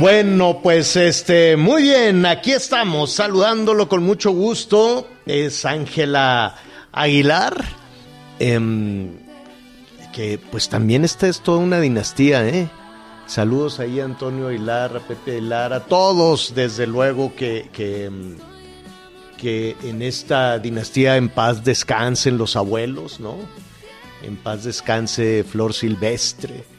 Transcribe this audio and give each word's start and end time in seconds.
Bueno, 0.00 0.58
pues 0.60 0.96
este, 0.96 1.56
muy 1.56 1.84
bien, 1.84 2.26
aquí 2.26 2.50
estamos, 2.50 3.12
saludándolo 3.12 3.88
con 3.88 4.02
mucho 4.02 4.32
gusto. 4.32 5.06
Es 5.24 5.64
Ángela 5.64 6.56
Aguilar, 6.90 7.64
em, 8.40 9.12
que 10.12 10.38
pues 10.50 10.68
también 10.68 11.04
esta 11.04 11.28
es 11.28 11.40
toda 11.40 11.58
una 11.58 11.80
dinastía, 11.80 12.46
¿eh? 12.46 12.68
Saludos 13.26 13.78
ahí 13.78 14.00
a 14.00 14.04
Antonio 14.04 14.48
Aguilar, 14.48 14.96
a 14.96 15.00
Pepe 15.00 15.36
Aguilar, 15.36 15.72
a 15.72 15.80
todos, 15.80 16.54
desde 16.56 16.88
luego 16.88 17.34
que, 17.36 17.70
que, 17.72 18.06
em, 18.06 18.36
que 19.38 19.76
en 19.84 20.02
esta 20.02 20.58
dinastía 20.58 21.16
en 21.16 21.28
paz 21.28 21.62
descansen 21.64 22.36
los 22.36 22.56
abuelos, 22.56 23.20
¿no? 23.20 23.36
En 24.22 24.36
paz 24.36 24.64
descanse 24.64 25.44
Flor 25.44 25.72
Silvestre 25.72 26.73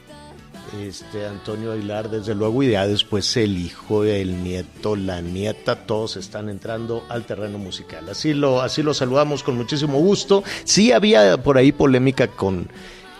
este 0.74 1.26
Antonio 1.26 1.72
Aguilar, 1.72 2.10
desde 2.10 2.34
luego, 2.34 2.62
y 2.62 2.70
ya 2.70 2.86
después 2.86 3.36
el 3.36 3.58
hijo, 3.58 4.04
el 4.04 4.42
nieto, 4.42 4.96
la 4.96 5.20
nieta, 5.20 5.86
todos 5.86 6.16
están 6.16 6.48
entrando 6.48 7.04
al 7.08 7.24
terreno 7.24 7.58
musical. 7.58 8.08
Así 8.08 8.34
lo, 8.34 8.60
así 8.60 8.82
lo 8.82 8.94
saludamos 8.94 9.42
con 9.42 9.56
muchísimo 9.56 9.98
gusto. 9.98 10.42
Sí 10.64 10.92
había 10.92 11.42
por 11.42 11.58
ahí 11.58 11.72
polémica 11.72 12.28
con 12.28 12.68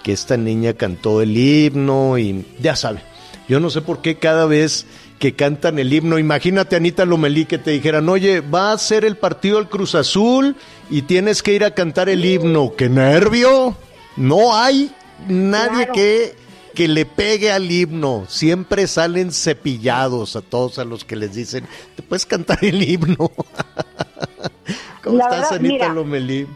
que 0.02 0.12
esta 0.12 0.36
niña 0.36 0.74
cantó 0.74 1.22
el 1.22 1.36
himno 1.36 2.18
y 2.18 2.46
ya 2.60 2.76
sabe. 2.76 3.00
Yo 3.48 3.60
no 3.60 3.70
sé 3.70 3.80
por 3.80 4.02
qué 4.02 4.18
cada 4.18 4.46
vez 4.46 4.86
que 5.18 5.34
cantan 5.34 5.78
el 5.78 5.92
himno, 5.92 6.18
imagínate 6.18 6.76
Anita 6.76 7.04
Lomelí 7.04 7.46
que 7.46 7.58
te 7.58 7.70
dijeran, 7.70 8.08
oye, 8.08 8.40
va 8.40 8.72
a 8.72 8.78
ser 8.78 9.04
el 9.04 9.16
partido 9.16 9.58
del 9.58 9.68
Cruz 9.68 9.94
Azul 9.94 10.56
y 10.90 11.02
tienes 11.02 11.42
que 11.42 11.54
ir 11.54 11.64
a 11.64 11.72
cantar 11.72 12.08
el 12.08 12.24
himno. 12.24 12.72
¡Qué 12.76 12.88
nervio! 12.88 13.76
No 14.16 14.56
hay 14.56 14.90
nadie 15.28 15.88
que 15.92 16.34
que 16.76 16.86
le 16.86 17.06
pegue 17.06 17.50
al 17.50 17.72
himno. 17.72 18.26
Siempre 18.28 18.86
salen 18.86 19.32
cepillados 19.32 20.36
a 20.36 20.42
todos 20.42 20.78
a 20.78 20.84
los 20.84 21.04
que 21.04 21.16
les 21.16 21.34
dicen, 21.34 21.64
¿te 21.96 22.02
puedes 22.02 22.26
cantar 22.26 22.58
el 22.62 22.80
himno? 22.88 23.16
¿Cómo 25.02 25.16
La 25.16 25.24
estás, 25.24 25.50
verdad, 25.50 25.54
Anita 25.54 25.72
mira. 25.74 25.88
Lomelí? 25.88 26.46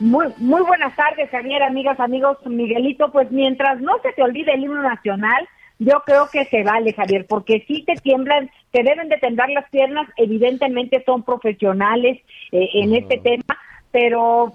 Muy, 0.00 0.26
muy 0.38 0.62
buenas 0.62 0.96
tardes, 0.96 1.30
Javier, 1.30 1.62
amigas, 1.62 2.00
amigos, 2.00 2.38
Miguelito. 2.46 3.12
Pues 3.12 3.30
mientras 3.30 3.80
no 3.80 3.92
se 4.02 4.12
te 4.14 4.22
olvide 4.22 4.54
el 4.54 4.64
himno 4.64 4.82
nacional, 4.82 5.46
yo 5.78 6.02
creo 6.06 6.28
que 6.32 6.44
se 6.46 6.64
vale, 6.64 6.92
Javier, 6.94 7.26
porque 7.28 7.64
si 7.68 7.84
te 7.84 7.94
tiemblan, 7.96 8.50
te 8.70 8.82
deben 8.82 9.08
de 9.08 9.18
temblar 9.18 9.50
las 9.50 9.68
piernas, 9.70 10.08
evidentemente 10.16 11.02
son 11.04 11.22
profesionales 11.22 12.20
eh, 12.52 12.68
en 12.74 12.94
este 12.94 13.18
tema, 13.18 13.58
pero, 13.90 14.52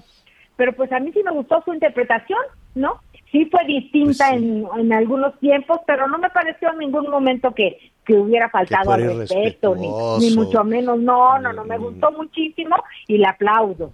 pero 0.55 0.73
pues 0.73 0.91
a 0.91 0.99
mí 0.99 1.11
sí 1.13 1.21
me 1.23 1.31
gustó 1.31 1.61
su 1.63 1.73
interpretación, 1.73 2.39
¿no? 2.75 2.99
Sí 3.31 3.45
fue 3.51 3.65
distinta 3.65 4.29
Pues 4.29 4.39
sí. 4.41 4.45
en, 4.47 4.67
en 4.79 4.93
algunos 4.93 5.37
tiempos, 5.39 5.79
pero 5.85 6.07
no 6.07 6.17
me 6.17 6.29
pareció 6.29 6.71
en 6.71 6.79
ningún 6.79 7.09
momento 7.09 7.53
que, 7.53 7.77
que 8.05 8.13
hubiera 8.13 8.49
faltado 8.49 8.91
al 8.93 9.17
respeto, 9.17 9.75
ni, 9.75 10.29
mucho 10.35 10.63
menos, 10.63 10.97
no, 10.99 11.37
no, 11.39 11.51
no, 11.51 11.65
me 11.65 11.77
Mm. 11.77 11.81
gustó 11.83 12.11
muchísimo 12.11 12.75
y 13.07 13.17
le 13.17 13.27
aplaudo. 13.27 13.91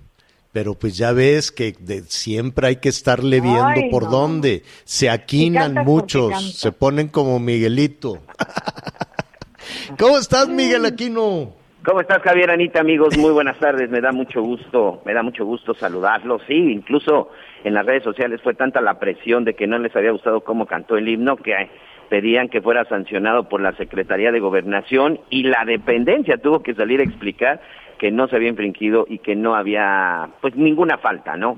Pero 0.52 0.76
pues 0.76 0.96
ya 0.96 1.14
ves 1.14 1.52
que 1.52 1.74
de- 1.80 2.04
siempre 2.04 2.68
hay 2.68 2.76
que 2.76 2.90
estarle 2.90 3.42
viendo 3.42 3.66
Ay, 3.66 3.90
por 3.90 4.04
no. 4.04 4.10
dónde. 4.12 4.62
Se 4.84 5.10
aquinan 5.10 5.74
muchos, 5.84 6.54
se 6.60 6.72
ponen 6.72 7.08
como 7.08 7.40
Miguelito. 7.40 8.20
¿Cómo 9.98 10.18
estás, 10.18 10.48
Miguel 10.50 10.86
Aquino? 10.86 11.54
¿Cómo 11.86 12.00
estás, 12.02 12.22
Javier, 12.22 12.50
Anita, 12.52 12.80
amigos? 12.82 13.18
Muy 13.18 13.32
buenas 13.32 13.58
tardes. 13.60 13.90
Me 13.90 14.00
da 14.00 14.12
mucho 14.12 14.42
gusto, 14.42 15.02
me 15.06 15.14
da 15.14 15.22
mucho 15.24 15.46
gusto 15.46 15.74
saludarlos. 15.74 16.42
Sí, 16.48 16.54
incluso 16.54 17.30
en 17.64 17.74
las 17.74 17.86
redes 17.86 18.04
sociales 18.04 18.42
fue 18.42 18.54
tanta 18.54 18.82
la 18.82 19.00
presión 19.00 19.46
de 19.46 19.54
que 19.54 19.68
no 19.68 19.78
les 19.78 19.96
había 19.96 20.12
gustado 20.12 20.42
cómo 20.42 20.66
cantó 20.66 20.98
el 20.98 21.08
himno 21.08 21.38
que 21.38 21.70
pedían 22.10 22.50
que 22.50 22.62
fuera 22.62 22.86
sancionado 22.86 23.48
por 23.50 23.62
la 23.62 23.74
Secretaría 23.74 24.32
de 24.32 24.40
Gobernación 24.40 25.20
y 25.30 25.44
la 25.44 25.64
dependencia 25.66 26.38
tuvo 26.38 26.62
que 26.62 26.76
salir 26.76 27.00
a 27.00 27.04
explicar 27.04 27.62
que 27.98 28.12
no 28.12 28.28
se 28.28 28.36
había 28.36 28.50
infringido 28.50 29.06
y 29.08 29.20
que 29.20 29.36
no 29.36 29.56
había, 29.56 30.30
pues, 30.42 30.56
ninguna 30.56 30.98
falta, 30.98 31.38
¿no? 31.38 31.58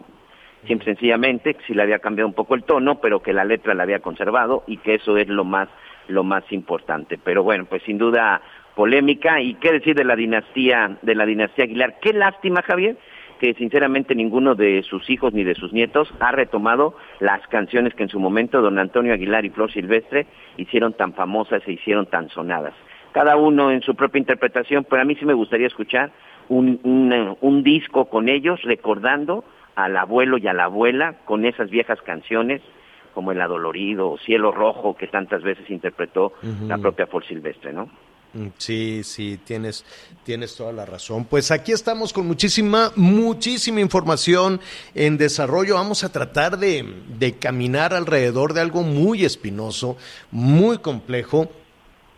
Simple 0.68 0.86
sencillamente 0.86 1.56
que 1.56 1.74
le 1.74 1.82
había 1.82 2.00
cambiado 2.00 2.28
un 2.28 2.34
poco 2.34 2.56
el 2.56 2.64
tono, 2.64 3.00
pero 3.02 3.22
que 3.22 3.34
la 3.34 3.46
letra 3.46 3.74
la 3.74 3.84
había 3.84 4.00
conservado 4.00 4.64
y 4.68 4.78
que 4.78 4.96
eso 4.96 5.18
es 5.18 5.28
lo 5.28 5.44
más 5.44 5.70
lo 6.08 6.24
más 6.24 6.44
importante. 6.52 7.20
Pero 7.24 7.44
bueno, 7.44 7.66
pues 7.66 7.82
sin 7.84 7.98
duda 7.98 8.42
polémica 8.76 9.42
y 9.42 9.56
qué 9.56 9.72
decir 9.72 9.96
de 9.96 10.04
la 10.04 10.16
dinastía 10.16 10.98
de 11.02 11.16
la 11.16 11.26
dinastía 11.26 11.66
Aguilar. 11.66 11.96
Qué 12.00 12.14
lástima, 12.14 12.62
Javier, 12.62 12.98
que 13.40 13.54
sinceramente 13.56 14.16
ninguno 14.16 14.56
de 14.56 14.84
sus 14.84 15.10
hijos 15.10 15.34
ni 15.34 15.44
de 15.44 15.56
sus 15.56 15.74
nietos 15.74 16.14
ha 16.20 16.32
retomado 16.32 16.96
las 17.20 17.46
canciones 17.48 17.94
que 17.94 18.04
en 18.04 18.10
su 18.10 18.20
momento 18.20 18.62
don 18.62 18.80
Antonio 18.80 19.14
Aguilar 19.14 19.46
y 19.46 19.50
Flor 19.50 19.72
Silvestre 19.72 20.28
hicieron 20.58 20.94
tan 20.94 21.14
famosas 21.14 21.62
e 21.68 21.74
hicieron 21.74 22.06
tan 22.06 22.30
sonadas. 22.30 22.74
Cada 23.12 23.38
uno 23.38 23.72
en 23.72 23.82
su 23.82 23.96
propia 23.96 24.20
interpretación, 24.20 24.86
pero 24.90 25.02
a 25.02 25.06
mí 25.06 25.16
sí 25.16 25.26
me 25.26 25.34
gustaría 25.34 25.68
escuchar 25.68 26.12
un, 26.50 26.80
un, 26.84 27.38
un 27.42 27.64
disco 27.64 28.06
con 28.06 28.30
ellos 28.30 28.62
recordando 28.64 29.44
al 29.76 29.96
abuelo 29.98 30.38
y 30.38 30.48
a 30.48 30.54
la 30.54 30.66
abuela 30.66 31.16
con 31.26 31.46
esas 31.46 31.70
viejas 31.70 32.02
canciones 32.02 32.62
como 33.14 33.32
El 33.32 33.42
Adolorido 33.42 34.12
o 34.12 34.18
Cielo 34.18 34.52
Rojo 34.52 34.96
que 34.96 35.08
tantas 35.08 35.42
veces 35.42 35.70
interpretó 35.70 36.34
la 36.68 36.78
propia 36.78 37.08
Flor 37.08 37.26
Silvestre, 37.26 37.72
¿no? 37.72 37.90
Mm, 38.36 38.48
Sí, 38.58 39.02
sí, 39.04 39.40
tienes, 39.44 39.86
tienes 40.24 40.56
toda 40.56 40.74
la 40.74 40.86
razón. 40.86 41.26
Pues 41.26 41.52
aquí 41.52 41.72
estamos 41.72 42.12
con 42.14 42.28
muchísima, 42.28 42.92
muchísima 42.96 43.80
información 43.80 44.60
en 44.94 45.18
desarrollo. 45.18 45.76
Vamos 45.76 46.04
a 46.04 46.10
tratar 46.12 46.60
de, 46.60 46.86
de 47.18 47.34
caminar 47.38 47.94
alrededor 47.94 48.54
de 48.54 48.62
algo 48.62 48.84
muy 48.84 49.24
espinoso, 49.26 49.98
muy 50.32 50.80
complejo, 50.80 51.50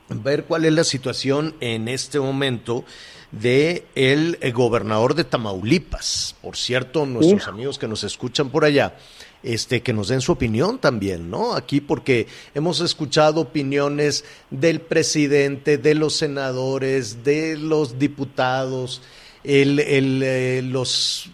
ver 0.09 0.45
cuál 0.45 0.65
es 0.65 0.73
la 0.73 0.83
situación 0.83 1.55
en 1.59 1.87
este 1.87 2.19
momento 2.19 2.83
de 3.31 3.85
el 3.95 4.37
gobernador 4.53 5.15
de 5.15 5.23
Tamaulipas. 5.23 6.35
Por 6.41 6.55
cierto, 6.55 7.05
nuestros 7.05 7.47
amigos 7.47 7.77
que 7.77 7.87
nos 7.87 8.03
escuchan 8.03 8.49
por 8.49 8.63
allá, 8.63 8.95
este, 9.43 9.81
que 9.81 9.93
nos 9.93 10.07
den 10.07 10.21
su 10.21 10.31
opinión 10.31 10.79
también, 10.79 11.29
¿no? 11.29 11.55
Aquí 11.55 11.81
porque 11.81 12.27
hemos 12.53 12.81
escuchado 12.81 13.41
opiniones 13.41 14.25
del 14.49 14.81
presidente, 14.81 15.77
de 15.77 15.95
los 15.95 16.15
senadores, 16.15 17.23
de 17.23 17.57
los 17.57 17.99
diputados, 17.99 19.01
el, 19.43 19.79
el, 19.79 20.21
eh, 20.23 20.61
los 20.63 21.29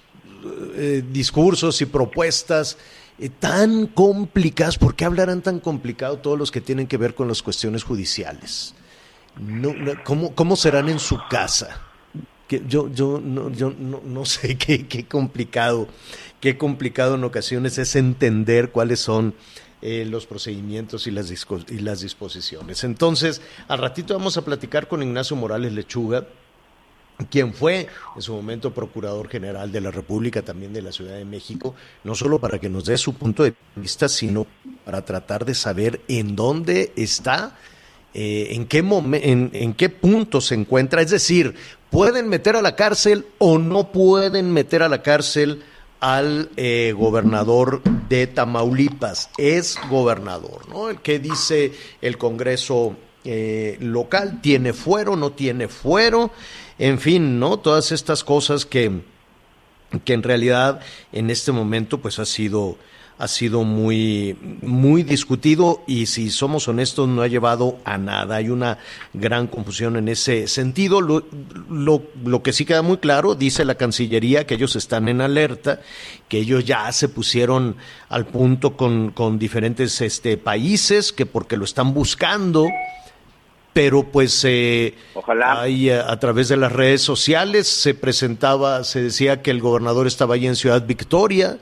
eh, 0.75 1.03
discursos 1.11 1.81
y 1.81 1.85
propuestas 1.85 2.77
eh, 3.19 3.29
tan 3.29 3.87
complicadas, 3.87 4.77
¿por 4.77 4.95
qué 4.95 5.05
hablarán 5.05 5.41
tan 5.41 5.59
complicado 5.59 6.17
todos 6.17 6.37
los 6.37 6.51
que 6.51 6.61
tienen 6.61 6.87
que 6.87 6.97
ver 6.97 7.15
con 7.15 7.27
las 7.27 7.41
cuestiones 7.41 7.83
judiciales? 7.83 8.75
¿cómo, 10.03 10.35
¿Cómo 10.35 10.55
serán 10.55 10.89
en 10.89 10.99
su 10.99 11.17
casa? 11.29 11.81
Yo 12.49 12.89
yo, 12.89 13.19
no, 13.23 13.49
yo 13.49 13.73
no, 13.77 14.01
no 14.03 14.25
sé 14.25 14.57
qué, 14.57 14.87
qué 14.87 15.05
complicado, 15.05 15.87
qué 16.43 16.57
complicado 16.57 17.15
en 17.15 17.23
ocasiones 17.23 17.77
es 17.77 17.95
entender 17.95 18.71
cuáles 18.71 18.99
son 18.99 19.33
eh, 19.81 20.05
los 20.05 20.25
procedimientos 20.25 21.07
y 21.07 21.11
las, 21.11 21.31
y 21.69 21.79
las 21.79 22.01
disposiciones. 22.01 22.83
Entonces, 22.83 23.41
al 23.69 23.79
ratito 23.79 24.13
vamos 24.13 24.35
a 24.35 24.43
platicar 24.43 24.89
con 24.89 25.01
Ignacio 25.01 25.37
Morales 25.37 25.71
Lechuga, 25.71 26.27
quien 27.29 27.53
fue 27.53 27.87
en 28.17 28.21
su 28.21 28.33
momento 28.33 28.73
Procurador 28.73 29.29
General 29.29 29.71
de 29.71 29.79
la 29.79 29.89
República, 29.89 30.41
también 30.41 30.73
de 30.73 30.81
la 30.81 30.91
Ciudad 30.91 31.15
de 31.15 31.23
México, 31.23 31.75
no 32.03 32.13
solo 32.13 32.39
para 32.39 32.59
que 32.59 32.67
nos 32.67 32.83
dé 32.83 32.97
su 32.97 33.13
punto 33.13 33.43
de 33.43 33.53
vista, 33.77 34.09
sino 34.09 34.45
para 34.83 35.05
tratar 35.05 35.45
de 35.45 35.55
saber 35.55 36.01
en 36.09 36.35
dónde 36.35 36.91
está, 36.97 37.57
eh, 38.13 38.47
en, 38.49 38.65
qué 38.65 38.79
en, 38.79 39.49
en 39.53 39.73
qué 39.75 39.87
punto 39.87 40.41
se 40.41 40.55
encuentra. 40.55 41.01
Es 41.01 41.11
decir, 41.11 41.55
¿pueden 41.89 42.27
meter 42.27 42.57
a 42.57 42.61
la 42.61 42.75
cárcel 42.75 43.27
o 43.37 43.59
no 43.59 43.93
pueden 43.93 44.51
meter 44.51 44.83
a 44.83 44.89
la 44.89 45.01
cárcel 45.01 45.63
al 46.03 46.49
eh, 46.57 46.93
gobernador 46.97 47.81
de 48.09 48.27
Tamaulipas? 48.27 49.29
Es 49.37 49.79
gobernador, 49.89 50.67
¿no? 50.67 50.89
El 50.89 50.99
que 50.99 51.17
dice 51.17 51.71
el 52.01 52.17
Congreso 52.17 52.97
eh, 53.23 53.77
local, 53.79 54.41
tiene 54.41 54.73
fuero, 54.73 55.15
no 55.15 55.31
tiene 55.31 55.69
fuero, 55.69 56.31
en 56.77 56.99
fin, 56.99 57.39
¿no? 57.39 57.57
Todas 57.57 57.93
estas 57.93 58.25
cosas 58.25 58.65
que, 58.65 58.99
que 60.03 60.11
en 60.11 60.23
realidad 60.23 60.81
en 61.13 61.29
este 61.29 61.53
momento 61.53 62.01
pues 62.01 62.19
ha 62.19 62.25
sido 62.25 62.77
ha 63.23 63.27
sido 63.29 63.63
muy 63.63 64.35
muy 64.61 65.03
discutido 65.03 65.81
y 65.87 66.07
si 66.07 66.29
somos 66.29 66.67
honestos 66.67 67.07
no 67.07 67.21
ha 67.21 67.27
llevado 67.27 67.77
a 67.85 67.97
nada 67.97 68.35
hay 68.35 68.49
una 68.49 68.79
gran 69.13 69.47
confusión 69.47 69.95
en 69.95 70.09
ese 70.09 70.49
sentido 70.49 70.99
lo, 70.99 71.23
lo, 71.69 72.03
lo 72.25 72.43
que 72.43 72.51
sí 72.51 72.65
queda 72.65 72.81
muy 72.81 72.97
claro 72.97 73.33
dice 73.33 73.63
la 73.63 73.75
Cancillería 73.75 74.45
que 74.45 74.55
ellos 74.55 74.75
están 74.75 75.07
en 75.07 75.21
alerta 75.21 75.79
que 76.27 76.39
ellos 76.39 76.65
ya 76.65 76.91
se 76.91 77.07
pusieron 77.07 77.77
al 78.09 78.25
punto 78.25 78.75
con, 78.75 79.11
con 79.11 79.39
diferentes 79.39 80.01
este 80.01 80.35
países 80.35 81.13
que 81.13 81.25
porque 81.25 81.55
lo 81.55 81.63
están 81.63 81.93
buscando 81.93 82.67
pero 83.71 84.03
pues 84.03 84.43
eh, 84.43 84.95
Ojalá. 85.13 85.61
ahí 85.61 85.89
a, 85.89 86.11
a 86.11 86.19
través 86.19 86.49
de 86.49 86.57
las 86.57 86.73
redes 86.73 87.01
sociales 87.01 87.67
se 87.69 87.93
presentaba, 87.93 88.83
se 88.83 89.01
decía 89.01 89.41
que 89.41 89.49
el 89.49 89.61
gobernador 89.61 90.07
estaba 90.07 90.35
allí 90.35 90.45
en 90.45 90.55
Ciudad 90.55 90.85
Victoria, 90.85 91.57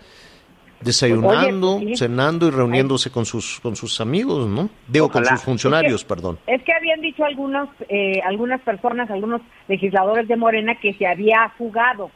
desayunando, 0.81 1.75
Oye, 1.77 1.89
sí. 1.89 1.95
cenando 1.97 2.47
y 2.47 2.51
reuniéndose 2.51 3.09
con 3.11 3.25
sus 3.25 3.59
con 3.61 3.75
sus 3.75 4.01
amigos, 4.01 4.47
¿no? 4.47 4.69
Digo, 4.87 5.09
con 5.09 5.25
sus 5.25 5.41
funcionarios, 5.41 6.01
Es 6.01 6.03
que- 6.03 6.07
perdón. 6.09 6.39
Es 6.47 6.61
que 6.63 6.73
habían 6.73 7.01
dicho 7.01 7.23
algunos, 7.23 7.69
eh, 7.89 8.19
algunas 8.25 8.61
personas, 8.61 9.09
algunos 9.09 9.41
legisladores 9.67 10.27
de 10.27 10.35
Morena 10.35 10.79
que 10.81 10.93
se 10.95 11.05
había 11.07 11.51
fugado. 11.57 12.11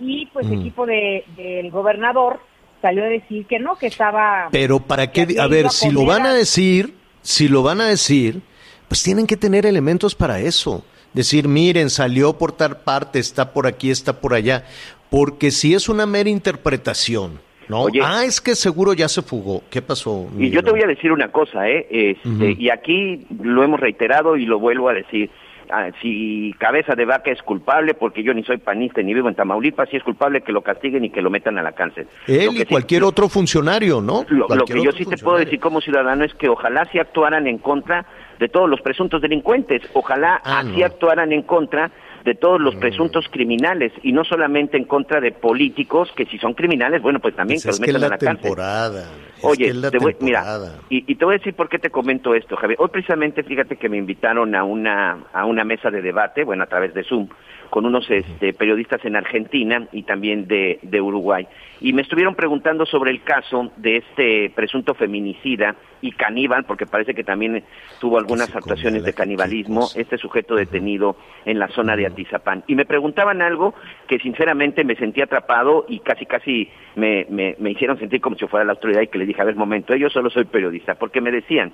Y 0.00 0.26
pues 0.32 0.46
el 0.46 0.56
Mm. 0.56 0.60
equipo 0.60 0.86
de, 0.86 1.24
del 1.36 1.70
gobernador 1.70 2.40
salió 2.80 3.04
a 3.04 3.08
decir 3.08 3.46
que 3.46 3.60
no, 3.60 3.76
que 3.76 3.86
estaba... 3.86 4.48
Pero 4.50 4.80
para 4.80 5.12
qué, 5.12 5.36
a 5.38 5.46
ver, 5.46 5.66
a 5.66 5.70
si 5.70 5.90
lo 5.90 6.04
van 6.04 6.26
a 6.26 6.30
a- 6.30 6.34
decir, 6.34 6.94
si 7.20 7.46
lo 7.46 7.62
van 7.62 7.80
a 7.80 7.86
decir, 7.86 8.42
pues 8.88 9.02
tienen 9.04 9.26
que 9.28 9.36
tener 9.36 9.64
elementos 9.66 10.14
para 10.16 10.40
eso. 10.40 10.84
Decir, 11.12 11.46
miren, 11.46 11.90
salió 11.90 12.32
por 12.38 12.52
tal 12.52 12.78
parte, 12.78 13.18
está 13.20 13.52
por 13.52 13.66
aquí, 13.66 13.90
está 13.90 14.20
por 14.20 14.34
allá. 14.34 14.64
Porque 15.10 15.50
si 15.50 15.74
es 15.74 15.88
una 15.88 16.06
mera 16.06 16.30
interpretación, 16.30 17.38
¿no? 17.72 17.82
Oye. 17.84 18.00
ah, 18.04 18.24
es 18.24 18.40
que 18.40 18.54
seguro 18.54 18.92
ya 18.92 19.08
se 19.08 19.22
fugó. 19.22 19.62
¿Qué 19.70 19.80
pasó? 19.82 20.28
Y 20.38 20.50
yo 20.50 20.62
te 20.62 20.70
voy 20.70 20.82
a 20.82 20.86
decir 20.86 21.10
una 21.10 21.28
cosa, 21.32 21.68
¿eh? 21.68 21.86
Este. 21.90 22.52
Y 22.58 22.68
aquí 22.70 23.26
lo 23.42 23.64
hemos 23.64 23.80
reiterado 23.80 24.36
y 24.36 24.44
lo 24.46 24.58
vuelvo 24.58 24.88
a 24.88 24.92
decir. 24.94 25.30
Ah, 25.74 25.88
si 26.02 26.54
Cabeza 26.58 26.94
de 26.94 27.06
Vaca 27.06 27.30
es 27.30 27.40
culpable, 27.40 27.94
porque 27.94 28.22
yo 28.22 28.34
ni 28.34 28.42
soy 28.44 28.58
panista 28.58 29.00
ni 29.00 29.14
vivo 29.14 29.30
en 29.30 29.34
Tamaulipas, 29.34 29.88
si 29.88 29.96
es 29.96 30.02
culpable 30.02 30.42
que 30.42 30.52
lo 30.52 30.60
castiguen 30.60 31.02
y 31.06 31.08
que 31.10 31.22
lo 31.22 31.30
metan 31.30 31.56
a 31.56 31.62
la 31.62 31.72
cárcel. 31.72 32.08
Lo 32.26 32.34
Él 32.34 32.48
que 32.50 32.54
y 32.56 32.58
sí- 32.58 32.64
cualquier 32.66 33.04
otro 33.04 33.26
funcionario, 33.30 34.02
¿no? 34.02 34.26
Lo, 34.28 34.46
que 34.66 34.82
yo 34.82 34.92
sí 34.92 35.06
te 35.06 35.16
puedo 35.16 35.38
decir 35.38 35.58
como 35.60 35.80
ciudadano 35.80 36.24
es 36.24 36.34
que 36.34 36.50
ojalá 36.50 36.84
sí 36.92 36.98
actuaran 36.98 37.46
en 37.46 37.56
contra 37.56 38.04
de 38.38 38.48
todos 38.50 38.68
los 38.68 38.82
presuntos 38.82 39.22
delincuentes, 39.22 39.80
ojalá 39.94 40.42
Ah, 40.44 40.58
así 40.60 40.80
no. 40.80 40.84
actuaran 40.84 41.32
en 41.32 41.40
contra 41.42 41.90
de 42.24 42.34
todos 42.34 42.60
los 42.60 42.74
presuntos 42.76 43.26
criminales 43.30 43.92
y 44.02 44.12
no 44.12 44.24
solamente 44.24 44.76
en 44.76 44.84
contra 44.84 45.20
de 45.20 45.32
políticos 45.32 46.10
que 46.16 46.24
si 46.26 46.38
son 46.38 46.54
criminales, 46.54 47.02
bueno, 47.02 47.18
pues 47.20 47.34
también 47.34 47.60
Pues 47.62 47.64
que 47.64 47.68
los 47.68 47.80
es 47.80 47.84
que 47.84 47.90
es 47.90 47.94
metan 47.94 48.04
a 48.04 48.14
la 48.14 48.18
cárcel. 48.18 48.42
temporada. 48.42 49.02
es 49.38 49.44
Oye, 49.44 49.64
que 49.64 49.70
es 49.70 49.76
la 49.76 49.90
te 49.90 49.98
voy, 49.98 50.16
mira, 50.20 50.44
y, 50.88 51.04
y 51.10 51.14
te 51.16 51.24
voy 51.24 51.34
a 51.34 51.38
decir 51.38 51.54
por 51.54 51.68
qué 51.68 51.78
te 51.78 51.90
comento 51.90 52.34
esto, 52.34 52.56
Javier. 52.56 52.78
Hoy 52.80 52.88
precisamente, 52.92 53.42
fíjate 53.42 53.76
que 53.76 53.88
me 53.88 53.96
invitaron 53.96 54.54
a 54.54 54.62
una, 54.64 55.18
a 55.32 55.44
una 55.46 55.64
mesa 55.64 55.90
de 55.90 56.00
debate, 56.00 56.44
bueno, 56.44 56.62
a 56.62 56.66
través 56.68 56.94
de 56.94 57.02
Zoom, 57.04 57.28
con 57.72 57.86
unos 57.86 58.04
este, 58.10 58.52
periodistas 58.52 59.02
en 59.06 59.16
Argentina 59.16 59.88
y 59.92 60.02
también 60.02 60.46
de, 60.46 60.78
de 60.82 61.00
Uruguay. 61.00 61.48
Y 61.80 61.94
me 61.94 62.02
estuvieron 62.02 62.34
preguntando 62.34 62.84
sobre 62.84 63.10
el 63.10 63.22
caso 63.22 63.72
de 63.78 63.96
este 63.96 64.50
presunto 64.50 64.92
feminicida 64.92 65.74
y 66.02 66.12
caníbal, 66.12 66.64
porque 66.64 66.84
parece 66.84 67.14
que 67.14 67.24
también 67.24 67.64
tuvo 67.98 68.18
algunas 68.18 68.54
actuaciones 68.54 69.04
de 69.04 69.14
canibalismo, 69.14 69.88
este 69.96 70.18
sujeto 70.18 70.54
detenido 70.54 71.16
en 71.46 71.58
la 71.58 71.68
zona 71.68 71.96
de 71.96 72.04
Atizapán. 72.04 72.62
Y 72.66 72.74
me 72.74 72.84
preguntaban 72.84 73.40
algo 73.40 73.72
que 74.06 74.18
sinceramente 74.18 74.84
me 74.84 74.94
sentí 74.96 75.22
atrapado 75.22 75.86
y 75.88 76.00
casi 76.00 76.26
casi 76.26 76.68
me, 76.94 77.26
me, 77.30 77.56
me 77.58 77.70
hicieron 77.70 77.98
sentir 77.98 78.20
como 78.20 78.36
si 78.36 78.46
fuera 78.48 78.66
la 78.66 78.72
autoridad 78.72 79.00
y 79.00 79.06
que 79.06 79.16
les 79.16 79.28
dije, 79.28 79.40
a 79.40 79.46
ver, 79.46 79.56
momento, 79.56 79.96
yo 79.96 80.10
solo 80.10 80.28
soy 80.28 80.44
periodista, 80.44 80.96
porque 80.96 81.22
me 81.22 81.30
decían, 81.30 81.72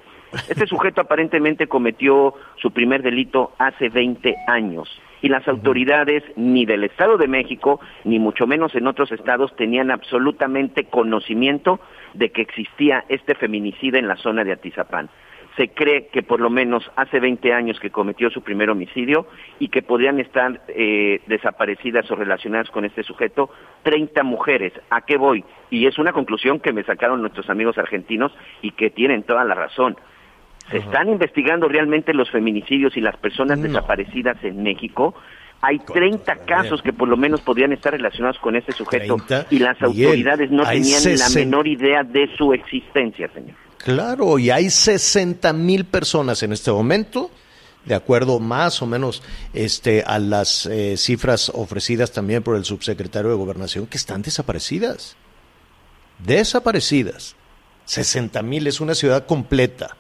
este 0.49 0.69
sujeto 0.69 1.01
aparentemente 1.01 1.67
cometió 1.67 2.35
su 2.55 2.71
primer 2.71 3.03
delito 3.03 3.51
hace 3.59 3.89
20 3.89 4.37
años 4.47 4.89
y 5.23 5.29
las 5.29 5.47
autoridades 5.49 6.23
ni 6.37 6.65
del 6.67 6.85
Estado 6.85 7.17
de 7.17 7.29
México, 7.29 7.81
ni 8.05 8.19
mucho 8.19 8.47
menos 8.47 8.75
en 8.75 8.87
otros 8.87 9.13
estados, 9.13 9.55
tenían 9.57 9.91
absolutamente 9.91 10.85
conocimiento 10.85 11.81
de 12.15 12.31
que 12.31 12.43
existía 12.43 13.05
este 13.09 13.35
feminicida 13.35 13.99
en 13.99 14.09
la 14.09 14.17
zona 14.17 14.45
de 14.45 14.53
Atizapán 14.53 15.09
se 15.59 15.71
cree 15.71 16.07
que 16.07 16.23
por 16.23 16.41
lo 16.41 16.51
menos 16.51 16.89
hace 16.95 17.19
20 17.19 17.53
años 17.53 17.81
que 17.81 17.91
cometió 17.91 18.31
su 18.31 18.43
primer 18.43 18.71
homicidio 18.71 19.27
y 19.59 19.69
que 19.69 19.83
podrían 19.83 20.21
estar 20.21 20.61
eh, 20.69 21.21
desaparecidas 21.27 22.09
o 22.13 22.15
relacionadas 22.15 22.71
con 22.71 22.85
este 22.85 23.03
sujeto 23.03 23.51
30 23.83 24.23
mujeres. 24.23 24.73
¿A 24.89 25.01
qué 25.01 25.19
voy? 25.19 25.45
Y 25.69 25.87
es 25.87 25.99
una 25.99 26.13
conclusión 26.13 26.61
que 26.61 26.73
me 26.73 26.85
sacaron 26.85 27.21
nuestros 27.21 27.51
amigos 27.51 27.77
argentinos 27.77 28.33
y 28.63 28.71
que 28.71 28.91
tienen 28.91 29.25
toda 29.25 29.45
la 29.45 29.55
razón. 29.55 29.97
Se 30.71 30.79
están 30.79 31.09
investigando 31.09 31.69
realmente 31.69 32.13
los 32.13 32.31
feminicidios 32.31 32.97
y 32.97 33.01
las 33.01 33.17
personas 33.17 33.59
No. 33.59 33.65
desaparecidas 33.69 34.37
en 34.45 34.63
México. 34.63 35.15
Hay 35.61 35.79
Correcto, 35.79 35.93
30 35.95 36.35
Javier. 36.37 36.47
casos 36.47 36.83
que 36.83 36.93
por 36.93 37.09
lo 37.09 37.17
menos 37.17 37.41
podrían 37.41 37.73
estar 37.73 37.93
relacionados 37.93 38.39
con 38.39 38.55
este 38.55 38.73
sujeto 38.73 39.17
30, 39.17 39.47
y 39.51 39.59
las 39.59 39.81
Miguel, 39.81 40.07
autoridades 40.07 40.51
no 40.51 40.63
tenían 40.65 41.03
la 41.05 41.17
60. 41.17 41.41
menor 41.41 41.67
idea 41.67 42.05
de 42.05 42.29
su 42.37 42.53
existencia, 42.53 43.29
señor. 43.35 43.57
Claro, 43.79 44.39
y 44.39 44.51
hay 44.51 44.71
60 44.71 45.53
mil 45.53 45.85
personas 45.85 46.43
en 46.43 46.53
este 46.53 46.71
momento, 46.71 47.31
de 47.87 47.95
acuerdo 47.95 48.39
más 48.39 48.83
o 48.83 48.87
menos 48.87 49.23
este, 49.53 50.05
a 50.07 50.19
las 50.21 50.67
eh, 50.67 50.97
cifras 50.97 51.51
ofrecidas 51.55 52.13
también 52.13 52.43
por 52.43 52.55
el 52.57 52.65
subsecretario 52.65 53.31
de 53.31 53.37
Gobernación, 53.37 53.87
que 53.87 53.97
están 53.97 54.23
desaparecidas. 54.23 55.17
Desaparecidas. 56.19 57.37
60 57.85 58.43
mil 58.43 58.67
es 58.67 58.81
una 58.81 58.95
ciudad 58.95 59.27
completa. 59.27 59.97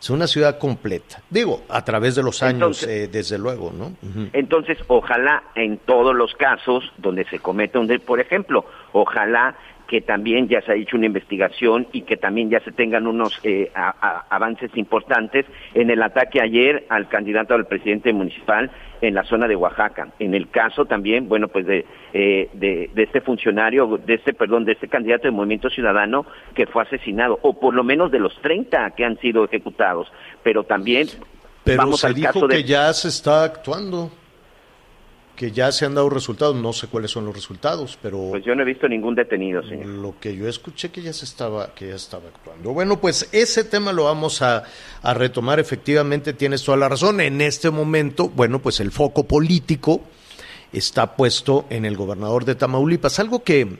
Es 0.00 0.10
una 0.10 0.26
ciudad 0.26 0.58
completa. 0.58 1.22
Digo, 1.30 1.62
a 1.68 1.84
través 1.84 2.14
de 2.14 2.22
los 2.22 2.42
años, 2.42 2.82
Entonces- 2.82 2.88
eh, 2.88 3.08
desde 3.08 3.38
luego, 3.38 3.72
¿no? 3.72 3.92
Entonces, 4.32 4.78
ojalá 4.88 5.42
en 5.54 5.78
todos 5.78 6.14
los 6.14 6.34
casos 6.34 6.84
donde 6.98 7.24
se 7.24 7.38
cometa 7.38 7.78
un 7.78 7.86
delito, 7.86 8.06
por 8.06 8.20
ejemplo, 8.20 8.66
ojalá 8.92 9.56
que 9.88 10.00
también 10.00 10.48
ya 10.48 10.60
se 10.62 10.72
ha 10.72 10.74
hecho 10.74 10.96
una 10.96 11.06
investigación 11.06 11.86
y 11.92 12.02
que 12.02 12.16
también 12.16 12.50
ya 12.50 12.60
se 12.60 12.72
tengan 12.72 13.06
unos 13.06 13.38
eh, 13.44 13.70
a- 13.74 13.94
a- 14.00 14.26
avances 14.34 14.70
importantes 14.76 15.46
en 15.74 15.90
el 15.90 16.02
ataque 16.02 16.40
ayer 16.40 16.86
al 16.88 17.08
candidato 17.08 17.54
al 17.54 17.66
presidente 17.66 18.12
municipal 18.12 18.70
en 19.00 19.14
la 19.14 19.24
zona 19.24 19.46
de 19.46 19.56
Oaxaca. 19.56 20.08
En 20.18 20.34
el 20.34 20.48
caso 20.50 20.86
también, 20.86 21.28
bueno, 21.28 21.48
pues 21.48 21.66
de, 21.66 21.84
eh, 22.12 22.48
de, 22.54 22.90
de 22.94 23.02
este 23.02 23.20
funcionario, 23.20 23.98
de 24.04 24.14
este, 24.14 24.32
perdón, 24.32 24.64
de 24.64 24.72
este 24.72 24.88
candidato 24.88 25.24
de 25.24 25.30
Movimiento 25.32 25.68
Ciudadano 25.70 26.26
que 26.54 26.66
fue 26.66 26.82
asesinado, 26.82 27.38
o 27.42 27.58
por 27.60 27.74
lo 27.74 27.84
menos 27.84 28.10
de 28.10 28.18
los 28.18 28.34
30 28.40 28.90
que 28.96 29.04
han 29.04 29.18
sido 29.20 29.44
ejecutados. 29.44 30.10
Pero 30.42 30.64
también 30.64 31.06
Pero 31.62 31.78
vamos 31.78 32.00
se 32.00 32.06
al 32.08 32.14
dijo 32.14 32.32
caso 32.32 32.48
de 32.48 32.56
que 32.56 32.64
ya 32.64 32.92
se 32.92 33.08
está 33.08 33.44
actuando, 33.44 34.10
que 35.36 35.52
ya 35.52 35.70
se 35.70 35.84
han 35.84 35.94
dado 35.94 36.08
resultados. 36.08 36.56
No 36.56 36.72
sé 36.72 36.86
cuáles 36.88 37.10
son 37.10 37.26
los 37.26 37.34
resultados, 37.34 37.98
pero 38.02 38.28
Pues 38.30 38.44
yo 38.44 38.54
no 38.54 38.62
he 38.62 38.64
visto 38.64 38.88
ningún 38.88 39.14
detenido, 39.14 39.62
señor. 39.62 39.86
lo 39.86 40.14
que 40.18 40.34
yo 40.34 40.48
escuché 40.48 40.90
que 40.90 41.02
ya 41.02 41.12
se 41.12 41.24
estaba, 41.26 41.74
que 41.74 41.88
ya 41.88 41.94
estaba 41.94 42.24
actuando. 42.34 42.72
Bueno, 42.72 42.98
pues 43.00 43.28
ese 43.32 43.62
tema 43.64 43.92
lo 43.92 44.04
vamos 44.04 44.40
a, 44.42 44.64
a 45.02 45.14
retomar. 45.14 45.60
Efectivamente, 45.60 46.32
tienes 46.32 46.64
toda 46.64 46.78
la 46.78 46.88
razón. 46.88 47.20
En 47.20 47.40
este 47.40 47.70
momento, 47.70 48.28
bueno, 48.30 48.60
pues 48.60 48.80
el 48.80 48.90
foco 48.90 49.24
político 49.28 50.00
está 50.72 51.14
puesto 51.16 51.66
en 51.70 51.84
el 51.84 51.96
gobernador 51.96 52.44
de 52.44 52.54
Tamaulipas, 52.54 53.18
algo 53.20 53.42
que 53.44 53.78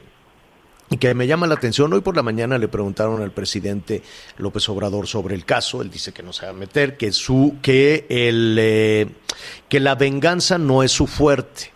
y 0.91 0.99
que 0.99 1.13
me 1.15 1.27
llama 1.27 1.47
la 1.47 1.55
atención. 1.55 1.93
Hoy 1.93 2.01
por 2.01 2.15
la 2.17 2.23
mañana 2.23 2.59
le 2.59 2.69
preguntaron 2.69 3.21
al 3.23 3.33
presidente 3.33 4.03
López 4.39 4.69
Obrador 4.69 5.07
sobre 5.09 5.35
el 5.35 5.45
caso. 5.45 5.83
Él 5.83 5.91
dice 5.91 6.13
que 6.13 6.23
no 6.23 6.33
se 6.33 6.45
va 6.47 6.51
a 6.51 6.55
meter, 6.55 6.97
que 6.97 7.13
su 7.13 7.57
que 7.63 8.07
el 8.09 8.57
eh, 8.61 9.07
que 9.69 9.81
la 9.81 9.95
venganza 9.97 10.59
no 10.59 10.83
es 10.83 10.93
su 10.93 11.07
fuerte. 11.07 11.73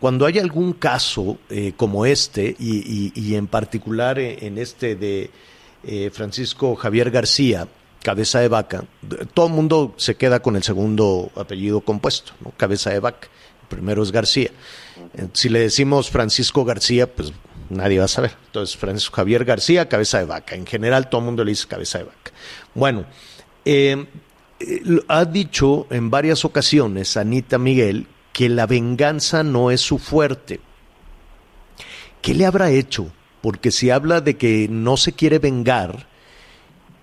Cuando 0.00 0.26
hay 0.26 0.38
algún 0.40 0.72
caso 0.72 1.38
eh, 1.48 1.74
como 1.76 2.04
este 2.06 2.56
y, 2.58 3.12
y- 3.14 3.34
en 3.36 3.46
particular 3.46 4.18
eh, 4.18 4.38
en 4.46 4.58
este 4.58 4.96
de 4.96 5.30
Francisco 6.12 6.74
Javier 6.76 7.10
García, 7.10 7.66
cabeza 8.02 8.40
de 8.40 8.48
vaca, 8.48 8.84
todo 9.32 9.46
el 9.46 9.52
mundo 9.52 9.94
se 9.96 10.14
queda 10.16 10.40
con 10.42 10.56
el 10.56 10.62
segundo 10.62 11.30
apellido 11.36 11.80
compuesto, 11.80 12.32
¿no? 12.44 12.52
cabeza 12.56 12.90
de 12.90 12.98
vaca. 13.00 13.28
El 13.62 13.68
primero 13.68 14.02
es 14.02 14.10
García. 14.12 14.50
Si 15.32 15.48
le 15.48 15.60
decimos 15.60 16.10
Francisco 16.10 16.64
García, 16.64 17.06
pues 17.10 17.32
nadie 17.70 17.98
va 17.98 18.04
a 18.04 18.08
saber. 18.08 18.32
Entonces, 18.46 18.76
Francisco 18.76 19.16
Javier 19.16 19.44
García, 19.44 19.88
cabeza 19.88 20.18
de 20.18 20.26
vaca. 20.26 20.54
En 20.54 20.66
general, 20.66 21.08
todo 21.08 21.20
el 21.20 21.26
mundo 21.26 21.44
le 21.44 21.52
dice 21.52 21.66
cabeza 21.66 21.98
de 21.98 22.04
vaca. 22.04 22.32
Bueno, 22.74 23.06
eh, 23.64 24.06
eh, 24.60 24.82
ha 25.08 25.24
dicho 25.24 25.86
en 25.90 26.10
varias 26.10 26.44
ocasiones 26.44 27.16
Anita 27.16 27.58
Miguel 27.58 28.06
que 28.32 28.48
la 28.48 28.66
venganza 28.66 29.42
no 29.42 29.70
es 29.70 29.80
su 29.80 29.98
fuerte. 29.98 30.60
¿Qué 32.20 32.34
le 32.34 32.46
habrá 32.46 32.70
hecho? 32.70 33.10
Porque 33.40 33.70
si 33.70 33.90
habla 33.90 34.20
de 34.20 34.36
que 34.36 34.68
no 34.68 34.96
se 34.96 35.12
quiere 35.12 35.38
vengar, 35.38 36.06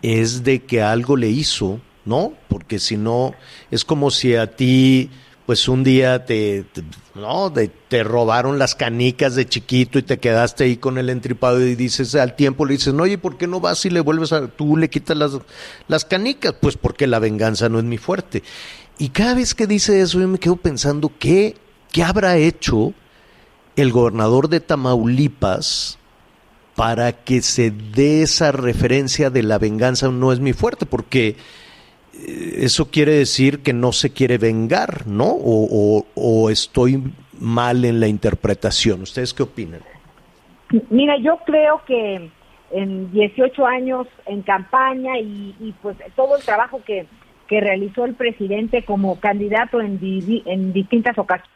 es 0.01 0.43
de 0.43 0.63
que 0.63 0.81
algo 0.81 1.17
le 1.17 1.29
hizo, 1.29 1.79
¿no? 2.05 2.33
Porque 2.47 2.77
si 2.77 2.97
no, 2.97 3.33
es 3.71 3.83
como 3.83 4.12
si 4.12 4.36
a 4.36 4.55
ti, 4.55 5.09
pues 5.48 5.68
un 5.70 5.84
día 5.84 6.25
te, 6.25 6.63
te- 6.74 6.84
¿no? 7.16 7.51
Te 7.88 8.04
robaron 8.04 8.60
las 8.60 8.75
canicas 8.75 9.34
de 9.34 9.48
chiquito 9.48 9.98
y 9.98 10.04
te 10.04 10.20
quedaste 10.20 10.66
ahí 10.66 10.77
con 10.77 10.98
el 11.00 11.10
entripado 11.10 11.66
y 11.66 11.74
dices, 11.75 12.13
al 12.16 12.36
tiempo 12.36 12.66
le 12.66 12.74
dices, 12.74 12.94
no, 12.94 13.04
oye, 13.04 13.18
¿por 13.18 13.38
qué 13.38 13.48
no 13.48 13.60
vas 13.60 13.84
y 13.86 13.89
le 13.89 14.01
vuelves 14.01 14.34
a, 14.34 14.48
tú 14.50 14.77
le 14.77 14.89
quitas 14.89 15.18
las, 15.18 15.32
las 15.88 16.06
canicas? 16.06 16.54
Pues 16.62 16.77
porque 16.77 17.08
la 17.08 17.18
venganza 17.18 17.70
no 17.70 17.80
es 17.80 17.86
mi 17.86 17.98
fuerte. 17.98 18.44
Y 19.00 19.10
cada 19.10 19.34
vez 19.34 19.56
que 19.56 19.66
dice 19.68 20.00
eso, 20.01 20.20
yo 20.20 20.27
me 20.27 20.38
quedo 20.38 20.58
pensando, 20.58 21.12
¿qué, 21.18 21.56
qué 21.92 22.04
habrá 22.04 22.38
hecho 22.38 22.94
el 23.75 23.92
gobernador 23.92 24.50
de 24.50 24.60
Tamaulipas 24.60 25.98
para 26.75 27.24
que 27.24 27.42
se 27.42 27.72
dé 27.72 28.22
esa 28.22 28.51
referencia 28.51 29.30
de 29.30 29.44
la 29.44 29.58
venganza 29.58 30.10
no 30.10 30.32
es 30.32 30.39
mi 30.39 30.54
fuerte, 30.54 30.86
porque 30.86 31.36
eso 32.25 32.89
quiere 32.89 33.13
decir 33.13 33.59
que 33.63 33.74
no 33.74 33.91
se 33.91 34.12
quiere 34.12 34.38
vengar, 34.38 35.05
¿no? 35.07 35.25
O, 35.25 35.67
o- 35.69 36.05
o 36.15 36.50
estoy 36.50 37.03
mal 37.39 37.86
en 37.86 38.00
la 38.00 38.07
interpretación. 38.07 39.01
¿Ustedes 39.03 39.33
qué 39.33 39.43
opinan? 39.43 39.81
Mira, 40.89 41.17
yo 41.21 41.38
creo 41.45 41.81
que 41.86 42.29
en 42.71 43.12
18 43.12 43.65
años 43.65 44.07
en 44.25 44.41
campaña 44.41 45.17
y, 45.19 45.55
y, 45.59 45.74
pues 45.81 45.95
todo 46.15 46.36
el 46.36 46.43
trabajo 46.43 46.81
que, 46.86 47.05
que 47.47 47.62
realizó 47.62 48.03
el 48.05 48.15
presidente 48.15 48.83
como 48.83 49.19
candidato 49.19 49.79
en, 49.79 50.00
di- 50.00 50.43
en 50.45 50.74
distintas 50.74 51.17
ocasiones. 51.17 51.50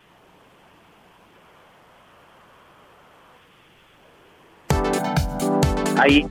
Ahí. 5.98 6.26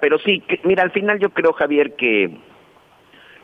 Pero 0.00 0.18
sí, 0.18 0.40
que- 0.40 0.60
mira, 0.64 0.82
al 0.82 0.90
final 0.90 1.18
yo 1.18 1.30
creo, 1.30 1.52
Javier, 1.52 1.94
que 1.94 2.30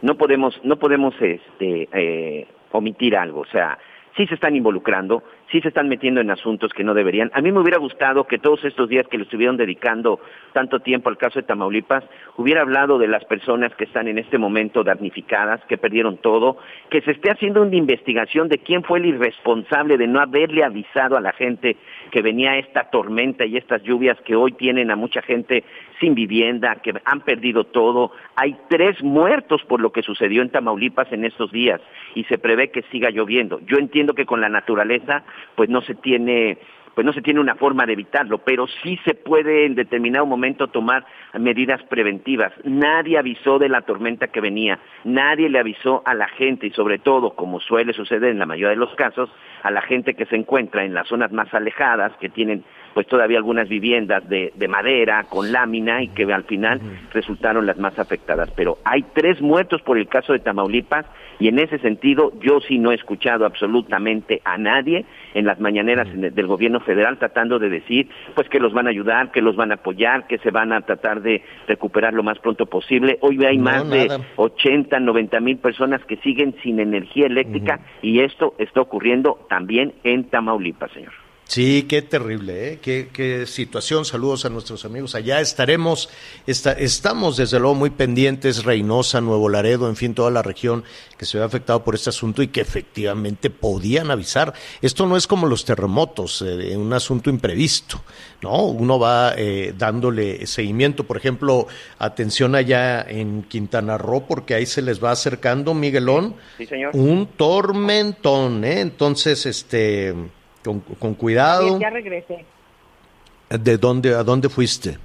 no 0.02 0.16
podemos, 0.16 0.58
no 0.64 0.76
podemos 0.78 1.14
este, 1.20 1.88
eh, 1.92 2.46
omitir 2.72 3.16
algo. 3.16 3.40
O 3.40 3.46
sea, 3.46 3.78
sí 4.16 4.26
se 4.26 4.34
están 4.34 4.56
involucrando, 4.56 5.22
sí 5.50 5.60
se 5.60 5.68
están 5.68 5.88
metiendo 5.88 6.20
en 6.20 6.30
asuntos 6.30 6.72
que 6.72 6.84
no 6.84 6.94
deberían. 6.94 7.30
A 7.34 7.40
mí 7.40 7.50
me 7.52 7.60
hubiera 7.60 7.78
gustado 7.78 8.24
que 8.24 8.38
todos 8.38 8.64
estos 8.64 8.88
días 8.88 9.06
que 9.08 9.18
le 9.18 9.24
estuvieron 9.24 9.56
dedicando 9.56 10.20
tanto 10.52 10.80
tiempo 10.80 11.08
al 11.08 11.18
caso 11.18 11.40
de 11.40 11.46
Tamaulipas, 11.46 12.04
hubiera 12.36 12.62
hablado 12.62 12.98
de 12.98 13.08
las 13.08 13.24
personas 13.24 13.74
que 13.74 13.84
están 13.84 14.08
en 14.08 14.18
este 14.18 14.38
momento 14.38 14.84
damnificadas, 14.84 15.64
que 15.66 15.78
perdieron 15.78 16.18
todo, 16.18 16.58
que 16.90 17.00
se 17.02 17.12
esté 17.12 17.30
haciendo 17.30 17.62
una 17.62 17.76
investigación 17.76 18.48
de 18.48 18.58
quién 18.58 18.82
fue 18.82 18.98
el 18.98 19.06
irresponsable 19.06 19.96
de 19.96 20.06
no 20.06 20.20
haberle 20.20 20.64
avisado 20.64 21.16
a 21.16 21.20
la 21.20 21.32
gente 21.32 21.76
que 22.10 22.22
venía 22.22 22.58
esta 22.58 22.90
tormenta 22.90 23.44
y 23.44 23.56
estas 23.56 23.82
lluvias 23.82 24.20
que 24.22 24.36
hoy 24.36 24.52
tienen 24.52 24.90
a 24.90 24.96
mucha 24.96 25.22
gente 25.22 25.64
sin 26.00 26.14
vivienda, 26.14 26.76
que 26.76 26.94
han 27.04 27.20
perdido 27.20 27.64
todo. 27.64 28.12
Hay 28.34 28.56
tres 28.68 29.02
muertos 29.02 29.62
por 29.64 29.80
lo 29.80 29.92
que 29.92 30.02
sucedió 30.02 30.42
en 30.42 30.50
Tamaulipas 30.50 31.12
en 31.12 31.24
estos 31.24 31.52
días 31.52 31.80
y 32.14 32.24
se 32.24 32.38
prevé 32.38 32.70
que 32.70 32.82
siga 32.90 33.10
lloviendo. 33.10 33.60
Yo 33.66 33.76
entiendo 33.76 34.14
que 34.14 34.26
con 34.26 34.40
la 34.40 34.48
naturaleza 34.48 35.22
pues 35.54 35.68
no 35.68 35.82
se 35.82 35.94
tiene 35.94 36.58
pues 36.94 37.06
no 37.06 37.12
se 37.12 37.22
tiene 37.22 37.40
una 37.40 37.54
forma 37.54 37.86
de 37.86 37.92
evitarlo, 37.92 38.38
pero 38.38 38.66
sí 38.82 38.98
se 39.04 39.14
puede 39.14 39.64
en 39.64 39.74
determinado 39.74 40.26
momento 40.26 40.68
tomar 40.68 41.06
medidas 41.38 41.82
preventivas. 41.84 42.52
Nadie 42.64 43.16
avisó 43.16 43.58
de 43.58 43.68
la 43.68 43.82
tormenta 43.82 44.28
que 44.28 44.40
venía, 44.40 44.78
nadie 45.04 45.48
le 45.48 45.58
avisó 45.58 46.02
a 46.04 46.14
la 46.14 46.28
gente 46.28 46.66
y 46.66 46.70
sobre 46.72 46.98
todo, 46.98 47.34
como 47.34 47.60
suele 47.60 47.92
suceder 47.92 48.30
en 48.30 48.38
la 48.38 48.46
mayoría 48.46 48.70
de 48.70 48.76
los 48.76 48.94
casos, 48.96 49.30
a 49.62 49.70
la 49.70 49.82
gente 49.82 50.14
que 50.14 50.26
se 50.26 50.36
encuentra 50.36 50.84
en 50.84 50.94
las 50.94 51.08
zonas 51.08 51.32
más 51.32 51.52
alejadas, 51.54 52.12
que 52.18 52.28
tienen 52.28 52.64
pues 52.94 53.06
todavía 53.06 53.38
algunas 53.38 53.68
viviendas 53.68 54.28
de, 54.28 54.52
de 54.54 54.68
madera 54.68 55.24
con 55.28 55.52
lámina 55.52 56.02
y 56.02 56.08
que 56.08 56.24
al 56.32 56.44
final 56.44 56.80
resultaron 57.12 57.66
las 57.66 57.78
más 57.78 57.98
afectadas. 57.98 58.50
Pero 58.56 58.78
hay 58.84 59.04
tres 59.14 59.40
muertos 59.40 59.82
por 59.82 59.98
el 59.98 60.08
caso 60.08 60.32
de 60.32 60.40
Tamaulipas 60.40 61.06
y 61.38 61.48
en 61.48 61.58
ese 61.58 61.78
sentido 61.78 62.32
yo 62.40 62.60
sí 62.60 62.78
no 62.78 62.92
he 62.92 62.94
escuchado 62.94 63.46
absolutamente 63.46 64.42
a 64.44 64.58
nadie 64.58 65.04
en 65.34 65.46
las 65.46 65.60
mañaneras 65.60 66.08
del 66.14 66.46
gobierno 66.46 66.80
federal 66.80 67.18
tratando 67.18 67.58
de 67.58 67.70
decir 67.70 68.08
pues 68.34 68.48
que 68.48 68.60
los 68.60 68.72
van 68.72 68.86
a 68.86 68.90
ayudar, 68.90 69.30
que 69.30 69.40
los 69.40 69.56
van 69.56 69.70
a 69.70 69.76
apoyar, 69.76 70.26
que 70.26 70.38
se 70.38 70.50
van 70.50 70.72
a 70.72 70.82
tratar 70.82 71.22
de 71.22 71.42
recuperar 71.66 72.12
lo 72.12 72.22
más 72.22 72.38
pronto 72.40 72.66
posible. 72.66 73.18
Hoy 73.20 73.42
hay 73.44 73.56
No, 73.56 73.64
más 73.64 73.84
nada. 73.86 74.18
de 74.18 74.24
80, 74.36 75.00
90 75.00 75.40
mil 75.40 75.56
personas 75.58 76.04
que 76.04 76.16
siguen 76.18 76.54
sin 76.62 76.80
energía 76.80 77.26
eléctrica 77.26 77.80
y 78.02 78.20
esto 78.20 78.54
está 78.58 78.80
ocurriendo 78.80 79.38
también 79.48 79.94
en 80.04 80.24
Tamaulipas, 80.24 80.90
señor. 80.92 81.12
Sí, 81.50 81.86
qué 81.88 82.00
terrible, 82.00 82.74
¿eh? 82.74 82.78
qué, 82.80 83.08
qué 83.12 83.44
situación. 83.44 84.04
Saludos 84.04 84.44
a 84.44 84.50
nuestros 84.50 84.84
amigos 84.84 85.16
allá. 85.16 85.40
Estaremos, 85.40 86.08
esta- 86.46 86.74
estamos 86.74 87.36
desde 87.36 87.58
luego 87.58 87.74
muy 87.74 87.90
pendientes, 87.90 88.62
Reynosa, 88.62 89.20
Nuevo 89.20 89.48
Laredo, 89.48 89.88
en 89.88 89.96
fin, 89.96 90.14
toda 90.14 90.30
la 90.30 90.42
región 90.42 90.84
que 91.18 91.24
se 91.24 91.38
ve 91.38 91.44
afectado 91.44 91.82
por 91.82 91.96
este 91.96 92.10
asunto 92.10 92.40
y 92.44 92.46
que 92.46 92.60
efectivamente 92.60 93.50
podían 93.50 94.12
avisar. 94.12 94.54
Esto 94.80 95.06
no 95.06 95.16
es 95.16 95.26
como 95.26 95.48
los 95.48 95.64
terremotos, 95.64 96.40
eh, 96.42 96.76
un 96.76 96.92
asunto 96.92 97.30
imprevisto, 97.30 98.00
¿no? 98.42 98.66
Uno 98.66 99.00
va 99.00 99.34
eh, 99.36 99.74
dándole 99.76 100.46
seguimiento. 100.46 101.02
Por 101.02 101.16
ejemplo, 101.16 101.66
atención 101.98 102.54
allá 102.54 103.02
en 103.02 103.42
Quintana 103.42 103.98
Roo, 103.98 104.24
porque 104.28 104.54
ahí 104.54 104.66
se 104.66 104.82
les 104.82 105.02
va 105.02 105.10
acercando, 105.10 105.74
Miguelón, 105.74 106.36
Sí, 106.58 106.66
señor. 106.66 106.92
un 106.94 107.26
tormentón, 107.36 108.62
¿eh? 108.64 108.78
Entonces, 108.82 109.46
este, 109.46 110.14
con, 110.64 110.80
con 110.80 111.14
cuidado. 111.14 111.78
Ya 111.78 111.90
regresé. 111.90 112.44
¿De 113.48 113.76
dónde, 113.78 114.14
a 114.14 114.22
dónde 114.22 114.48
fuiste? 114.48 114.98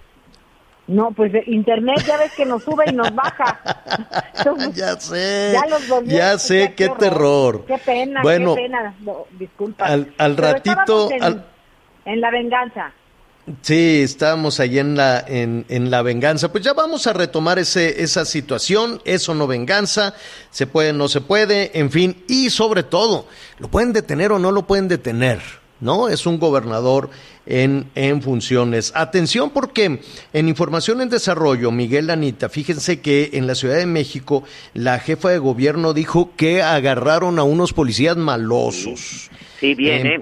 No, 0.87 1.11
pues 1.11 1.31
de 1.31 1.43
internet 1.47 2.03
ya 2.05 2.17
ves 2.17 2.31
que 2.33 2.45
nos 2.45 2.63
sube 2.63 2.83
y 2.87 2.93
nos 2.93 3.13
baja. 3.15 3.59
Entonces, 4.37 4.75
ya 4.75 4.99
sé, 4.99 5.51
ya 5.53 5.65
los 5.67 5.87
volvió 5.87 6.15
ya 6.15 6.37
sé, 6.37 6.73
qué 6.75 6.89
terror. 6.89 7.65
Qué 7.65 7.79
pena, 7.79 8.21
Bueno, 8.21 8.53
qué 8.53 8.61
pena. 8.61 8.93
No, 8.99 9.25
disculpa. 9.31 9.85
al- 9.85 10.13
al 10.19 10.37
ratito, 10.37 11.09
En, 11.11 11.23
al- 11.23 11.45
en 12.05 12.21
la 12.21 12.29
venganza. 12.29 12.91
Sí, 13.61 14.01
estábamos 14.01 14.59
allí 14.59 14.79
en 14.79 14.95
la, 14.95 15.23
en, 15.27 15.65
en 15.69 15.91
la 15.91 16.01
venganza. 16.01 16.51
Pues 16.51 16.63
ya 16.63 16.73
vamos 16.73 17.05
a 17.05 17.13
retomar 17.13 17.59
ese, 17.59 18.01
esa 18.01 18.25
situación. 18.25 19.01
Eso 19.05 19.35
no 19.35 19.45
venganza. 19.45 20.15
Se 20.49 20.65
puede, 20.65 20.93
no 20.93 21.07
se 21.07 21.21
puede. 21.21 21.77
En 21.77 21.91
fin. 21.91 22.23
Y 22.27 22.49
sobre 22.49 22.81
todo, 22.81 23.27
¿lo 23.59 23.67
pueden 23.69 23.93
detener 23.93 24.31
o 24.31 24.39
no 24.39 24.51
lo 24.51 24.65
pueden 24.65 24.87
detener? 24.87 25.41
¿No? 25.79 26.09
Es 26.09 26.25
un 26.25 26.39
gobernador 26.39 27.11
en, 27.45 27.91
en 27.93 28.23
funciones. 28.23 28.91
Atención 28.95 29.51
porque 29.51 29.99
en 30.33 30.49
Información 30.49 31.01
en 31.01 31.09
Desarrollo, 31.09 31.69
Miguel 31.69 32.09
Anita, 32.09 32.49
fíjense 32.49 33.01
que 33.01 33.31
en 33.33 33.45
la 33.45 33.53
Ciudad 33.53 33.75
de 33.75 33.85
México 33.85 34.43
la 34.73 34.97
jefa 34.99 35.29
de 35.29 35.37
gobierno 35.37 35.93
dijo 35.93 36.31
que 36.35 36.63
agarraron 36.63 37.37
a 37.37 37.43
unos 37.43 37.73
policías 37.73 38.17
malosos. 38.17 39.29
Sí, 39.59 39.75
bien, 39.75 40.07
En 40.07 40.13
¿eh? 40.13 40.19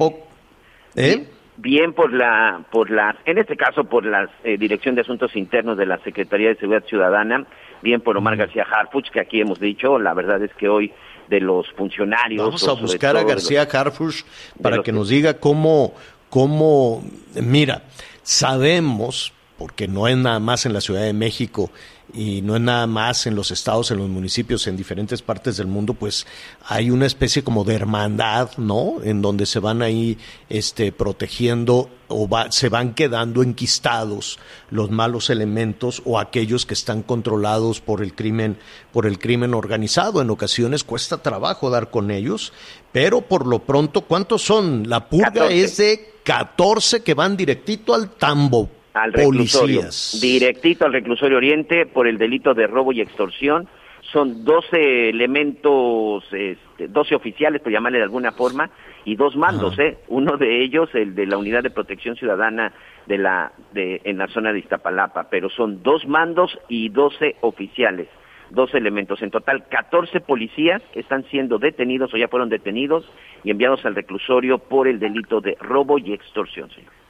¿Eh? 0.96 1.28
Bien 1.58 1.94
por 1.94 2.12
la, 2.12 2.66
por 2.72 2.90
la, 2.90 3.16
en 3.26 3.38
este 3.38 3.56
caso 3.56 3.84
por 3.84 4.06
la 4.06 4.28
eh, 4.44 4.58
Dirección 4.58 4.96
de 4.96 5.02
Asuntos 5.02 5.36
Internos 5.36 5.78
de 5.78 5.86
la 5.86 6.00
Secretaría 6.00 6.50
de 6.50 6.56
Seguridad 6.56 6.84
Ciudadana, 6.86 7.46
bien 7.82 8.02
por 8.02 8.18
Omar 8.18 8.36
García 8.38 8.66
Harfuch, 8.70 9.10
que 9.12 9.20
aquí 9.20 9.40
hemos 9.42 9.60
dicho, 9.60 10.00
la 10.00 10.14
verdad 10.16 10.42
es 10.44 10.52
que 10.56 10.68
hoy 10.68 10.92
de 11.30 11.40
los 11.40 11.70
funcionarios. 11.74 12.44
Vamos 12.44 12.68
a 12.68 12.74
buscar 12.74 13.16
a 13.18 13.24
García 13.24 13.66
los- 13.66 13.76
Harfush 13.76 14.24
para 14.62 14.82
que- 14.82 14.92
nos 14.92 15.10
diga 15.10 15.36
cómo, 15.40 15.94
cómo, 16.30 17.04
mira, 17.36 17.84
sabemos 18.24 19.32
porque 19.58 19.88
no 19.88 20.08
es 20.08 20.18
nada 20.18 20.40
más 20.40 20.66
en 20.66 20.74
la 20.74 20.82
Ciudad 20.82 21.02
de 21.04 21.14
México 21.14 21.72
y 22.14 22.42
no 22.42 22.56
es 22.56 22.62
nada 22.62 22.86
más 22.86 23.26
en 23.28 23.36
los 23.36 23.50
estados, 23.50 23.90
en 23.90 23.98
los 23.98 24.10
municipios, 24.10 24.68
en 24.68 24.76
diferentes 24.76 25.22
partes 25.22 25.58
del 25.58 25.68
mundo, 25.68 25.94
pues 25.94 26.28
hay 26.68 26.90
una 26.92 27.06
especie 27.06 27.44
como 27.44 27.64
de 27.64 27.74
hermandad, 27.76 28.52
¿no? 28.58 28.96
En 29.04 29.22
donde 29.22 29.46
se 29.46 29.60
van 29.60 29.82
ahí 29.82 30.18
este, 30.50 30.92
protegiendo 30.92 31.90
o 32.10 32.28
va- 32.28 32.52
se 32.52 32.70
van 32.70 32.94
quedando 32.94 33.42
enquistados 33.42 34.38
los 34.70 34.92
malos 34.92 35.30
elementos 35.30 36.02
o 36.06 36.20
aquellos 36.20 36.66
que 36.66 36.74
están 36.76 37.02
controlados 37.02 37.80
por 37.80 38.04
el 38.04 38.14
crimen, 38.14 38.58
por 38.92 39.06
el 39.08 39.18
crimen 39.18 39.54
organizado. 39.54 40.22
En 40.22 40.30
ocasiones 40.30 40.84
cuesta 40.84 41.22
trabajo 41.24 41.70
dar 41.70 41.90
con 41.90 42.12
ellos, 42.12 42.54
pero 42.92 43.22
por 43.22 43.48
lo 43.48 43.60
pronto, 43.60 44.02
¿cuántos 44.02 44.44
son? 44.44 44.88
La 44.90 45.08
purga 45.10 45.32
14. 45.32 45.64
es 45.64 45.78
de 45.78 46.14
14 46.24 47.02
que 47.02 47.14
van 47.14 47.36
directito 47.38 47.94
al 47.96 48.12
tambo. 48.12 48.70
Al 48.94 49.14
reclusorio, 49.14 49.82
Policías. 49.82 50.20
directito 50.22 50.86
al 50.86 50.94
reclusorio 50.94 51.38
oriente 51.38 51.86
por 51.86 52.08
el 52.08 52.18
delito 52.18 52.54
de 52.54 52.68
robo 52.68 52.92
y 52.92 53.02
extorsión. 53.02 53.68
Son 54.12 54.44
12 54.44 55.10
elementos, 55.10 56.24
este, 56.32 56.88
12 56.88 57.16
oficiales, 57.16 57.62
por 57.62 57.72
llamarle 57.72 57.98
de 57.98 58.04
alguna 58.04 58.32
forma, 58.34 58.70
y 59.06 59.16
dos 59.16 59.36
mandos, 59.36 59.74
Ajá. 59.74 59.84
¿eh? 59.84 59.98
Uno 60.08 60.38
de 60.38 60.62
ellos, 60.62 60.90
el 60.94 61.16
de 61.16 61.26
la 61.26 61.38
Unidad 61.38 61.64
de 61.64 61.72
Protección 61.72 62.16
Ciudadana 62.16 62.74
de 63.08 63.18
la, 63.18 63.54
de, 63.74 64.02
en 64.04 64.18
la 64.18 64.28
zona 64.28 64.54
de 64.54 64.60
Iztapalapa, 64.60 65.30
pero 65.30 65.50
son 65.50 65.82
dos 65.84 66.06
mandos 66.06 66.58
y 66.70 66.90
12 66.90 67.38
oficiales, 67.42 68.08
dos 68.52 68.74
elementos. 68.76 69.22
En 69.22 69.32
total, 69.32 69.66
14 69.68 70.20
policías 70.20 70.82
están 70.94 71.26
siendo 71.32 71.58
detenidos 71.58 72.14
o 72.14 72.18
ya 72.18 72.28
fueron 72.28 72.50
detenidos 72.50 73.10
y 73.44 73.52
enviados 73.52 73.84
al 73.86 73.96
reclusorio 73.96 74.60
por 74.60 74.88
el 74.88 75.00
delito 75.00 75.42
de 75.42 75.58
robo 75.60 75.98
y 75.98 76.14
extorsión, 76.14 76.70
señor. 76.70 77.03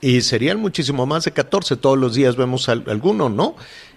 Y 0.00 0.20
serían 0.20 0.60
muchísimo 0.60 1.06
más 1.06 1.24
de 1.24 1.32
14. 1.32 1.76
Todos 1.76 1.98
los 1.98 2.14
días 2.14 2.36
vemos 2.36 2.68
al- 2.68 2.84
alguno, 2.88 3.28
¿no? 3.28 3.56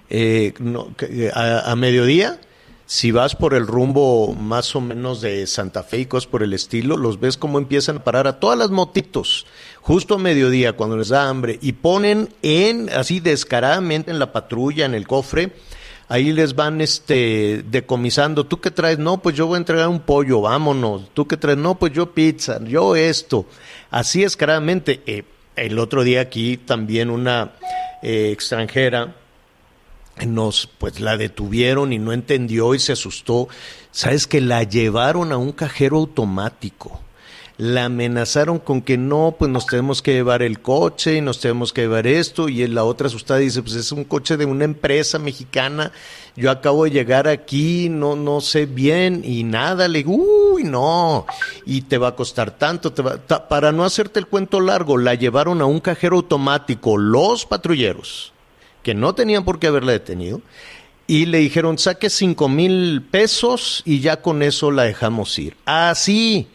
Eh, 0.10 0.54
eh, 1.02 1.32
a, 1.36 1.76
mediodía, 1.76 2.40
si 2.86 3.12
vas 3.12 3.36
por 3.36 3.54
el 3.54 3.68
rumbo 3.68 4.34
más 4.34 4.76
o 4.76 4.82
menos 4.82 5.22
de 5.22 5.46
Santa 5.46 5.84
Fe 5.84 6.00
y 6.00 6.06
cosas 6.08 6.28
por 6.28 6.42
el 6.42 6.54
estilo, 6.54 6.98
los 6.98 7.20
ves 7.20 7.38
como 7.38 7.60
empiezan 7.60 7.98
a 7.98 8.04
parar 8.04 8.26
a 8.28 8.40
todas 8.40 8.58
las 8.58 8.72
motitos, 8.72 9.46
justo 9.82 10.16
a 10.16 10.18
mediodía, 10.18 10.74
cuando 10.74 10.98
les 10.98 11.10
da 11.10 11.30
hambre, 11.30 11.60
y 11.62 11.74
ponen 11.74 12.30
en, 12.42 12.90
así 12.90 13.20
descaradamente 13.20 14.10
en 14.10 14.18
la 14.18 14.32
patrulla, 14.32 14.86
en 14.86 14.96
el 14.96 15.06
cofre, 15.06 15.52
ahí 16.08 16.32
les 16.32 16.56
van 16.56 16.82
este 16.82 17.64
decomisando, 17.70 18.48
¿tú 18.48 18.60
qué 18.60 18.72
traes? 18.72 18.98
No, 18.98 19.22
pues 19.22 19.36
yo 19.36 19.46
voy 19.46 19.56
a 19.56 19.60
entregar 19.60 19.90
un 19.90 20.00
pollo, 20.00 20.42
vámonos. 20.42 21.10
¿Tú 21.14 21.28
qué 21.28 21.38
traes? 21.38 21.58
No, 21.60 21.78
pues 21.78 21.94
yo 21.94 22.16
pizza, 22.16 22.60
yo 22.64 22.96
esto. 22.96 23.46
Así 23.92 24.22
descaradamente. 24.22 25.04
Eh, 25.06 25.24
el 25.62 25.80
otro 25.80 26.04
día 26.04 26.22
aquí 26.22 26.58
también 26.58 27.10
una 27.10 27.52
eh, 28.02 28.32
extranjera 28.32 29.16
nos 30.26 30.68
pues 30.68 31.00
la 31.00 31.18
detuvieron 31.18 31.94
y 31.94 32.00
no 32.00 32.12
entendió 32.14 32.76
y 32.76 32.80
se 32.80 32.94
asustó. 32.94 33.48
Sabes 33.92 34.28
que 34.28 34.42
la 34.42 34.64
llevaron 34.64 35.32
a 35.32 35.38
un 35.38 35.52
cajero 35.52 35.98
automático. 35.98 37.02
La 37.60 37.86
amenazaron 37.86 38.60
con 38.60 38.82
que 38.82 38.98
no, 38.98 39.36
pues 39.38 39.52
nos 39.52 39.66
tenemos 39.66 40.02
que 40.02 40.14
llevar 40.14 40.44
el 40.44 40.62
coche 40.62 41.18
y 41.18 41.22
nos 41.22 41.42
tenemos 41.42 41.74
que 41.74 41.82
llevar 41.82 42.08
esto. 42.08 42.48
Y 42.48 42.66
la 42.68 42.86
otra 42.86 43.08
asustada 43.08 43.42
dice, 43.42 43.62
pues 43.62 43.76
es 43.76 43.92
un 43.92 44.06
coche 44.06 44.38
de 44.38 44.46
una 44.46 44.64
empresa 44.64 45.20
mexicana. 45.20 45.92
Yo 46.38 46.52
acabo 46.52 46.86
de 46.86 46.92
llegar 46.92 47.28
aquí, 47.28 47.90
no, 47.90 48.16
no 48.16 48.40
sé 48.40 48.66
bien 48.66 49.24
y 49.26 49.44
nada. 49.44 49.90
Le 49.90 50.00
digo, 50.00 50.14
uy, 50.16 50.64
no. 50.64 51.26
Y 51.66 51.82
te 51.82 51.98
va 51.98 52.08
a 52.08 52.16
costar 52.16 52.58
tanto. 52.58 52.94
Te 52.94 53.02
va, 53.02 53.18
para 53.50 53.74
no 53.74 53.84
hacerte 53.84 54.22
el 54.22 54.28
cuento 54.28 54.62
largo, 54.62 54.98
la 54.98 55.16
llevaron 55.16 55.60
a 55.62 55.66
un 55.66 55.82
cajero 55.82 56.16
automático, 56.16 56.98
los 56.98 57.46
patrulleros 57.46 58.32
que 58.84 58.94
no 58.94 59.14
tenían 59.16 59.44
por 59.44 59.60
qué 59.60 59.68
haberla 59.68 59.92
detenido, 59.92 60.42
y 61.08 61.26
le 61.26 61.40
dijeron, 61.40 61.78
saque 61.78 62.10
cinco 62.10 62.48
mil 62.48 63.02
pesos 63.02 63.82
y 63.84 64.00
ya 64.00 64.22
con 64.22 64.44
eso 64.44 64.72
la 64.72 64.84
dejamos 64.84 65.38
ir. 65.38 65.58
Así 65.66 66.48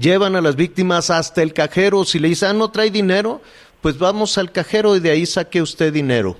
llevan 0.00 0.34
a 0.34 0.40
las 0.40 0.56
víctimas 0.56 1.10
hasta 1.10 1.42
el 1.42 1.52
cajero. 1.52 2.04
Si 2.04 2.18
le 2.18 2.28
dicen, 2.28 2.48
ah, 2.48 2.52
no 2.54 2.70
trae 2.70 2.90
dinero, 2.90 3.40
pues 3.80 3.98
vamos 3.98 4.38
al 4.38 4.50
cajero 4.50 4.96
y 4.96 5.00
de 5.00 5.10
ahí 5.10 5.26
saque 5.26 5.62
usted 5.62 5.92
dinero. 5.92 6.36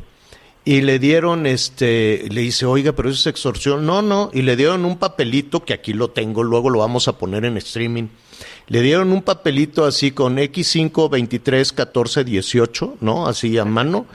Y 0.65 0.83
le 0.83 0.99
dieron, 0.99 1.47
este, 1.47 2.27
le 2.31 2.43
dice, 2.43 2.67
oiga, 2.67 2.93
pero 2.93 3.09
eso 3.09 3.19
es 3.21 3.27
extorsión. 3.27 3.87
No, 3.87 4.03
no, 4.03 4.31
y 4.33 4.43
le 4.43 4.57
dieron 4.57 4.85
un 4.85 4.99
papelito, 4.99 5.65
que 5.65 5.73
aquí 5.73 5.93
lo 5.93 6.11
tengo, 6.11 6.43
luego 6.43 6.71
lo 6.71 6.81
vamos 6.81 7.09
a 7.09 7.17
poner 7.19 7.45
en 7.45 7.57
streaming. 7.57 8.09
Le 8.67 8.83
dieron 8.83 9.13
un 9.13 9.23
papelito 9.23 9.85
así 9.85 10.13
con 10.13 10.37
X5, 10.37 11.11
23, 11.11 11.73
14, 11.73 12.25
18, 12.25 12.97
¿no? 13.01 13.27
Así 13.27 13.59
a 13.59 13.65
mano 13.65 14.07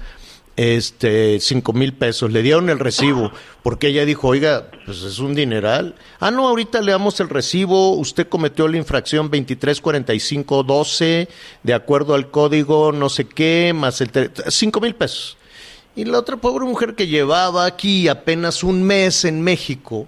este, 0.55 1.39
cinco 1.39 1.73
mil 1.73 1.93
pesos. 1.93 2.31
Le 2.31 2.41
dieron 2.41 2.69
el 2.69 2.79
recibo, 2.79 3.31
porque 3.63 3.87
ella 3.87 4.05
dijo, 4.05 4.27
oiga, 4.29 4.69
pues 4.85 5.01
es 5.01 5.19
un 5.19 5.35
dineral. 5.35 5.95
Ah, 6.19 6.31
no, 6.31 6.47
ahorita 6.47 6.81
le 6.81 6.91
damos 6.91 7.19
el 7.19 7.29
recibo, 7.29 7.91
usted 7.91 8.27
cometió 8.27 8.67
la 8.67 8.77
infracción 8.77 9.29
234512, 9.29 11.27
de 11.63 11.73
acuerdo 11.73 12.15
al 12.15 12.31
código 12.31 12.91
no 12.91 13.09
sé 13.09 13.25
qué, 13.25 13.73
más 13.75 14.01
el... 14.01 14.09
cinco 14.49 14.79
mil 14.79 14.95
pesos. 14.95 15.37
Y 15.95 16.03
la 16.05 16.19
otra 16.19 16.37
pobre 16.37 16.65
mujer 16.65 16.95
que 16.95 17.07
llevaba 17.07 17.65
aquí 17.65 18.09
apenas 18.09 18.63
un 18.63 18.83
mes 18.83 19.23
en 19.23 19.41
México, 19.41 20.07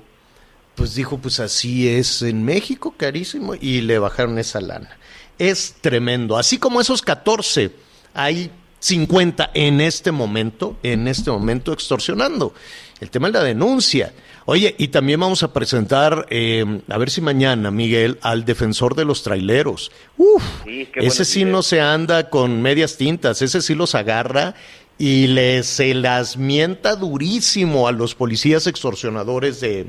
pues 0.75 0.95
dijo, 0.95 1.17
pues 1.17 1.39
así 1.39 1.87
es 1.87 2.21
en 2.21 2.43
México, 2.43 2.93
carísimo, 2.97 3.55
y 3.55 3.81
le 3.81 3.97
bajaron 3.97 4.37
esa 4.37 4.59
lana. 4.59 4.97
Es 5.39 5.75
tremendo. 5.79 6.37
Así 6.37 6.57
como 6.57 6.81
esos 6.81 7.01
14, 7.01 7.71
hay 8.13 8.51
50 8.79 9.51
en 9.53 9.81
este 9.81 10.11
momento, 10.11 10.77
en 10.83 11.07
este 11.07 11.31
momento 11.31 11.73
extorsionando. 11.73 12.53
El 12.99 13.09
tema 13.09 13.27
es 13.27 13.33
la 13.33 13.43
denuncia. 13.43 14.13
Oye, 14.45 14.75
y 14.77 14.87
también 14.87 15.19
vamos 15.19 15.43
a 15.43 15.51
presentar, 15.51 16.25
eh, 16.29 16.81
a 16.87 16.97
ver 16.97 17.09
si 17.09 17.21
mañana, 17.21 17.69
Miguel, 17.69 18.17
al 18.21 18.45
defensor 18.45 18.95
de 18.95 19.05
los 19.05 19.21
traileros. 19.23 19.91
Uf, 20.17 20.43
Sí, 20.63 20.87
ese 20.95 21.25
sí 21.25 21.43
no 21.43 21.61
se 21.63 21.81
anda 21.81 22.29
con 22.29 22.61
medias 22.61 22.97
tintas, 22.97 23.41
ese 23.41 23.61
sí 23.61 23.75
los 23.75 23.93
agarra 23.93 24.55
y 24.97 25.27
le, 25.27 25.63
se 25.63 25.93
las 25.93 26.37
mienta 26.37 26.95
durísimo 26.95 27.87
a 27.87 27.91
los 27.91 28.15
policías 28.15 28.67
extorsionadores 28.67 29.59
de, 29.59 29.87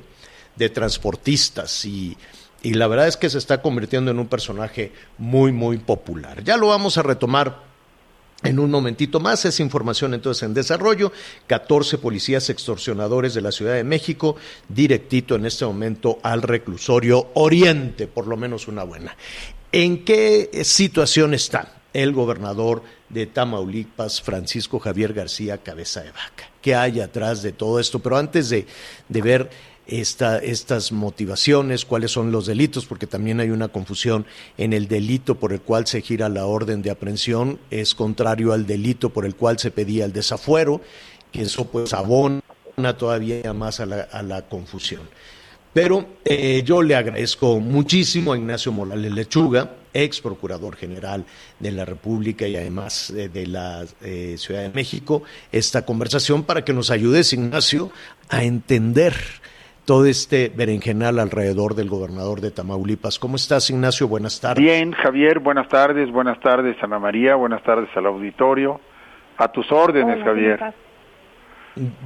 de 0.57 0.69
transportistas 0.71 1.85
y, 1.85 2.17
y 2.63 2.75
la 2.75 2.89
verdad 2.89 3.07
es 3.07 3.17
que 3.17 3.31
se 3.31 3.39
está 3.39 3.63
convirtiendo 3.63 4.11
en 4.11 4.19
un 4.19 4.27
personaje 4.27 4.93
muy, 5.17 5.53
muy 5.53 5.79
popular. 5.79 6.43
Ya 6.43 6.57
lo 6.57 6.67
vamos 6.69 6.99
a 6.99 7.03
retomar 7.03 7.68
en 8.45 8.61
un 8.61 8.71
momentito 8.71 9.19
más, 9.19 9.45
esa 9.45 9.63
información 9.63 10.15
entonces 10.15 10.45
en 10.45 10.55
desarrollo, 10.55 11.13
14 11.49 11.99
policías 11.99 12.51
extorsionadores 12.51 13.35
de 13.35 13.41
la 13.41 13.51
Ciudad 13.51 13.75
de 13.75 13.83
México, 13.83 14.37
directito 14.69 15.35
en 15.35 15.45
este 15.45 15.65
momento 15.65 16.21
al 16.23 16.43
reclusorio 16.43 17.31
Oriente, 17.35 18.07
por 18.07 18.29
lo 18.29 18.37
menos 18.37 18.69
una 18.69 18.85
buena. 18.85 19.17
¿En 19.73 20.05
qué 20.05 20.51
situación 20.63 21.35
está 21.35 21.83
el 21.93 22.13
gobernador 22.13 22.83
de 23.09 23.27
Tamaulipas, 23.27 24.23
Francisco 24.23 24.79
Javier 24.79 25.15
García 25.15 25.59
Cabeza 25.59 26.03
de 26.03 26.13
Vaca? 26.13 26.49
¿Qué 26.63 26.77
hay 26.77 27.01
atrás 27.01 27.43
de 27.43 27.53
todo 27.53 27.81
esto? 27.81 27.99
Pero 27.99 28.19
antes 28.19 28.51
de, 28.51 28.67
de 29.09 29.23
ver 29.23 29.51
esta, 29.89 30.39
estas 30.39 30.93
motivaciones, 30.93 31.85
cuáles 31.85 32.13
son 32.13 32.31
los 32.31 32.47
delitos, 32.47 32.87
porque 32.87 33.07
también 33.07 33.41
hay 33.41 33.51
una 33.51 33.69
confusión 33.69 34.27
en 34.59 34.73
el 34.73 34.87
delito 34.87 35.37
por 35.37 35.53
el 35.53 35.63
cual 35.63 35.87
se 35.87 36.03
gira 36.03 36.29
la 36.29 36.47
orden 36.47 36.83
de 36.83 36.91
aprehensión, 36.91 37.59
es 37.71 37.95
contrario 37.95 38.53
al 38.53 38.67
delito 38.67 39.11
por 39.11 39.25
el 39.25 39.35
cual 39.35 39.59
se 39.59 39.71
pedía 39.71 40.05
el 40.05 40.13
desafuero, 40.13 40.83
que 41.33 41.43
eso 41.43 41.65
pues 41.67 41.95
abona 41.95 42.43
todavía 42.99 43.53
más 43.55 43.81
a 43.81 43.87
la, 43.87 44.03
a 44.03 44.23
la 44.23 44.43
confusión. 44.49 45.03
Pero 45.73 46.07
eh, 46.25 46.63
yo 46.65 46.83
le 46.83 46.97
agradezco 46.97 47.61
muchísimo 47.61 48.33
a 48.33 48.37
Ignacio 48.37 48.73
Morales 48.73 49.13
Lechuga, 49.13 49.77
ex 49.93 50.21
procurador 50.21 50.77
general 50.77 51.25
de 51.59 51.73
la 51.73 51.85
República 51.85 52.47
y 52.47 52.57
además 52.57 53.11
eh, 53.11 53.29
de 53.29 53.47
la 53.47 53.87
eh, 54.03 54.37
Ciudad 54.39 54.63
de 54.63 54.71
México, 54.71 55.23
esta 55.53 55.85
conversación 55.85 56.45
para 56.45 56.65
que 56.65 56.73
nos 56.73 56.91
ayudes, 56.91 57.33
Ignacio, 57.33 57.91
a 58.29 58.45
entender 58.45 59.15
todo 59.89 60.05
este 60.05 60.53
berenjenal 60.55 61.19
alrededor 61.19 61.75
del 61.75 61.89
gobernador 61.89 62.43
de 62.43 62.51
Tamaulipas. 62.51 63.19
¿Cómo 63.19 63.37
estás, 63.37 63.71
Ignacio? 63.71 64.07
Buenas 64.07 64.39
tardes. 64.39 64.63
Bien, 64.63 64.93
Javier, 64.93 65.39
buenas 65.39 65.67
tardes, 65.69 66.13
buenas 66.13 66.39
tardes, 66.41 66.77
Ana 66.83 66.99
María, 66.99 67.37
buenas 67.37 67.63
tardes 67.63 67.89
al 67.97 68.05
auditorio. 68.05 68.83
A 69.39 69.51
tus 69.51 69.73
órdenes, 69.73 70.17
Hola, 70.17 70.25
Javier. 70.27 70.75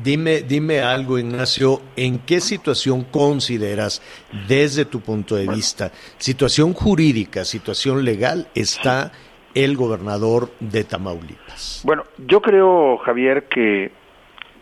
Dime, 0.01 0.43
dime 0.43 0.81
algo, 0.81 1.19
Ignacio, 1.19 1.81
¿en 1.97 2.21
qué 2.21 2.41
situación 2.41 3.03
consideras, 3.03 4.01
desde 4.47 4.85
tu 4.85 5.01
punto 5.01 5.35
de 5.35 5.49
vista, 5.49 5.91
situación 6.19 6.75
jurídica, 6.75 7.45
situación 7.45 8.05
legal, 8.05 8.47
está 8.55 9.11
el 9.55 9.77
gobernador 9.77 10.53
de 10.61 10.85
Tamaulipas? 10.85 11.83
Bueno, 11.85 12.05
yo 12.29 12.41
creo, 12.43 12.99
Javier, 12.99 13.49
que 13.49 13.91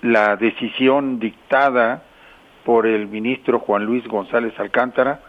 la 0.01 0.37
decisión 0.37 1.19
dictada 1.21 2.05
por 2.65 2.87
el 2.87 3.09
ministro 3.09 3.59
Juan 3.59 3.85
Luis 3.85 4.07
González 4.07 4.59
Alcántara, 4.59 5.21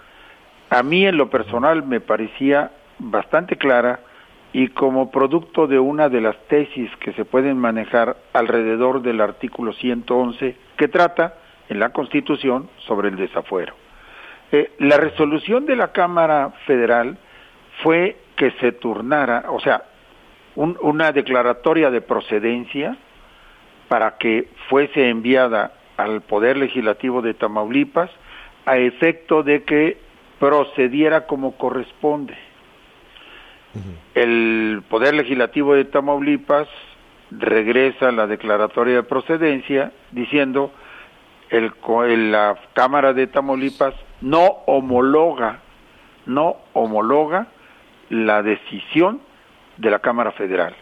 a 0.70 0.84
mí 0.84 1.06
en 1.06 1.18
lo 1.18 1.30
personal 1.30 1.84
me 1.84 2.00
parecía 2.00 2.72
bastante 3.00 3.58
clara 3.58 4.00
y 4.54 4.68
como 4.70 5.12
producto 5.12 5.68
de 5.68 5.80
una 5.80 6.10
de 6.10 6.22
las 6.22 6.38
tesis 6.48 6.90
que 7.00 7.14
se 7.14 7.26
pueden 7.26 7.58
manejar 7.58 8.18
alrededor 8.34 9.02
del 9.02 9.22
artículo 9.22 9.74
111 9.74 10.56
que 10.78 10.88
trata 10.88 11.36
en 11.70 11.80
la 11.80 11.90
Constitución 11.92 12.70
sobre 12.86 13.10
el 13.10 13.16
desafuero. 13.16 13.74
Eh, 14.52 14.72
la 14.80 14.98
resolución 14.98 15.66
de 15.66 15.78
la 15.78 15.94
Cámara 15.94 16.52
Federal 16.66 17.18
fue 17.82 18.18
que 18.36 18.52
se 18.60 18.74
turnara, 18.74 19.46
o 19.50 19.60
sea, 19.62 19.84
un- 20.56 20.78
una 20.82 21.14
declaratoria 21.14 21.90
de 21.90 22.02
procedencia 22.02 22.98
para 23.88 24.18
que 24.18 24.50
fuese 24.68 25.08
enviada 25.10 25.72
al 25.98 26.22
Poder 26.22 26.58
Legislativo 26.58 27.22
de 27.22 27.34
Tamaulipas 27.34 28.10
a 28.66 28.78
efecto 28.78 29.44
de 29.44 29.64
que 29.64 29.98
procediera 30.40 31.26
como 31.28 31.54
corresponde. 31.58 32.36
El 34.16 34.84
Poder 34.90 35.14
Legislativo 35.14 35.76
de 35.76 35.86
Tamaulipas 35.86 36.68
regresa 37.32 38.12
la 38.12 38.28
declaratoria 38.28 38.96
de 38.96 39.04
procedencia 39.04 39.92
diciendo 40.12 40.72
el, 41.50 41.72
el- 42.08 42.32
la 42.32 42.58
Cámara 42.74 43.14
de 43.14 43.28
Tamaulipas 43.28 43.94
no 44.20 44.46
homologa, 44.68 45.60
no 46.26 46.58
homologa 46.74 47.48
la 48.10 48.44
decisión 48.44 49.22
de 49.78 49.90
la 49.90 50.00
Cámara 50.00 50.32
Federal. 50.34 50.76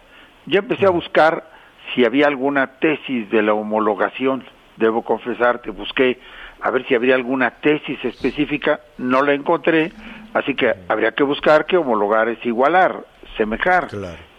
Yo 0.47 0.59
empecé 0.59 0.87
a 0.87 0.89
buscar 0.91 1.47
si 1.93 2.05
había 2.05 2.25
alguna 2.27 2.79
tesis 2.79 3.29
de 3.29 3.43
la 3.43 3.53
homologación, 3.53 4.43
debo 4.79 5.03
confesarte, 5.03 5.69
busqué 5.71 6.19
a 6.61 6.71
ver 6.71 6.85
si 6.87 6.95
habría 6.95 7.15
alguna 7.15 7.51
tesis 7.51 8.03
específica, 8.03 8.79
no 8.97 9.21
la 9.21 9.33
encontré, 9.33 9.91
así 10.33 10.55
que 10.55 10.73
habría 10.87 11.11
que 11.11 11.23
buscar 11.23 11.65
que 11.65 11.77
homologar 11.77 12.27
es 12.29 12.43
igualar, 12.45 13.05
semejar, 13.37 13.87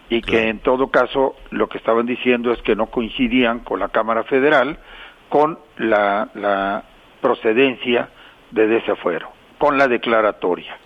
y 0.09 0.21
que 0.23 0.49
en 0.49 0.59
todo 0.59 0.89
caso 0.89 1.37
lo 1.51 1.69
que 1.69 1.79
estaban 1.79 2.07
diciendo 2.07 2.53
es 2.53 2.61
que 2.63 2.75
no 2.75 2.87
coincidían 2.87 3.61
con 3.61 3.79
la 3.79 3.89
Cámara 3.89 4.25
Federal 4.25 4.79
con 5.29 5.59
la, 5.79 6.29
la 6.35 6.83
procedencia 7.21 8.09
de 8.51 8.67
desafuero, 8.67 9.31
con 9.59 9.79
la 9.79 9.87
declaratoria. 9.87 10.77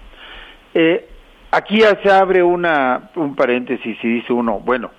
Eh, 0.75 1.09
aquí 1.51 1.81
ya 1.81 1.99
se 2.03 2.12
abre 2.12 2.43
una, 2.43 3.11
un 3.17 3.35
paréntesis 3.35 3.97
y 4.03 4.09
dice 4.09 4.33
uno, 4.33 4.61
bueno, 4.61 4.90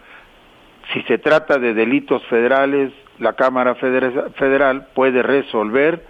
si 0.91 1.02
se 1.04 1.20
trata 1.20 1.60
de 1.60 1.74
delitos 1.74 2.26
federales, 2.26 2.91
la 3.19 3.34
Cámara 3.34 3.75
Federa- 3.75 4.30
Federal 4.36 4.88
puede 4.93 5.21
resolver 5.23 6.06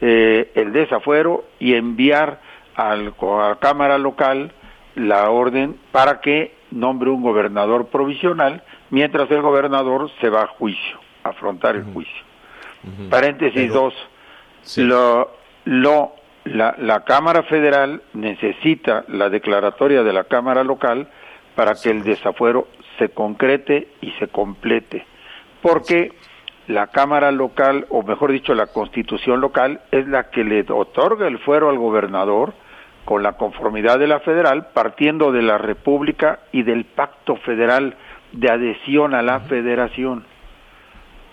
eh, 0.00 0.50
el 0.54 0.72
desafuero 0.72 1.44
y 1.58 1.74
enviar 1.74 2.40
al, 2.74 3.14
a 3.20 3.48
la 3.50 3.56
Cámara 3.60 3.98
Local 3.98 4.52
la 4.94 5.30
orden 5.30 5.76
para 5.92 6.20
que 6.20 6.54
nombre 6.70 7.10
un 7.10 7.22
gobernador 7.22 7.86
provisional 7.86 8.62
mientras 8.90 9.30
el 9.30 9.40
gobernador 9.42 10.10
se 10.20 10.28
va 10.28 10.42
a 10.42 10.46
juicio, 10.48 10.98
a 11.24 11.30
afrontar 11.30 11.76
el 11.76 11.84
juicio. 11.84 12.22
Paréntesis 13.10 13.68
Pero- 13.70 13.74
2. 13.74 13.94
Lo, 14.78 15.30
lo, 15.64 16.12
la, 16.44 16.74
la 16.78 17.04
Cámara 17.04 17.42
Federal 17.44 18.02
necesita 18.12 19.04
la 19.08 19.28
declaratoria 19.28 20.02
de 20.02 20.12
la 20.12 20.24
Cámara 20.24 20.64
Local 20.64 21.08
para 21.54 21.74
que 21.74 21.90
el 21.90 22.02
desafuero 22.02 22.68
se 22.98 23.08
concrete 23.10 23.88
y 24.00 24.10
se 24.12 24.28
complete. 24.28 25.04
Porque 25.60 26.12
la 26.68 26.88
Cámara 26.88 27.32
Local, 27.32 27.86
o 27.90 28.02
mejor 28.02 28.32
dicho, 28.32 28.54
la 28.54 28.68
Constitución 28.68 29.40
local, 29.40 29.80
es 29.90 30.06
la 30.06 30.30
que 30.30 30.44
le 30.44 30.64
otorga 30.68 31.26
el 31.26 31.38
fuero 31.38 31.68
al 31.70 31.78
gobernador 31.78 32.54
con 33.04 33.22
la 33.22 33.32
conformidad 33.32 33.98
de 33.98 34.06
la 34.06 34.20
federal, 34.20 34.68
partiendo 34.72 35.32
de 35.32 35.42
la 35.42 35.58
República 35.58 36.40
y 36.52 36.62
del 36.62 36.84
Pacto 36.84 37.36
Federal 37.36 37.96
de 38.32 38.50
adhesión 38.50 39.14
a 39.14 39.22
la 39.22 39.40
federación. 39.40 40.24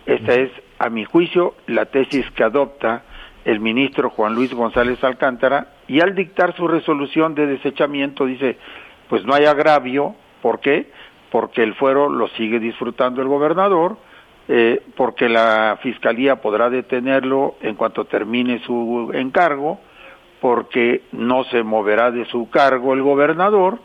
Esta 0.05 0.33
es, 0.33 0.51
a 0.79 0.89
mi 0.89 1.05
juicio, 1.05 1.53
la 1.67 1.85
tesis 1.85 2.25
que 2.31 2.43
adopta 2.43 3.03
el 3.45 3.59
ministro 3.59 4.09
Juan 4.09 4.33
Luis 4.33 4.53
González 4.53 5.03
Alcántara 5.03 5.67
y 5.87 6.01
al 6.01 6.15
dictar 6.15 6.55
su 6.55 6.67
resolución 6.67 7.35
de 7.35 7.45
desechamiento 7.45 8.25
dice, 8.25 8.57
pues 9.07 9.23
no 9.25 9.33
hay 9.33 9.45
agravio, 9.45 10.15
¿por 10.41 10.59
qué? 10.59 10.91
Porque 11.31 11.63
el 11.63 11.75
fuero 11.75 12.09
lo 12.09 12.27
sigue 12.29 12.59
disfrutando 12.59 13.21
el 13.21 13.27
gobernador, 13.27 13.97
eh, 14.51 14.81
porque 14.97 15.29
la 15.29 15.77
fiscalía 15.83 16.37
podrá 16.37 16.71
detenerlo 16.71 17.55
en 17.61 17.75
cuanto 17.75 18.05
termine 18.05 18.59
su 18.65 19.11
encargo, 19.13 19.79
porque 20.41 21.03
no 21.11 21.43
se 21.43 21.61
moverá 21.61 22.09
de 22.09 22.25
su 22.25 22.49
cargo 22.49 22.95
el 22.95 23.03
gobernador 23.03 23.77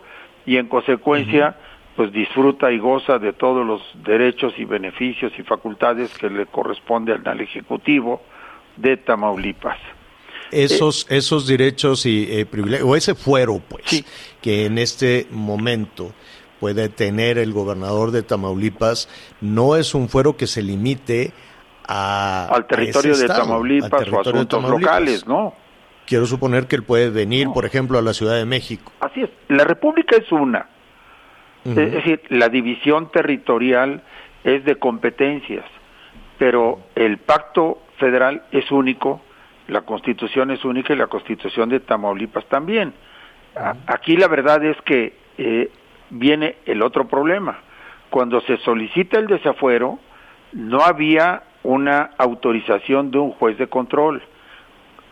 y 0.46 0.56
en 0.56 0.68
consecuencia 0.68 1.56
pues 1.96 2.12
disfruta 2.12 2.72
y 2.72 2.78
goza 2.78 3.18
de 3.18 3.34
todos 3.34 3.64
los 3.66 3.82
derechos 4.06 4.54
y 4.56 4.64
beneficios 4.64 5.32
y 5.38 5.42
facultades 5.42 6.16
que 6.16 6.30
le 6.30 6.46
corresponden 6.46 7.28
al 7.28 7.42
ejecutivo 7.42 8.22
de 8.76 8.96
Tamaulipas. 8.96 9.78
Esos, 10.50 11.06
esos 11.10 11.46
derechos 11.46 12.06
y 12.06 12.26
eh, 12.30 12.46
privilegios, 12.46 12.88
o 12.88 12.96
ese 12.96 13.14
fuero, 13.14 13.60
pues, 13.68 14.02
que 14.40 14.64
en 14.64 14.78
este 14.78 15.26
momento 15.30 16.12
puede 16.64 16.88
tener 16.88 17.36
el 17.36 17.52
gobernador 17.52 18.10
de 18.10 18.22
Tamaulipas, 18.22 19.06
no 19.42 19.76
es 19.76 19.94
un 19.94 20.08
fuero 20.08 20.38
que 20.38 20.46
se 20.46 20.62
limite 20.62 21.30
a, 21.86 22.46
al 22.50 22.66
territorio 22.66 23.12
a 23.12 23.18
de 23.18 23.26
Tamaulipas 23.26 23.92
o 23.92 23.96
territorio 23.98 24.32
de 24.32 24.38
asuntos 24.38 24.62
Tamaulipas. 24.62 24.94
locales, 24.94 25.26
¿no? 25.26 25.52
Quiero 26.06 26.24
suponer 26.24 26.66
que 26.66 26.76
él 26.76 26.82
puede 26.82 27.10
venir, 27.10 27.48
por 27.52 27.66
ejemplo, 27.66 27.98
a 27.98 28.00
la 28.00 28.14
Ciudad 28.14 28.36
de 28.36 28.46
México. 28.46 28.92
Así 29.00 29.20
es. 29.20 29.30
La 29.48 29.64
República 29.64 30.16
es 30.16 30.32
una. 30.32 30.70
Es 31.66 31.74
decir, 31.74 32.22
la 32.30 32.48
división 32.48 33.10
territorial 33.12 34.02
es 34.42 34.64
de 34.64 34.76
competencias, 34.76 35.66
pero 36.38 36.80
el 36.94 37.18
pacto 37.18 37.82
federal 37.98 38.42
es 38.52 38.70
único, 38.70 39.20
la 39.68 39.82
constitución 39.82 40.50
es 40.50 40.64
única 40.64 40.94
y 40.94 40.96
la 40.96 41.08
constitución 41.08 41.68
de 41.68 41.80
Tamaulipas 41.80 42.46
también. 42.46 42.94
Aquí 43.86 44.16
la 44.16 44.28
verdad 44.28 44.64
es 44.64 44.78
que 44.86 45.12
eh, 45.36 45.70
viene 46.10 46.56
el 46.66 46.82
otro 46.82 47.06
problema. 47.08 47.58
Cuando 48.10 48.40
se 48.42 48.56
solicita 48.58 49.18
el 49.18 49.26
desafuero, 49.26 49.98
no 50.52 50.80
había 50.82 51.42
una 51.62 52.10
autorización 52.18 53.10
de 53.10 53.18
un 53.18 53.32
juez 53.32 53.58
de 53.58 53.66
control. 53.66 54.22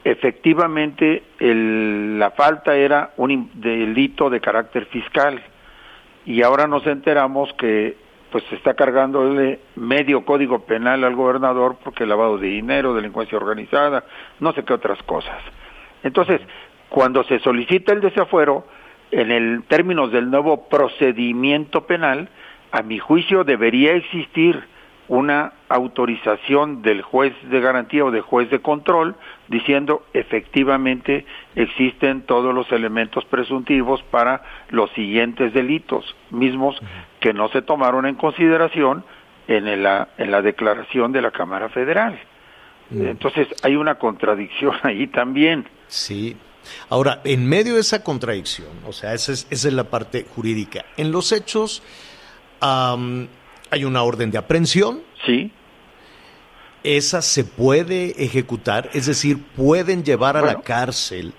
Efectivamente, 0.05 1.23
el- 1.39 2.19
la 2.19 2.31
falta 2.33 2.77
era 2.77 3.13
un 3.17 3.51
delito 3.55 4.31
de 4.31 4.41
carácter 4.41 4.87
fiscal 4.87 5.41
y 6.27 6.43
ahora 6.43 6.67
nos 6.67 6.87
enteramos 6.87 7.53
que 7.55 7.97
pues 8.31 8.45
se 8.49 8.57
está 8.57 8.73
cargándole 8.75 9.61
medio 9.77 10.25
código 10.25 10.61
penal 10.61 11.05
al 11.05 11.15
gobernador 11.15 11.77
porque 11.85 12.07
lavado 12.07 12.39
de 12.39 12.49
dinero, 12.49 12.95
delincuencia 12.95 13.37
organizada, 13.37 14.05
no 14.41 14.53
sé 14.55 14.65
qué 14.65 14.73
otras 14.73 15.03
cosas. 15.03 15.37
Entonces, 16.03 16.41
cuando 16.89 17.23
se 17.25 17.39
solicita 17.41 17.93
el 17.93 18.01
desafuero, 18.01 18.67
en 19.13 19.31
el 19.31 19.63
términos 19.65 20.11
del 20.11 20.31
nuevo 20.31 20.69
procedimiento 20.69 21.87
penal, 21.87 22.29
a 22.73 22.83
mi 22.83 22.99
juicio 22.99 23.45
debería 23.45 23.93
existir 23.93 24.65
una 25.09 25.53
autorización 25.69 26.81
del 26.81 27.03
juez 27.03 27.35
de 27.51 27.61
garantía 27.61 28.05
o 28.05 28.11
de 28.11 28.23
juez 28.23 28.49
de 28.51 28.61
control 28.61 29.15
diciendo 29.49 30.07
efectivamente 30.15 31.27
existen 31.55 32.23
todos 32.23 32.55
los 32.55 32.73
elementos 32.73 33.25
presuntivos 33.27 34.03
para 34.05 34.43
los 34.71 34.91
siguientes 34.93 35.53
delitos 35.53 36.17
mismos 36.31 36.81
que 37.21 37.35
no 37.35 37.49
se 37.49 37.61
tomaron 37.61 38.07
en 38.07 38.15
consideración 38.15 39.05
en 39.49 39.83
la, 39.83 40.09
en 40.17 40.31
la 40.31 40.41
declaración 40.41 41.13
de 41.13 41.21
la 41.21 41.31
Cámara 41.31 41.69
Federal. 41.69 42.19
Entonces 42.91 43.49
hay 43.63 43.77
una 43.77 43.97
contradicción 43.97 44.77
ahí 44.83 45.09
también. 45.09 45.67
Sí. 45.89 46.37
Ahora, 46.89 47.21
en 47.25 47.47
medio 47.49 47.75
de 47.75 47.81
esa 47.81 48.03
contradicción, 48.03 48.71
o 48.87 48.93
sea, 48.93 49.15
esa 49.15 49.33
es, 49.33 49.47
esa 49.51 49.69
es 49.69 49.75
la 49.75 49.85
parte 49.85 50.27
jurídica. 50.35 50.85
En 50.97 51.13
los 51.13 51.33
hechos 51.33 51.83
hay 52.61 53.85
una 53.85 54.03
orden 54.03 54.31
de 54.31 54.39
aprehensión. 54.39 55.03
Sí. 55.27 55.51
Esa 56.85 57.23
se 57.23 57.45
puede 57.45 58.23
ejecutar, 58.25 58.91
es 58.93 59.07
decir, 59.07 59.43
pueden 59.57 60.03
llevar 60.03 60.37
a 60.37 60.43
la 60.43 60.63
cárcel 60.63 61.33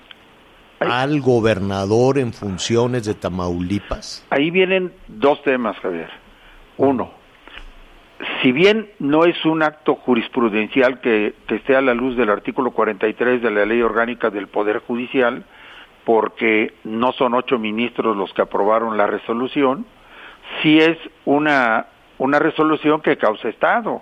al 0.80 1.22
gobernador 1.22 2.18
en 2.18 2.34
funciones 2.34 3.06
de 3.06 3.14
Tamaulipas. 3.14 4.26
Ahí 4.30 4.52
vienen 4.52 4.94
dos 5.08 5.42
temas, 5.44 5.78
Javier. 5.80 6.10
Uno, 6.78 7.12
si 8.44 8.52
bien 8.52 8.90
no 9.00 9.24
es 9.24 9.46
un 9.46 9.64
acto 9.64 9.96
jurisprudencial 9.96 11.00
que, 11.00 11.34
esté 11.48 11.78
a 11.78 11.82
la 11.82 11.94
luz 11.94 12.18
del 12.18 12.30
artículo 12.30 12.72
43 12.72 13.42
de 13.42 13.50
la 13.50 13.66
Ley 13.66 13.82
Orgánica 13.82 14.30
del 14.30 14.48
Poder 14.48 14.80
Judicial, 14.80 15.46
porque 16.04 16.74
no 16.84 17.14
son 17.14 17.36
ocho 17.36 17.58
ministros 17.58 18.18
los 18.18 18.34
que 18.34 18.42
aprobaron 18.42 18.98
la 18.98 19.08
resolución, 19.08 19.86
sí 20.62 20.78
es 20.78 20.98
una, 21.24 21.86
una 22.18 22.38
resolución 22.38 23.02
que 23.02 23.18
causa 23.18 23.48
Estado 23.48 24.02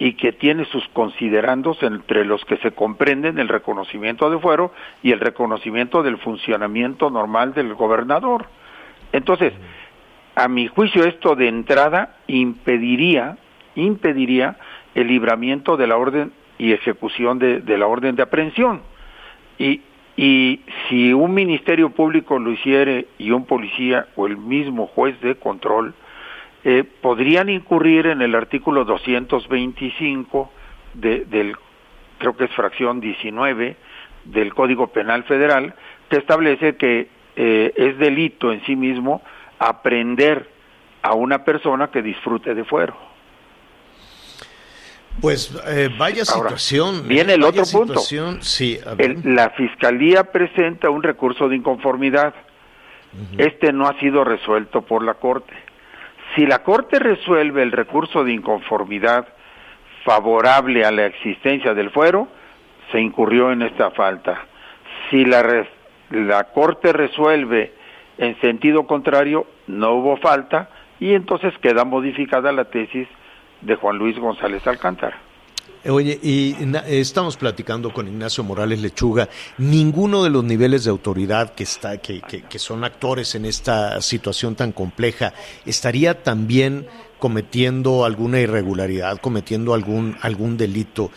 y 0.00 0.14
que 0.14 0.32
tiene 0.32 0.64
sus 0.64 0.86
considerandos 0.88 1.80
entre 1.84 2.24
los 2.24 2.44
que 2.44 2.56
se 2.56 2.72
comprenden 2.72 3.38
el 3.38 3.48
reconocimiento 3.48 4.28
de 4.30 4.38
fuero 4.40 4.72
y 5.04 5.12
el 5.12 5.20
reconocimiento 5.20 6.02
del 6.02 6.18
funcionamiento 6.18 7.08
normal 7.08 7.54
del 7.54 7.72
gobernador. 7.74 8.46
Entonces, 9.12 9.52
a 10.34 10.48
mi 10.48 10.66
juicio 10.66 11.04
esto 11.04 11.36
de 11.36 11.46
entrada 11.46 12.16
impediría, 12.26 13.38
impediría 13.76 14.56
el 14.94 15.06
libramiento 15.06 15.76
de 15.76 15.86
la 15.86 15.96
orden 15.96 16.32
y 16.58 16.72
ejecución 16.72 17.38
de, 17.38 17.78
la 17.78 17.86
orden 17.86 18.16
de 18.16 18.22
aprehensión. 18.22 18.82
Y, 19.58 19.82
y 20.16 20.60
si 20.88 21.12
un 21.12 21.34
ministerio 21.34 21.90
público 21.90 22.38
lo 22.38 22.50
hiciere 22.50 23.06
y 23.18 23.30
un 23.30 23.46
policía 23.46 24.08
o 24.16 24.26
el 24.26 24.36
mismo 24.36 24.86
juez 24.86 25.20
de 25.20 25.36
control, 25.36 25.94
eh, 26.64 26.84
podrían 27.00 27.48
incurrir 27.48 28.06
en 28.06 28.22
el 28.22 28.34
artículo 28.34 28.84
225 28.84 30.50
de, 30.94 31.24
del, 31.26 31.54
creo 32.18 32.36
que 32.36 32.44
es 32.44 32.50
fracción 32.52 33.00
19 33.00 33.76
del 34.24 34.54
Código 34.54 34.88
Penal 34.88 35.22
Federal, 35.24 35.74
que 36.08 36.16
establece 36.16 36.76
que 36.76 37.08
eh, 37.36 37.72
es 37.76 37.98
delito 37.98 38.52
en 38.52 38.64
sí 38.64 38.74
mismo 38.74 39.22
aprender 39.58 40.48
a 41.02 41.14
una 41.14 41.44
persona 41.44 41.88
que 41.88 42.02
disfrute 42.02 42.54
de 42.54 42.64
fuero. 42.64 42.96
Pues 45.20 45.50
eh, 45.66 45.88
vaya 45.98 46.22
Ahora, 46.28 46.50
situación. 46.50 47.08
viene 47.08 47.34
el 47.34 47.42
otro 47.42 47.62
punto. 47.72 47.98
Sí. 48.40 48.78
El- 48.98 49.20
la 49.34 49.50
Fiscalía 49.50 50.24
presenta 50.24 50.90
un 50.90 51.02
recurso 51.02 51.48
de 51.48 51.56
inconformidad. 51.56 52.34
Este 53.38 53.72
no 53.72 53.86
ha 53.88 53.98
sido 53.98 54.24
resuelto 54.24 54.82
por 54.82 55.02
la 55.02 55.14
Corte. 55.14 55.54
Si 56.34 56.44
la 56.44 56.62
Corte 56.62 56.98
resuelve 56.98 57.62
el 57.62 57.72
recurso 57.72 58.24
de 58.24 58.32
inconformidad 58.34 59.26
favorable 60.04 60.84
a 60.84 60.90
la 60.90 61.06
existencia 61.06 61.72
del 61.72 61.90
fuero, 61.90 62.28
se 62.92 63.00
incurrió 63.00 63.50
en 63.52 63.62
esta 63.62 63.90
falta. 63.92 64.38
Si 65.10 65.24
la, 65.24 65.42
res- 65.42 65.68
la 66.10 66.44
Corte 66.52 66.92
resuelve 66.92 67.72
en 68.18 68.38
sentido 68.40 68.86
contrario, 68.86 69.46
no 69.66 69.92
hubo 69.94 70.18
falta 70.18 70.68
y 71.00 71.14
entonces 71.14 71.54
queda 71.62 71.84
modificada 71.84 72.52
la 72.52 72.66
tesis 72.66 73.08
de 73.66 73.74
Juan 73.76 73.98
Luis 73.98 74.18
González 74.18 74.66
Alcántara. 74.66 75.20
Oye, 75.88 76.18
y 76.20 76.56
estamos 76.88 77.36
platicando 77.36 77.92
con 77.92 78.08
Ignacio 78.08 78.42
Morales 78.42 78.80
Lechuga. 78.80 79.28
Ninguno 79.58 80.24
de 80.24 80.30
los 80.30 80.42
niveles 80.42 80.82
de 80.84 80.90
autoridad 80.90 81.54
que 81.54 81.62
está, 81.62 81.98
que, 81.98 82.20
que- 82.22 82.42
que 82.42 82.58
son 82.58 82.82
actores 82.82 83.34
en 83.36 83.44
esta 83.44 84.00
situación 84.00 84.56
tan 84.56 84.72
compleja, 84.72 85.32
estaría 85.64 86.22
también 86.24 86.86
cometiendo 87.20 88.04
alguna 88.04 88.40
irregularidad, 88.40 89.18
cometiendo 89.18 89.74
algún 89.74 90.16
algún 90.22 90.56
delito, 90.56 91.10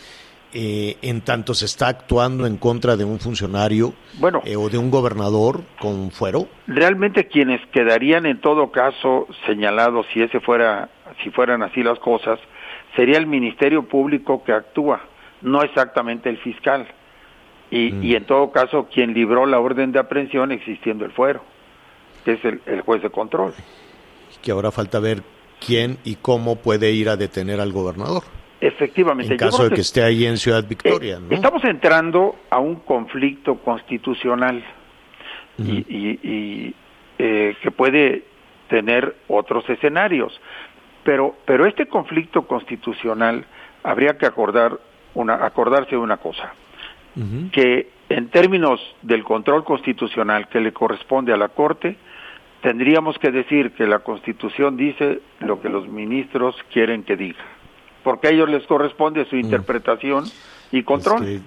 eh, 0.52 0.96
en 1.02 1.20
tanto 1.22 1.52
se 1.54 1.64
está 1.66 1.88
actuando 1.88 2.46
en 2.46 2.56
contra 2.56 2.96
de 2.96 3.04
un 3.04 3.18
funcionario 3.20 3.92
Bueno. 4.18 4.40
eh, 4.44 4.56
o 4.56 4.68
de 4.68 4.78
un 4.78 4.90
gobernador 4.90 5.62
con 5.80 6.10
fuero. 6.10 6.48
realmente 6.66 7.26
quienes 7.28 7.60
quedarían 7.72 8.24
en 8.26 8.40
todo 8.40 8.70
caso 8.70 9.26
señalados 9.46 10.06
si 10.12 10.22
ese 10.22 10.40
fuera 10.40 10.88
si 11.22 11.30
fueran 11.30 11.62
así 11.62 11.82
las 11.82 11.98
cosas 11.98 12.38
sería 12.96 13.18
el 13.18 13.26
ministerio 13.26 13.82
público 13.88 14.42
que 14.44 14.52
actúa 14.52 15.00
no 15.42 15.62
exactamente 15.62 16.28
el 16.28 16.38
fiscal. 16.38 16.86
Y, 17.70 17.92
Mm. 17.92 18.02
y 18.04 18.14
en 18.16 18.24
todo 18.24 18.50
caso 18.50 18.88
quien 18.92 19.14
libró 19.14 19.46
la 19.46 19.60
orden 19.60 19.92
de 19.92 20.00
aprehensión 20.00 20.50
existiendo 20.52 21.04
el 21.04 21.12
fuero 21.12 21.40
que 22.24 22.32
es 22.32 22.44
el, 22.44 22.60
el 22.66 22.80
juez 22.82 23.00
de 23.02 23.10
control. 23.10 23.54
Que 24.42 24.50
ahora 24.50 24.70
falta 24.70 24.98
ver 25.00 25.22
quién 25.64 25.98
y 26.04 26.16
cómo 26.16 26.56
puede 26.56 26.90
ir 26.92 27.08
a 27.08 27.16
detener 27.16 27.60
al 27.60 27.72
gobernador. 27.72 28.22
Efectivamente 28.60 29.32
en 29.32 29.38
caso 29.38 29.64
de 29.68 29.74
que 29.74 29.80
esté 29.80 30.02
ahí 30.02 30.26
en 30.26 30.36
Ciudad 30.36 30.62
Victoria, 30.68 31.16
Eh, 31.16 31.20
¿no? 31.20 31.34
Estamos 31.34 31.64
entrando 31.64 32.36
a 32.50 32.58
un 32.58 32.76
conflicto 32.80 33.54
constitucional 33.56 34.62
y, 35.58 35.70
y- 35.88 36.20
y, 36.22 36.74
eh, 37.18 37.54
que 37.62 37.70
puede 37.70 38.24
tener 38.68 39.16
otros 39.28 39.68
escenarios, 39.70 40.38
pero 41.04 41.36
pero 41.44 41.66
este 41.66 41.86
conflicto 41.86 42.46
constitucional 42.46 43.44
habría 43.82 44.18
que 44.18 44.26
acordar 44.26 44.78
una 45.14 45.44
acordarse 45.44 45.90
de 45.92 45.96
una 45.98 46.18
cosa 46.18 46.52
que 47.52 47.90
en 48.08 48.28
términos 48.28 48.80
del 49.02 49.24
control 49.24 49.64
constitucional 49.64 50.48
que 50.48 50.60
le 50.60 50.72
corresponde 50.72 51.32
a 51.32 51.36
la 51.36 51.48
Corte 51.48 51.96
tendríamos 52.62 53.18
que 53.18 53.30
decir 53.32 53.72
que 53.72 53.86
la 53.86 53.98
Constitución 54.00 54.76
dice 54.76 55.20
lo 55.40 55.60
que 55.60 55.68
los 55.68 55.88
ministros 55.88 56.54
quieren 56.72 57.02
que 57.02 57.16
diga, 57.16 57.42
porque 58.04 58.28
a 58.28 58.30
ellos 58.30 58.48
les 58.48 58.64
corresponde 58.66 59.24
su 59.24 59.36
interpretación 59.36 60.24
y 60.70 60.82
control. 60.84 61.24
Es 61.24 61.40
que- 61.40 61.46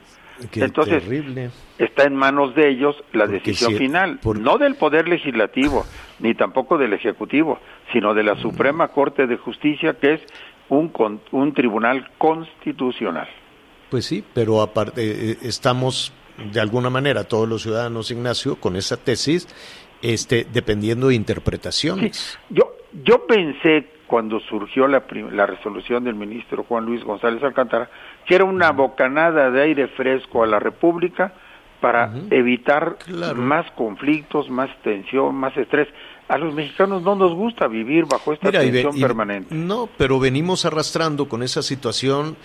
qué 0.52 0.64
Entonces, 0.64 1.04
terrible. 1.04 1.50
Está 1.78 2.04
en 2.04 2.16
manos 2.16 2.54
de 2.56 2.70
ellos 2.70 2.96
la 3.14 3.26
Porque 3.26 3.40
decisión 3.40 3.72
si- 3.72 3.78
final, 3.78 4.20
por- 4.20 4.40
no 4.40 4.58
del 4.58 4.76
Poder 4.76 5.08
Legislativo, 5.08 5.86
ni 6.20 6.34
tampoco 6.36 6.78
del 6.78 6.94
Ejecutivo, 6.94 7.60
sino 7.92 8.14
de 8.14 8.24
la 8.24 8.36
Suprema 8.36 8.88
Corte 8.90 9.28
de 9.28 9.38
Justicia, 9.38 9.94
que 10.00 10.14
es 10.16 10.22
un, 10.70 10.90
con- 10.90 11.22
un 11.32 11.54
tribunal 11.54 12.10
constitucional. 12.18 13.28
Pues 13.90 14.06
sí, 14.06 14.24
pero 14.34 14.62
aparte 14.62 15.32
eh, 15.32 15.38
estamos 15.42 16.14
de 16.52 16.60
alguna 16.60 16.90
manera 16.90 17.24
todos 17.26 17.48
los 17.48 17.62
ciudadanos, 17.62 18.10
Ignacio, 18.12 18.56
con 18.56 18.76
esa 18.76 18.98
tesis, 18.98 19.48
este, 20.02 20.46
dependiendo 20.52 21.10
de 21.10 21.16
interpretaciones. 21.16 22.40
Yo, 22.50 22.76
yo 23.04 23.26
pensé 23.28 23.88
cuando 24.08 24.40
surgió 24.42 24.88
la, 24.88 25.04
la 25.32 25.46
resolución 25.46 26.04
del 26.04 26.16
ministro 26.16 26.64
Juan 26.64 26.86
Luis 26.86 27.04
González 27.04 27.42
Alcántara 27.44 27.90
que 28.26 28.36
era 28.36 28.46
una 28.46 28.72
bocanada 28.72 29.52
de 29.52 29.62
aire 29.62 29.88
fresco 29.90 30.44
a 30.44 30.48
la 30.48 30.60
República 30.60 31.34
para 31.82 32.12
evitar 32.32 32.98
Claro. 33.06 33.36
más 33.36 33.70
conflictos, 33.72 34.50
más 34.50 34.70
tensión, 34.84 35.36
más 35.36 35.56
estrés. 35.58 35.88
A 36.30 36.38
los 36.38 36.54
mexicanos 36.54 37.02
no 37.04 37.16
nos 37.16 37.34
gusta 37.34 37.68
vivir 37.68 38.06
bajo 38.06 38.32
esta 38.32 38.48
Mira, 38.48 38.62
tensión 38.62 38.98
y- 38.98 39.02
permanente. 39.02 39.54
No, 39.54 39.90
pero 39.98 40.18
venimos 40.20 40.64
arrastrando 40.66 41.28
con 41.28 41.44
esa 41.44 41.62
situación 41.62 42.38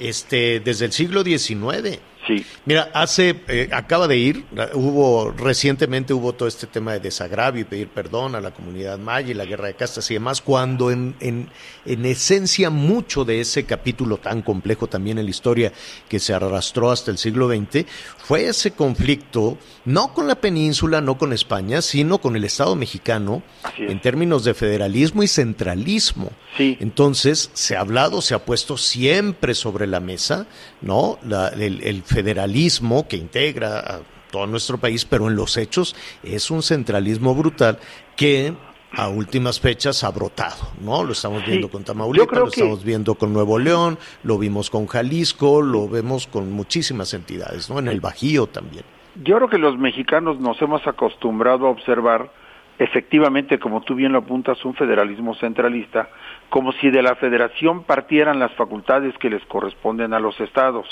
este, 0.00 0.60
desde 0.60 0.86
el 0.86 0.92
siglo 0.92 1.22
XIX. 1.22 2.00
Sí. 2.26 2.44
Mira, 2.66 2.90
hace, 2.92 3.40
eh, 3.48 3.70
acaba 3.72 4.06
de 4.06 4.16
ir, 4.18 4.44
hubo, 4.74 5.30
recientemente 5.30 6.12
hubo 6.12 6.34
todo 6.34 6.48
este 6.48 6.66
tema 6.66 6.92
de 6.92 7.00
desagravio 7.00 7.62
y 7.62 7.64
pedir 7.64 7.88
perdón 7.88 8.34
a 8.34 8.40
la 8.40 8.50
comunidad 8.52 8.98
maya 8.98 9.30
y 9.30 9.34
la 9.34 9.46
guerra 9.46 9.68
de 9.68 9.74
castas 9.74 10.10
y 10.10 10.14
demás, 10.14 10.40
cuando 10.42 10.90
en, 10.90 11.14
en, 11.20 11.48
en 11.86 12.04
esencia 12.04 12.68
mucho 12.70 13.24
de 13.24 13.40
ese 13.40 13.64
capítulo 13.64 14.18
tan 14.18 14.42
complejo 14.42 14.86
también 14.86 15.18
en 15.18 15.24
la 15.24 15.30
historia 15.30 15.72
que 16.08 16.18
se 16.20 16.34
arrastró 16.34 16.90
hasta 16.90 17.10
el 17.10 17.16
siglo 17.18 17.48
XX, 17.48 17.86
fue 18.18 18.46
ese 18.48 18.72
conflicto, 18.72 19.56
no 19.86 20.12
con 20.12 20.28
la 20.28 20.34
península, 20.36 21.00
no 21.00 21.16
con 21.16 21.32
España, 21.32 21.80
sino 21.82 22.18
con 22.18 22.36
el 22.36 22.44
Estado 22.44 22.76
mexicano, 22.76 23.42
es. 23.78 23.90
en 23.90 24.00
términos 24.00 24.44
de 24.44 24.52
federalismo 24.54 25.22
y 25.22 25.28
centralismo. 25.28 26.30
Sí. 26.56 26.76
Entonces, 26.80 27.50
se 27.54 27.76
ha 27.76 27.80
hablado, 27.80 28.20
se 28.20 28.34
ha 28.34 28.44
puesto 28.44 28.76
siempre 28.76 29.54
sobre 29.54 29.86
la 29.86 30.00
mesa, 30.00 30.46
¿no? 30.82 31.18
La- 31.26 31.48
el, 31.48 31.80
el 31.82 32.02
federalismo 32.14 33.06
que 33.08 33.16
integra 33.16 33.78
a 33.80 34.00
todo 34.30 34.46
nuestro 34.46 34.78
país, 34.78 35.04
pero 35.04 35.28
en 35.28 35.36
los 35.36 35.56
hechos 35.56 35.96
es 36.22 36.50
un 36.50 36.62
centralismo 36.62 37.34
brutal 37.34 37.78
que 38.16 38.52
a 38.92 39.08
últimas 39.08 39.60
fechas 39.60 40.02
ha 40.02 40.10
brotado, 40.10 40.68
¿no? 40.80 41.04
Lo 41.04 41.12
estamos 41.12 41.42
Sí, 41.44 41.50
viendo 41.52 41.68
con 41.68 41.84
Tamaulipas, 41.84 42.38
lo 42.38 42.44
que- 42.50 42.60
estamos 42.60 42.84
viendo 42.84 43.14
con 43.14 43.32
Nuevo 43.32 43.58
León, 43.58 43.98
lo 44.24 44.36
vimos 44.38 44.68
con 44.70 44.86
Jalisco, 44.86 45.62
lo 45.62 45.88
vemos 45.88 46.26
con 46.26 46.50
muchísimas 46.52 47.14
entidades, 47.14 47.70
¿no? 47.70 47.78
En 47.78 47.88
el 47.88 48.00
Bajío 48.00 48.46
también. 48.48 48.84
Yo 49.24 49.36
creo 49.36 49.48
que 49.48 49.58
los 49.58 49.78
mexicanos 49.78 50.40
nos 50.40 50.60
hemos 50.62 50.84
acostumbrado 50.86 51.66
a 51.66 51.70
observar 51.70 52.30
efectivamente, 52.78 53.58
como 53.58 53.82
tú 53.82 53.94
bien 53.94 54.12
lo 54.12 54.20
apuntas, 54.20 54.64
un 54.64 54.74
federalismo 54.74 55.34
centralista, 55.34 56.08
como 56.48 56.72
si 56.72 56.90
de 56.90 57.02
la 57.02 57.14
federación 57.14 57.84
partieran 57.84 58.38
las 58.38 58.52
facultades 58.54 59.12
que 59.18 59.28
les 59.28 59.44
corresponden 59.46 60.14
a 60.14 60.18
los 60.18 60.40
estados, 60.40 60.86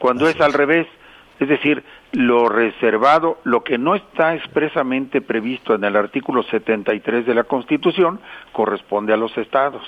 cuando 0.00 0.24
Así 0.26 0.34
es 0.36 0.40
al 0.44 0.52
revés, 0.52 0.88
es 1.38 1.48
decir, 1.48 1.84
lo 2.12 2.48
reservado, 2.48 3.38
lo 3.44 3.62
que 3.62 3.78
no 3.78 3.94
está 3.94 4.34
expresamente 4.34 5.20
previsto 5.20 5.74
en 5.74 5.84
el 5.84 5.94
artículo 5.94 6.42
73 6.42 7.24
de 7.24 7.34
la 7.34 7.44
Constitución, 7.44 8.18
corresponde 8.52 9.12
a 9.12 9.16
los 9.16 9.36
estados. 9.38 9.82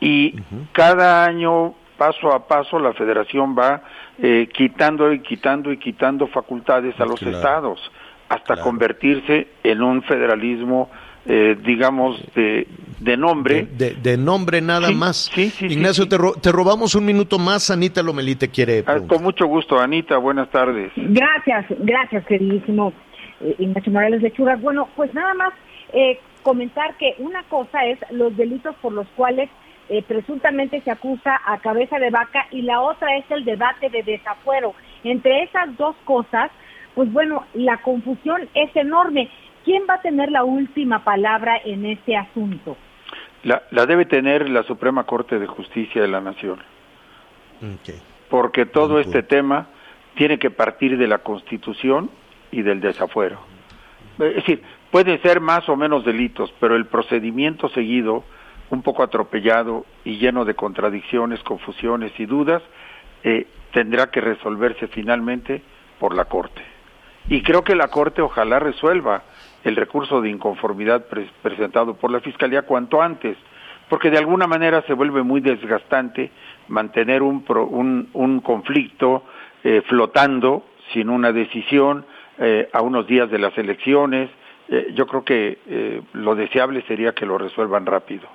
Y 0.00 0.34
cada 0.72 1.24
año, 1.24 1.74
paso 1.96 2.32
a 2.32 2.48
paso, 2.48 2.80
la 2.80 2.92
federación 2.94 3.54
va 3.56 3.82
eh, 4.18 4.48
quitando 4.52 5.12
y 5.12 5.20
quitando 5.20 5.70
y 5.72 5.76
quitando 5.78 6.26
facultades 6.26 6.98
a 7.00 7.04
los 7.06 7.20
Claro. 7.20 7.36
estados, 7.36 7.92
hasta 8.28 8.54
Claro. 8.54 8.62
convertirse 8.62 9.48
en 9.62 9.82
un 9.82 10.02
federalismo, 10.02 10.90
eh, 11.26 11.56
digamos, 11.64 12.20
de, 12.34 12.66
de 13.00 13.16
nombre. 13.16 13.66
De, 13.72 13.90
de- 13.90 13.94
de 13.94 14.16
nombre 14.16 14.60
nada 14.60 14.88
Sí, 14.88 14.94
más. 14.94 15.30
sí, 15.34 15.50
sí, 15.50 15.68
sí, 15.68 15.74
Ignacio, 15.74 16.04
sí. 16.04 16.10
Te, 16.10 16.18
ro- 16.18 16.34
te 16.40 16.50
robamos 16.52 16.94
un 16.94 17.04
minuto 17.04 17.38
más. 17.38 17.70
Anita 17.70 18.02
Lomelí 18.02 18.34
te 18.36 18.48
quiere 18.48 18.80
Ah, 18.80 18.84
preguntar. 18.92 19.16
con 19.16 19.24
mucho 19.24 19.46
gusto, 19.46 19.78
Anita, 19.80 20.16
buenas 20.18 20.50
tardes. 20.50 20.92
Gracias, 20.96 21.66
gracias, 21.78 22.24
queridísimo 22.26 22.92
eh, 23.40 23.54
Ignacio 23.58 23.92
Morales 23.92 24.22
Lechuga. 24.22 24.56
Bueno, 24.56 24.88
pues 24.96 25.12
nada 25.14 25.34
más 25.34 25.52
eh, 25.92 26.18
comentar 26.42 26.96
que 26.96 27.14
una 27.18 27.42
cosa 27.44 27.84
es 27.86 27.98
los 28.10 28.36
delitos 28.36 28.74
por 28.82 28.92
los 28.92 29.06
cuales 29.16 29.48
eh, 29.88 30.02
presuntamente 30.06 30.80
se 30.80 30.90
acusa 30.90 31.40
a 31.44 31.58
cabeza 31.58 31.98
de 31.98 32.10
vaca 32.10 32.46
y 32.50 32.62
la 32.62 32.80
otra 32.80 33.16
es 33.18 33.24
el 33.30 33.44
debate 33.44 33.90
de 33.90 34.02
desafuero. 34.02 34.74
Entre 35.04 35.42
esas 35.42 35.76
dos 35.76 35.94
cosas, 36.04 36.50
pues 36.94 37.12
bueno, 37.12 37.44
la 37.54 37.76
confusión 37.78 38.42
es 38.54 38.74
enorme. 38.76 39.28
¿Quién 39.64 39.84
va 39.88 39.94
a 39.94 40.02
tener 40.02 40.30
la 40.30 40.44
última 40.44 41.04
palabra 41.04 41.60
en 41.64 41.86
este 41.86 42.16
asunto? 42.16 42.76
La, 43.44 43.62
la 43.70 43.86
debe 43.86 44.04
tener 44.04 44.48
la 44.48 44.62
Suprema 44.62 45.04
Corte 45.04 45.38
de 45.38 45.46
Justicia 45.46 46.00
de 46.00 46.08
la 46.08 46.20
Nación, 46.20 46.60
porque 48.28 48.66
todo 48.66 49.00
este 49.00 49.22
tema 49.22 49.66
tiene 50.14 50.38
que 50.38 50.50
partir 50.50 50.96
de 50.96 51.08
la 51.08 51.18
Constitución 51.18 52.10
y 52.50 52.62
del 52.62 52.80
desafuero. 52.80 53.40
Es 54.18 54.36
decir, 54.36 54.62
pueden 54.90 55.20
ser 55.22 55.40
más 55.40 55.68
o 55.68 55.76
menos 55.76 56.04
delitos, 56.04 56.52
pero 56.60 56.76
el 56.76 56.86
procedimiento 56.86 57.68
seguido, 57.70 58.24
un 58.70 58.82
poco 58.82 59.02
atropellado 59.02 59.86
y 60.04 60.18
lleno 60.18 60.44
de 60.44 60.54
contradicciones, 60.54 61.42
confusiones 61.42 62.12
y 62.18 62.26
dudas, 62.26 62.62
eh, 63.24 63.46
tendrá 63.72 64.10
que 64.10 64.20
resolverse 64.20 64.86
finalmente 64.88 65.62
por 65.98 66.14
la 66.14 66.26
Corte. 66.26 66.62
Y 67.28 67.42
creo 67.42 67.62
que 67.62 67.74
la 67.74 67.88
Corte 67.88 68.22
ojalá 68.22 68.58
resuelva 68.58 69.22
el 69.64 69.76
recurso 69.76 70.20
de 70.20 70.30
inconformidad 70.30 71.06
pre- 71.06 71.28
presentado 71.42 71.94
por 71.94 72.10
la 72.10 72.20
Fiscalía 72.20 72.62
cuanto 72.62 73.00
antes, 73.00 73.36
porque 73.88 74.10
de 74.10 74.18
alguna 74.18 74.46
manera 74.46 74.82
se 74.86 74.94
vuelve 74.94 75.22
muy 75.22 75.40
desgastante 75.40 76.30
mantener 76.68 77.22
un, 77.22 77.44
pro- 77.44 77.66
un, 77.66 78.08
un 78.14 78.40
conflicto 78.40 79.24
eh, 79.64 79.82
flotando 79.86 80.64
sin 80.92 81.08
una 81.10 81.32
decisión 81.32 82.04
eh, 82.38 82.68
a 82.72 82.82
unos 82.82 83.06
días 83.06 83.30
de 83.30 83.38
las 83.38 83.56
elecciones. 83.58 84.30
Eh, 84.68 84.92
yo 84.94 85.06
creo 85.06 85.24
que 85.24 86.02
lo 86.14 86.34
deseable 86.34 86.82
sería 86.88 87.12
que 87.12 87.26
lo 87.26 87.36
resuelvan 87.38 87.84
rápido. 87.86 88.26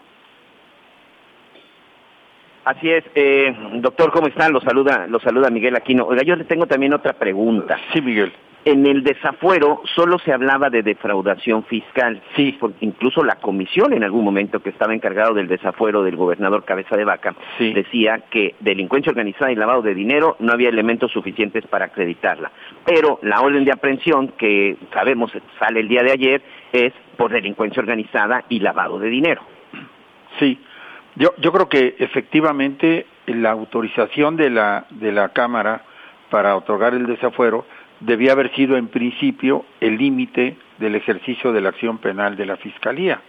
Así 2.65 2.89
es, 2.91 3.03
eh, 3.15 3.55
doctor, 3.75 4.11
¿cómo 4.11 4.27
están? 4.27 4.51
Lo 4.51 4.59
saluda, 4.59 5.07
lo 5.07 5.19
saluda 5.21 5.49
Miguel 5.49 5.75
Aquino. 5.77 6.05
Oiga, 6.05 6.21
yo 6.23 6.35
le 6.35 6.43
tengo 6.43 6.67
también 6.67 6.93
otra 6.93 7.13
pregunta. 7.13 7.79
Sí, 7.93 8.01
Miguel. 8.01 8.33
En 8.69 8.85
el 8.85 9.01
desafuero 9.01 9.81
solo 9.95 10.19
se 10.19 10.33
hablaba 10.33 10.69
de 10.69 10.83
defraudación 10.83 11.63
fiscal. 11.63 12.21
Sí. 12.35 12.57
Porque 12.59 12.85
incluso 12.85 13.23
la 13.23 13.35
comisión 13.35 13.93
en 13.93 14.03
algún 14.03 14.25
momento 14.25 14.59
que 14.59 14.71
estaba 14.71 14.93
encargado 14.93 15.33
del 15.33 15.47
desafuero 15.47 16.03
del 16.03 16.17
gobernador 16.17 16.65
Cabeza 16.65 16.97
de 16.97 17.05
Vaca 17.05 17.33
Sí. 17.57 17.71
decía 17.73 18.23
que 18.29 18.55
delincuencia 18.59 19.09
organizada 19.09 19.53
y 19.53 19.55
lavado 19.55 19.81
de 19.81 19.93
dinero 19.95 20.35
no 20.39 20.51
había 20.51 20.67
elementos 20.67 21.13
suficientes 21.13 21.65
para 21.67 21.85
acreditarla. 21.85 22.51
Pero 22.85 23.19
la 23.21 23.39
orden 23.39 23.63
de 23.63 23.71
aprehensión 23.71 24.33
que 24.37 24.75
sabemos 24.93 25.31
sale 25.59 25.79
el 25.79 25.87
día 25.87 26.03
de 26.03 26.11
ayer 26.11 26.41
es 26.73 26.91
por 27.15 27.31
delincuencia 27.31 27.79
organizada 27.81 28.43
y 28.49 28.59
lavado 28.59 28.99
de 28.99 29.09
dinero. 29.09 29.43
Sí, 30.39 30.59
yo, 31.15 31.33
yo 31.37 31.53
creo 31.53 31.69
que 31.69 31.95
efectivamente 31.99 33.05
la 33.27 33.51
autorización 33.51 34.35
de 34.35 34.49
la, 34.49 34.87
de 34.89 35.13
la 35.13 35.29
Cámara 35.29 35.83
para 36.29 36.55
otorgar 36.57 36.93
el 36.93 37.07
desafuero 37.07 37.65
debía 37.99 38.31
haber 38.33 38.53
sido 38.55 38.77
en 38.77 38.87
principio 38.87 39.65
el 39.79 39.97
límite 39.97 40.55
del 40.77 40.95
ejercicio 40.95 41.51
de 41.51 41.61
la 41.61 41.69
acción 41.69 41.97
penal 41.97 42.35
de 42.35 42.45
la 42.45 42.57
Fiscalía, 42.57 43.21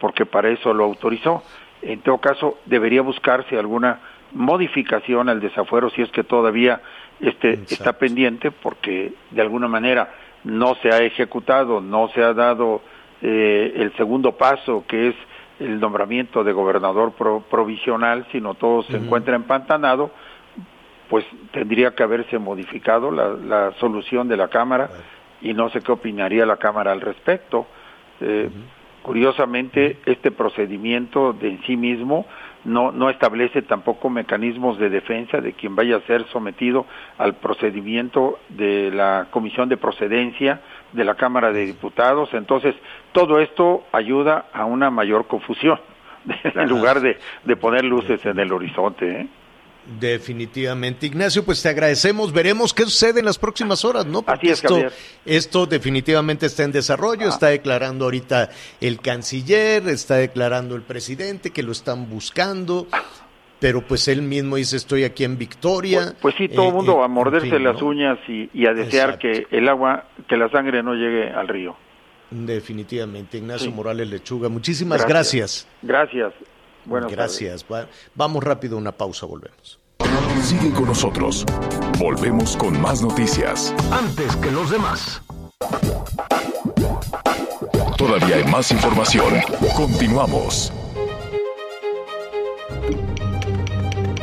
porque 0.00 0.26
para 0.26 0.48
eso 0.48 0.72
lo 0.72 0.84
autorizó. 0.84 1.42
En 1.82 2.00
todo 2.00 2.18
caso, 2.18 2.58
debería 2.66 3.02
buscarse 3.02 3.58
alguna 3.58 3.98
modificación 4.32 5.28
al 5.28 5.40
desafuero 5.40 5.90
si 5.90 6.02
es 6.02 6.10
que 6.10 6.24
todavía 6.24 6.80
este, 7.20 7.54
Exacto. 7.54 7.74
está 7.74 7.92
pendiente, 7.98 8.50
porque 8.50 9.12
de 9.30 9.42
alguna 9.42 9.68
manera 9.68 10.14
no 10.44 10.74
se 10.76 10.88
ha 10.90 11.00
ejecutado, 11.02 11.80
no 11.80 12.08
se 12.08 12.22
ha 12.22 12.32
dado 12.34 12.82
eh, 13.20 13.72
el 13.76 13.92
segundo 13.96 14.32
paso, 14.32 14.84
que 14.88 15.08
es 15.08 15.14
el 15.60 15.78
nombramiento 15.78 16.42
de 16.42 16.52
gobernador 16.52 17.12
pro- 17.12 17.44
provisional, 17.48 18.26
sino 18.32 18.54
todo 18.54 18.82
se 18.84 18.96
encuentra 18.96 19.36
empantanado, 19.36 20.10
pues 21.12 21.26
tendría 21.50 21.94
que 21.94 22.02
haberse 22.02 22.38
modificado 22.38 23.10
la, 23.10 23.28
la 23.34 23.72
solución 23.72 24.28
de 24.28 24.38
la 24.38 24.48
Cámara 24.48 24.88
y 25.42 25.52
no 25.52 25.68
sé 25.68 25.82
qué 25.82 25.92
opinaría 25.92 26.46
la 26.46 26.56
Cámara 26.56 26.90
al 26.90 27.02
respecto. 27.02 27.66
Eh, 28.22 28.48
Curiosamente, 29.02 29.98
este 30.06 30.30
procedimiento 30.30 31.32
de 31.32 31.50
en 31.50 31.62
sí 31.64 31.76
mismo 31.76 32.24
no, 32.64 32.92
no 32.92 33.10
establece 33.10 33.60
tampoco 33.62 34.08
mecanismos 34.08 34.78
de 34.78 34.90
defensa 34.90 35.40
de 35.40 35.54
quien 35.54 35.74
vaya 35.74 35.96
a 35.96 36.00
ser 36.02 36.24
sometido 36.28 36.86
al 37.18 37.34
procedimiento 37.34 38.38
de 38.48 38.92
la 38.92 39.26
Comisión 39.32 39.68
de 39.68 39.76
Procedencia 39.76 40.60
de 40.92 41.04
la 41.04 41.16
Cámara 41.16 41.52
de 41.52 41.66
Diputados. 41.66 42.32
Entonces, 42.32 42.76
todo 43.10 43.40
esto 43.40 43.84
ayuda 43.90 44.46
a 44.52 44.64
una 44.66 44.88
mayor 44.90 45.26
confusión 45.26 45.80
en 46.54 46.68
lugar 46.68 47.00
de, 47.00 47.18
de 47.44 47.56
poner 47.56 47.84
luces 47.84 48.24
en 48.24 48.38
el 48.38 48.52
horizonte. 48.52 49.22
¿eh? 49.22 49.26
Definitivamente. 49.98 51.06
Ignacio, 51.06 51.44
pues 51.44 51.60
te 51.62 51.68
agradecemos. 51.68 52.32
Veremos 52.32 52.72
qué 52.72 52.84
sucede 52.84 53.20
en 53.20 53.26
las 53.26 53.38
próximas 53.38 53.84
horas, 53.84 54.06
¿no? 54.06 54.22
Así 54.26 54.46
es, 54.48 54.52
esto, 54.62 54.74
Javier. 54.74 54.92
esto 55.26 55.66
definitivamente 55.66 56.46
está 56.46 56.62
en 56.62 56.72
desarrollo. 56.72 57.28
Está 57.28 57.48
declarando 57.48 58.04
ahorita 58.04 58.50
el 58.80 59.00
canciller, 59.00 59.88
está 59.88 60.16
declarando 60.16 60.76
el 60.76 60.82
presidente 60.82 61.50
que 61.50 61.62
lo 61.62 61.72
están 61.72 62.08
buscando. 62.08 62.86
Pero 63.58 63.80
pues 63.86 64.08
él 64.08 64.22
mismo 64.22 64.56
dice, 64.56 64.76
estoy 64.76 65.04
aquí 65.04 65.22
en 65.24 65.38
Victoria. 65.38 66.00
Pues, 66.00 66.16
pues 66.20 66.34
sí, 66.36 66.48
todo 66.48 66.66
el 66.66 66.70
Eh, 66.70 66.74
mundo 66.74 67.00
eh, 67.00 67.04
a 67.04 67.08
morderse 67.08 67.46
en 67.48 67.52
fin, 67.54 67.64
las 67.64 67.80
¿no? 67.80 67.86
uñas 67.88 68.18
y, 68.28 68.50
y 68.52 68.66
a 68.66 68.74
desear 68.74 69.10
Exacto. 69.20 69.48
que 69.50 69.56
el 69.56 69.68
agua, 69.68 70.06
que 70.28 70.36
la 70.36 70.48
sangre 70.50 70.82
no 70.82 70.94
llegue 70.94 71.30
al 71.30 71.46
río. 71.48 71.76
Definitivamente. 72.30 73.38
Ignacio 73.38 73.68
Sí. 73.70 73.74
Morales 73.74 74.08
Lechuga, 74.08 74.48
muchísimas 74.48 75.06
gracias. 75.06 75.68
Gracias. 75.82 76.32
Buenas 76.84 77.10
tardes. 77.10 77.16
gracias. 77.40 77.64
Va- 77.70 77.88
Vamos 78.14 78.42
rápido 78.44 78.76
a 78.76 78.80
una 78.80 78.92
pausa, 78.92 79.26
volvemos. 79.26 79.78
Sigue 80.42 80.70
con 80.72 80.86
nosotros. 80.86 81.44
Volvemos 81.98 82.56
con 82.56 82.80
más 82.80 83.00
noticias. 83.02 83.74
Antes 83.92 84.34
que 84.36 84.50
los 84.50 84.70
demás. 84.70 85.22
Todavía 87.96 88.36
hay 88.36 88.44
más 88.44 88.70
información. 88.72 89.34
Continuamos. 89.76 90.72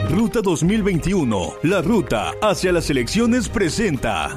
Ruta 0.10 0.41
2021, 0.41 1.54
la 1.63 1.82
ruta 1.82 2.34
hacia 2.41 2.72
las 2.74 2.89
elecciones 2.89 3.48
presenta. 3.48 4.36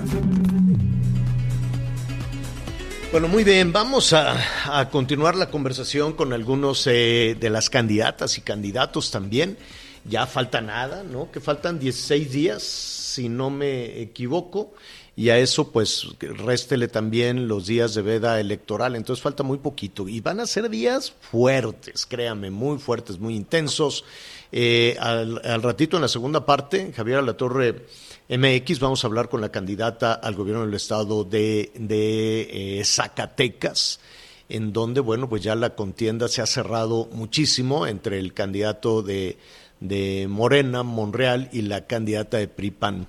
Bueno, 3.13 3.29
muy 3.29 3.45
bien, 3.45 3.75
vamos 3.75 4.15
a, 4.15 4.89
continuar 4.91 5.37
la 5.37 5.51
conversación 5.51 6.15
con 6.15 6.33
algunos 6.33 6.87
eh, 6.87 7.37
de 7.39 7.51
las 7.51 7.69
candidatas 7.69 8.39
y 8.39 8.41
candidatos 8.41 9.11
también. 9.11 9.59
Ya 10.07 10.27
falta 10.27 10.63
nada, 10.63 11.03
¿no? 11.03 11.31
Que 11.31 11.39
faltan 11.39 11.79
16 11.79 12.33
días, 12.33 12.63
si 12.63 13.29
no 13.29 13.51
me 13.51 14.01
equivoco, 14.01 14.73
y 15.15 15.29
a 15.29 15.37
eso 15.37 15.71
pues 15.71 16.07
réstele 16.21 16.89
también 16.89 17.49
los 17.49 17.67
días 17.67 17.95
de 17.95 18.01
veda 18.01 18.41
electoral, 18.41 18.97
entonces 18.97 19.23
falta 19.23 19.43
muy 19.43 19.59
poquito. 19.59 20.09
Y 20.09 20.21
van 20.21 20.41
a 20.41 20.47
ser 20.47 20.71
días 20.71 21.13
fuertes, 21.21 22.07
créame, 22.07 22.51
muy 22.51 22.79
fuertes, 22.79 23.19
muy 23.19 23.37
intensos. 23.37 24.07
Eh, 24.53 24.97
al, 24.99 25.39
al 25.45 25.63
ratito 25.63 25.99
en 25.99 26.03
la 26.03 26.09
segunda 26.09 26.47
parte, 26.47 26.95
Javier 26.97 27.19
Alatorre 27.19 27.85
MX, 28.33 28.81
vamos 28.81 29.05
a 29.05 29.09
hablar 29.09 29.29
con 29.29 29.43
la 29.43 29.51
candidata 29.51 30.15
al 30.15 30.35
gobierno 30.35 30.65
del 30.65 30.73
estado 30.73 31.23
de, 31.23 31.71
de 31.75 32.79
eh, 32.81 32.83
Zacatecas, 32.83 34.01
en 34.49 34.73
donde, 34.73 35.03
bueno, 35.03 35.29
pues 35.29 35.43
ya 35.43 35.55
la 35.55 35.75
contienda 35.75 36.29
se 36.29 36.41
ha 36.41 36.47
cerrado 36.47 37.11
muchísimo 37.13 37.87
entre 37.87 38.19
el 38.19 38.33
candidato 38.33 39.03
de, 39.03 39.37
de 39.81 40.29
Morena, 40.31 40.83
Monreal, 40.83 41.51
y 41.53 41.61
la 41.61 41.87
candidata 41.87 42.39
de 42.39 42.49
PRIPAN 42.49 43.07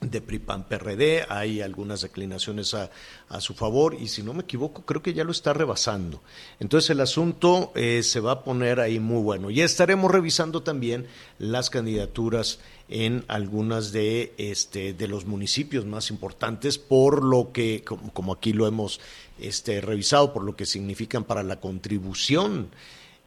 de 0.00 0.20
PRIPAN 0.20 0.68
PRD, 0.68 1.24
hay 1.28 1.60
algunas 1.60 2.02
declinaciones 2.02 2.74
a, 2.74 2.90
a, 3.28 3.40
su 3.40 3.54
favor 3.54 3.94
y 3.94 4.08
si 4.08 4.22
no 4.22 4.34
me 4.34 4.42
equivoco 4.42 4.82
creo 4.82 5.02
que 5.02 5.14
ya 5.14 5.24
lo 5.24 5.32
está 5.32 5.52
rebasando. 5.52 6.22
Entonces 6.60 6.90
el 6.90 7.00
asunto 7.00 7.72
eh, 7.74 8.02
se 8.02 8.20
va 8.20 8.32
a 8.32 8.44
poner 8.44 8.80
ahí 8.80 9.00
muy 9.00 9.22
bueno. 9.22 9.50
Ya 9.50 9.64
estaremos 9.64 10.10
revisando 10.10 10.62
también 10.62 11.06
las 11.38 11.70
candidaturas 11.70 12.60
en 12.88 13.24
algunas 13.28 13.90
de, 13.92 14.32
este, 14.36 14.92
de 14.92 15.08
los 15.08 15.24
municipios 15.26 15.86
más 15.86 16.10
importantes 16.10 16.78
por 16.78 17.24
lo 17.24 17.52
que, 17.52 17.82
como, 17.84 18.12
como 18.12 18.32
aquí 18.34 18.52
lo 18.52 18.66
hemos 18.66 19.00
este, 19.38 19.80
revisado, 19.80 20.32
por 20.32 20.44
lo 20.44 20.56
que 20.56 20.66
significan 20.66 21.24
para 21.24 21.42
la 21.42 21.60
contribución 21.60 22.68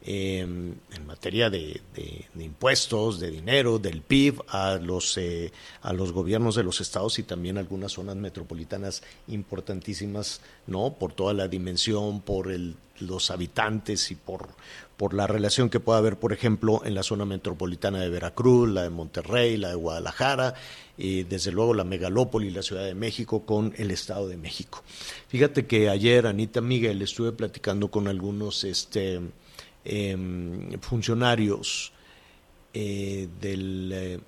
eh, 0.02 0.40
en 0.40 1.06
materia 1.06 1.50
de, 1.50 1.80
de, 1.94 2.44
impuestos, 2.44 3.20
de 3.20 3.30
dinero, 3.30 3.78
del 3.78 4.00
PIB 4.00 4.40
a 4.48 4.76
los, 4.76 5.18
eh, 5.18 5.52
a 5.82 5.92
los 5.92 6.12
gobiernos 6.12 6.54
de 6.54 6.62
los 6.62 6.80
estados 6.80 7.18
y 7.18 7.22
también 7.22 7.58
algunas 7.58 7.92
zonas 7.92 8.16
metropolitanas 8.16 9.02
importantísimas, 9.28 10.40
¿no? 10.66 10.94
Por 10.94 11.12
toda 11.12 11.34
la 11.34 11.48
dimensión, 11.48 12.22
por 12.22 12.50
el, 12.50 12.76
los 13.00 13.30
habitantes 13.30 14.10
y 14.10 14.14
por, 14.14 14.48
por 14.96 15.14
la 15.14 15.26
relación 15.26 15.68
que 15.68 15.80
pueda 15.80 15.98
haber, 15.98 16.18
por 16.18 16.32
ejemplo, 16.32 16.82
en 16.84 16.94
la 16.94 17.02
zona 17.02 17.24
metropolitana 17.24 18.00
de 18.00 18.08
Veracruz, 18.08 18.68
la 18.68 18.82
de 18.82 18.90
Monterrey, 18.90 19.56
la 19.56 19.68
de 19.68 19.74
Guadalajara, 19.74 20.54
y 20.96 21.24
desde 21.24 21.52
luego 21.52 21.74
la 21.74 21.84
megalópoli, 21.84 22.50
la 22.50 22.62
Ciudad 22.62 22.84
de 22.84 22.94
México, 22.94 23.44
con 23.44 23.74
el 23.76 23.90
Estado 23.90 24.28
de 24.28 24.36
México. 24.36 24.82
Fíjate 25.28 25.66
que 25.66 25.88
ayer, 25.88 26.26
Anita 26.26 26.60
Miguel, 26.60 27.02
estuve 27.02 27.32
platicando 27.32 27.90
con 27.90 28.08
algunos 28.08 28.64
este, 28.64 29.20
eh, 29.84 30.16
funcionarios 30.80 31.92
del, 32.72 33.90
eh, 33.92 34.20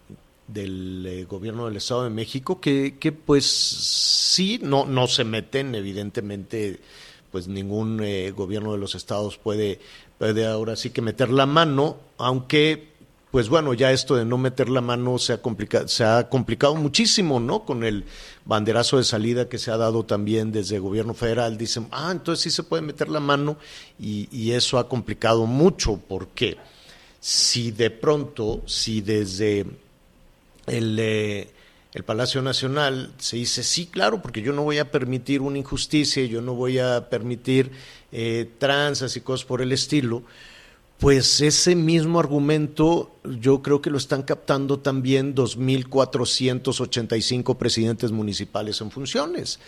del 0.49 1.07
eh, 1.07 1.25
gobierno 1.25 1.67
del 1.67 1.77
Estado 1.77 2.05
de 2.05 2.11
México 2.11 2.61
que, 2.61 2.97
que, 2.99 3.13
pues 3.13 3.47
sí, 3.47 4.61
no, 4.63 4.85
no 4.85 5.07
se 5.07 5.25
meten 5.25 5.75
evidentemente 5.75 6.81
pues 7.31 7.49
ningún 7.49 8.03
eh, 8.03 8.31
gobierno 8.31 8.73
de 8.73 8.79
los 8.79 8.95
estados 8.95 9.39
puede, 9.39 9.81
puede 10.19 10.47
ahora 10.47 10.77
sí 10.77 10.91
que 10.91 11.01
meter 11.01 11.31
la 11.31 11.47
mano, 11.47 11.97
aunque 12.19 12.92
pues 13.33 13.49
bueno, 13.49 13.73
ya 13.73 13.93
esto 13.93 14.15
de 14.15 14.27
no 14.27 14.37
meter 14.37 14.69
la 14.69 14.83
mano 14.83 15.19
se 15.19 15.33
ha, 15.33 15.41
complica 15.41 15.89
se 15.89 16.05
ha 16.05 16.29
complicado 16.29 16.75
muchísimo, 16.75 17.41
¿no? 17.41 17.65
Con 17.65 17.83
el 17.83 18.05
banderazo 18.45 18.99
de 18.99 19.05
salida 19.05 19.49
que 19.49 19.57
se 19.57 19.71
ha 19.71 19.79
dado 19.79 20.05
también 20.05 20.53
desde 20.53 20.77
el 20.77 20.83
gobierno 20.83 21.15
federal. 21.15 21.57
Dicen, 21.57 21.89
ah, 21.93 22.11
entonces 22.13 22.43
sí 22.43 22.51
se 22.51 22.63
puede 22.63 22.83
meter 22.83 23.09
la 23.09 23.21
mano 23.21 23.57
y, 23.99 24.53
eso 24.53 24.79
ha 24.79 24.87
complicado 24.87 25.47
mucho. 25.47 25.99
porque 26.07 26.59
Si 27.21 27.71
de 27.71 27.91
pronto, 27.91 28.63
si 28.67 29.01
desde 29.01 29.65
el, 30.67 30.99
eh, 30.99 31.49
el 31.95 32.05
Palacio 32.05 32.43
Nacional 32.43 33.15
se 33.17 33.37
dice, 33.37 33.63
sí, 33.63 33.87
claro, 33.87 34.21
porque 34.21 34.43
yo 34.43 34.53
no 34.53 34.63
voy 34.63 34.77
a 34.77 34.91
permitir 34.91 35.41
una 35.41 35.57
injusticia, 35.57 36.23
yo 36.27 36.43
no 36.43 36.53
voy 36.53 36.79
a 36.79 37.09
permitir 37.09 37.71
eh, 38.13 38.51
tranzas 38.59 39.17
y 39.17 39.23
cosas 39.23 39.47
por 39.47 39.63
el 39.63 39.73
estilo, 39.73 40.23
pues 41.03 41.41
ese 41.41 41.75
mismo 41.75 42.21
argumento 42.21 43.11
yo 43.25 43.61
creo 43.61 43.83
que 43.83 43.91
lo 43.91 43.99
están 43.99 44.23
captando 44.23 44.79
también 44.79 45.35
2.485 45.35 47.57
presidentes 47.57 48.13
municipales 48.13 48.81
en 48.81 48.93
funciones, 48.93 49.59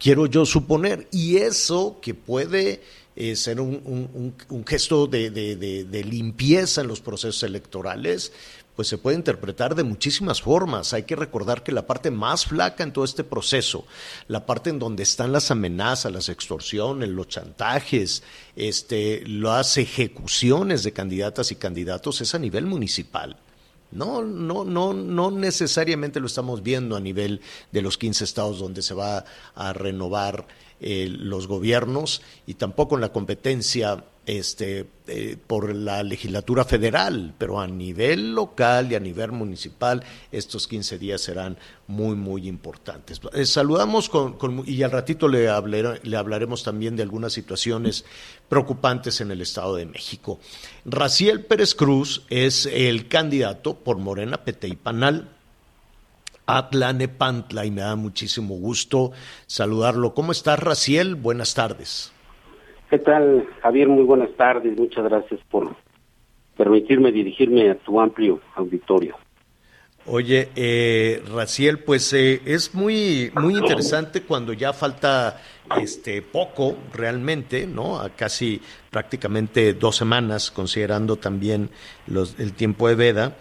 quiero 0.00 0.26
yo 0.26 0.44
suponer. 0.44 1.06
Y 1.12 1.36
eso 1.36 2.00
que 2.02 2.14
puede 2.14 2.82
eh, 3.14 3.36
ser 3.36 3.60
un, 3.60 4.34
gesto 4.66 5.06
de, 5.06 6.04
limpieza 6.10 6.80
en 6.80 6.88
los 6.88 7.00
procesos 7.00 7.44
electorales, 7.44 8.32
pues 8.76 8.88
se 8.88 8.98
puede 8.98 9.16
interpretar 9.16 9.74
de 9.74 9.82
muchísimas 9.82 10.40
formas. 10.40 10.92
Hay 10.92 11.02
que 11.02 11.16
recordar 11.16 11.62
que 11.62 11.72
la 11.72 11.86
parte 11.86 12.10
más 12.10 12.46
flaca 12.46 12.82
en 12.82 12.92
todo 12.92 13.04
este 13.04 13.24
proceso, 13.24 13.84
la 14.28 14.46
parte 14.46 14.70
en 14.70 14.78
donde 14.78 15.02
están 15.02 15.32
las 15.32 15.50
amenazas, 15.50 16.12
las 16.12 16.28
extorsiones, 16.28 17.08
los 17.08 17.28
chantajes, 17.28 18.22
este, 18.56 19.22
las 19.26 19.76
ejecuciones 19.76 20.82
de 20.82 20.92
candidatas 20.92 21.52
y 21.52 21.56
candidatos 21.56 22.20
es 22.20 22.34
a 22.34 22.38
nivel 22.38 22.66
municipal. 22.66 23.36
No, 23.92 24.22
no, 24.22 24.64
no, 24.64 24.92
no 24.92 25.30
necesariamente 25.32 26.20
lo 26.20 26.26
estamos 26.26 26.62
viendo 26.62 26.94
a 26.94 27.00
nivel 27.00 27.40
de 27.72 27.82
los 27.82 27.98
15 27.98 28.22
estados 28.22 28.60
donde 28.60 28.82
se 28.82 28.94
va 28.94 29.24
a 29.54 29.72
renovar 29.72 30.46
eh, 30.80 31.08
los 31.10 31.48
gobiernos 31.48 32.22
y 32.46 32.54
tampoco 32.54 32.94
en 32.94 33.00
la 33.00 33.12
competencia 33.12 34.04
este, 34.26 34.86
eh, 35.06 35.36
por 35.46 35.74
la 35.74 36.02
legislatura 36.02 36.64
federal, 36.64 37.34
pero 37.36 37.60
a 37.60 37.66
nivel 37.66 38.34
local 38.34 38.92
y 38.92 38.94
a 38.94 39.00
nivel 39.00 39.32
municipal 39.32 40.04
estos 40.30 40.68
15 40.68 40.98
días 40.98 41.20
serán 41.20 41.56
muy, 41.86 42.14
muy 42.14 42.46
importantes. 42.46 43.20
Eh, 43.32 43.46
saludamos 43.46 44.08
con, 44.08 44.36
y 44.66 44.82
al 44.82 44.90
ratito 44.90 45.26
le, 45.26 45.48
le 46.02 46.16
hablaremos 46.16 46.62
también 46.62 46.96
de 46.96 47.02
algunas 47.02 47.32
situaciones 47.32 48.04
preocupantes 48.48 49.20
en 49.20 49.30
el 49.30 49.40
Estado 49.40 49.74
de 49.76 49.86
México. 49.86 50.38
Raciel 50.84 51.44
Pérez 51.44 51.74
Cruz 51.74 52.22
es 52.28 52.66
el 52.66 53.08
candidato 53.08 53.74
por 53.74 53.98
Morena, 53.98 54.44
Pete 54.44 54.68
y 54.68 54.76
Panal. 54.76 55.30
Atlanepantla 56.46 57.64
y 57.64 57.70
me 57.70 57.82
da 57.82 57.94
muchísimo 57.94 58.56
gusto 58.56 59.12
saludarlo. 59.46 60.14
¿Cómo 60.14 60.32
estás, 60.32 60.58
Raciel? 60.58 61.14
Buenas 61.14 61.54
tardes. 61.54 62.12
¿Qué 62.90 62.98
tal, 62.98 63.48
Javier? 63.62 63.88
Muy 63.88 64.02
buenas 64.02 64.32
tardes. 64.36 64.76
Muchas 64.76 65.04
gracias 65.04 65.38
por 65.48 65.76
permitirme 66.56 67.12
dirigirme 67.12 67.70
a 67.70 67.76
tu 67.76 68.00
amplio 68.00 68.40
auditorio. 68.56 69.16
Oye, 70.06 70.48
eh, 70.56 71.22
Raciel, 71.32 71.78
pues 71.78 72.12
eh, 72.14 72.42
es 72.44 72.74
muy 72.74 73.30
muy 73.34 73.54
interesante 73.54 74.22
cuando 74.22 74.52
ya 74.52 74.72
falta 74.72 75.40
este 75.80 76.20
poco 76.20 76.76
realmente, 76.92 77.64
¿no? 77.64 78.00
A 78.00 78.10
casi 78.10 78.60
prácticamente 78.90 79.74
dos 79.74 79.94
semanas, 79.94 80.50
considerando 80.50 81.14
también 81.14 81.70
los, 82.08 82.40
el 82.40 82.54
tiempo 82.54 82.88
de 82.88 82.96
veda 82.96 83.36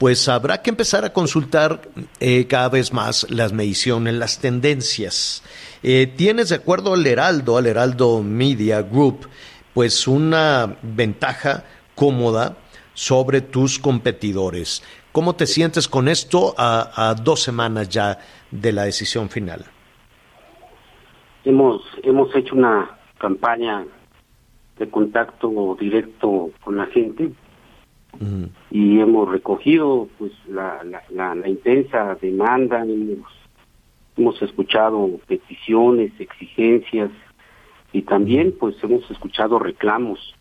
pues 0.00 0.30
habrá 0.30 0.62
que 0.62 0.70
empezar 0.70 1.04
a 1.04 1.12
consultar 1.12 1.82
eh, 2.20 2.46
cada 2.46 2.70
vez 2.70 2.90
más 2.90 3.30
las 3.30 3.52
mediciones, 3.52 4.14
las 4.14 4.40
tendencias. 4.40 5.42
Eh, 5.82 6.10
tienes, 6.16 6.48
de 6.48 6.54
acuerdo 6.54 6.94
al 6.94 7.06
Heraldo, 7.06 7.58
al 7.58 7.66
Heraldo 7.66 8.22
Media 8.22 8.80
Group, 8.80 9.28
pues 9.74 10.08
una 10.08 10.74
ventaja 10.80 11.64
cómoda 11.94 12.56
sobre 12.94 13.42
tus 13.42 13.78
competidores. 13.78 14.82
¿Cómo 15.12 15.36
te 15.36 15.46
sientes 15.46 15.86
con 15.86 16.08
esto 16.08 16.54
a, 16.56 17.10
a 17.10 17.14
dos 17.14 17.42
semanas 17.42 17.90
ya 17.90 18.18
de 18.50 18.72
la 18.72 18.84
decisión 18.84 19.28
final? 19.28 19.66
Hemos, 21.44 21.82
hemos 22.02 22.34
hecho 22.34 22.54
una 22.54 22.98
campaña 23.18 23.84
de 24.78 24.88
contacto 24.88 25.76
directo 25.78 26.52
con 26.64 26.78
la 26.78 26.86
gente. 26.86 27.32
Y 28.70 29.00
hemos 29.00 29.28
recogido 29.28 30.08
pues 30.18 30.32
la, 30.48 30.82
la, 30.84 31.02
la, 31.10 31.34
la, 31.34 31.48
intensa 31.48 32.16
demanda, 32.20 32.82
hemos, 32.82 33.32
hemos 34.16 34.40
escuchado 34.42 35.18
peticiones, 35.26 36.12
exigencias 36.20 37.10
y 37.92 38.02
también 38.02 38.54
pues 38.58 38.76
hemos 38.82 39.10
escuchado 39.10 39.58
reclamos. 39.58 40.34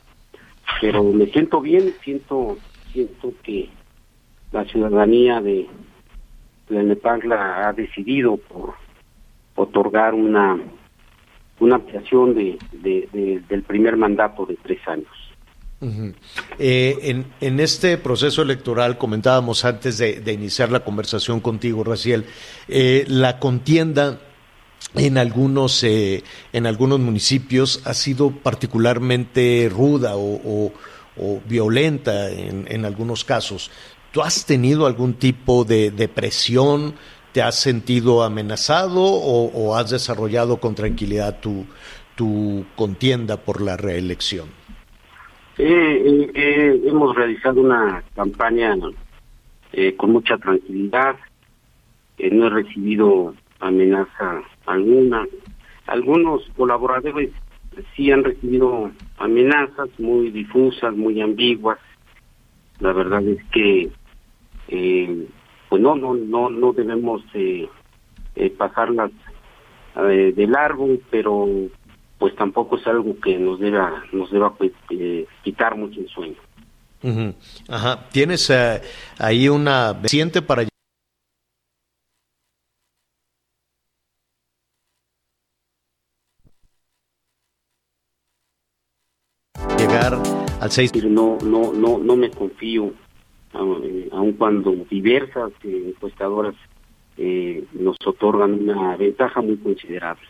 Pero 0.82 1.03
me 1.03 1.25
siento 1.27 1.61
bien, 1.61 1.93
siento 2.03 2.57
siento 2.91 3.34
que 3.43 3.69
la 4.51 4.65
ciudadanía 4.65 5.41
de, 5.41 5.67
Nepangla 6.69 7.67
ha 7.67 7.73
decidido 7.73 8.38
por 8.38 8.75
otorgar 9.55 10.13
una 10.13 10.59
una 11.59 11.75
ampliación 11.75 12.36
de, 12.36 12.57
del 13.49 13.63
primer 13.63 13.97
mandato 13.97 14.45
de 14.45 14.55
tres 14.55 14.80
años. 14.88 15.18
Eh, 15.82 17.23
en, 17.39 17.59
este 17.59 17.97
proceso 17.97 18.41
electoral, 18.41 18.97
comentábamos 18.97 19.63
antes 19.63 19.97
de, 19.97 20.34
iniciar 20.34 20.71
la 20.71 20.84
conversación 20.84 21.39
contigo, 21.39 21.84
Raciel, 21.84 22.25
eh, 22.67 23.05
la 23.07 23.39
contienda 23.39 24.19
en 24.95 25.17
algunos, 25.17 25.84
eh, 25.84 26.23
en 26.51 26.65
algunos 26.65 26.99
municipios 26.99 27.82
ha 27.86 27.93
sido 27.93 28.32
particularmente 28.32 29.69
ruda 29.71 30.13
o, 30.15 30.71
violenta 31.47 32.30
en, 32.30 32.86
algunos 32.86 33.25
casos. 33.25 33.71
¿Tú 34.11 34.21
has 34.21 34.45
tenido 34.45 34.86
algún 34.86 35.15
tipo 35.15 35.65
de, 35.65 36.09
presión? 36.13 36.95
¿Te 37.34 37.41
has 37.41 37.55
sentido 37.55 38.23
amenazado 38.23 39.01
o, 39.01 39.75
has 39.75 39.91
desarrollado 39.91 40.59
con 40.59 40.75
tranquilidad 40.75 41.39
tu 41.41 42.65
contienda 42.75 43.38
por 43.38 43.61
la 43.61 43.75
reelección? 43.77 44.59
Eh, 45.62 46.32
eh, 46.36 46.82
hemos 46.86 47.14
realizado 47.14 47.60
una 47.60 48.01
campaña 48.16 48.78
eh, 49.74 49.93
con 49.97 50.14
mucha 50.14 50.38
tranquilidad, 50.38 51.18
no 52.32 52.47
he 52.47 52.49
recibido 52.49 53.36
amenaza 53.60 54.41
alguna. 54.66 55.28
Algunos 55.86 56.49
colaboradores 56.55 57.32
sí 57.93 58.10
han 58.10 58.24
recibido 58.24 58.89
amenazas 59.18 59.89
muy 59.99 60.32
difusas, 60.32 60.95
muy 60.95 61.20
ambiguas. 61.20 61.80
La 62.80 62.93
verdad 62.93 63.22
es 63.28 63.43
que 63.51 63.89
pues 65.68 65.82
no, 65.82 65.95
no, 65.95 66.14
no, 66.14 66.49
no 66.49 66.72
debemos 66.72 67.22
pasarlas 68.57 69.12
de 69.95 70.47
largo, 70.47 70.88
pero 71.12 71.47
pues 72.20 72.36
tampoco 72.36 72.78
es 72.78 72.86
algo 72.86 73.20
que 73.20 73.38
nos 73.39 73.59
deba 73.59 74.03
nos 74.11 74.30
deba 74.30 74.53
pues, 74.53 74.72
eh, 74.91 75.26
quitar 75.43 75.76
mucho 75.76 75.99
el 76.01 76.09
sueño. 76.09 76.36
Uh 77.01 77.07
-huh. 77.07 77.34
Ajá. 77.70 78.09
¿Tienes 78.11 78.49
uh, 78.49 78.82
ahí 79.17 79.47
una 79.47 79.97
siente 80.03 80.41
para 80.41 80.67
llegar 89.78 90.13
al 90.59 90.72
6? 90.72 91.05
No, 91.05 91.38
no, 91.41 91.72
no, 91.72 91.97
no 91.99 92.15
me 92.17 92.30
confío, 92.30 92.93
aun 93.53 94.34
cuando 94.38 94.72
diversas 94.89 95.51
eh, 95.63 95.93
encuestadoras 95.95 96.55
eh, 97.17 97.63
nos 97.74 97.95
otorgan 98.05 98.53
una 98.53 98.97
ventaja 98.97 99.41
muy 99.41 99.57
considerable. 99.57 100.26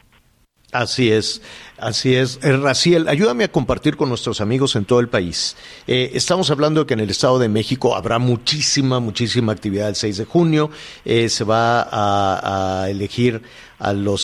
Así 0.71 1.11
es, 1.11 1.41
así 1.77 2.15
es. 2.15 2.39
Eh, 2.43 2.55
Raciel, 2.55 3.07
ayúdame 3.07 3.43
a 3.43 3.51
compartir 3.51 3.97
con 3.97 4.09
nuestros 4.09 4.39
amigos 4.39 4.75
en 4.75 4.85
todo 4.85 4.99
el 4.99 5.09
país. 5.09 5.55
Eh, 5.87 6.11
estamos 6.13 6.51
hablando 6.51 6.81
de 6.81 6.85
que 6.85 6.93
en 6.93 6.99
el 6.99 7.09
Estado 7.09 7.39
de 7.39 7.49
México 7.49 7.95
habrá 7.95 8.19
muchísima, 8.19 8.99
muchísima 8.99 9.51
actividad 9.51 9.89
el 9.89 9.95
6 9.95 10.17
de 10.17 10.25
junio. 10.25 10.69
Eh, 11.05 11.27
se 11.29 11.43
va 11.43 11.81
a, 11.81 12.83
a, 12.83 12.89
elegir 12.89 13.41
a 13.79 13.93
los 13.93 14.23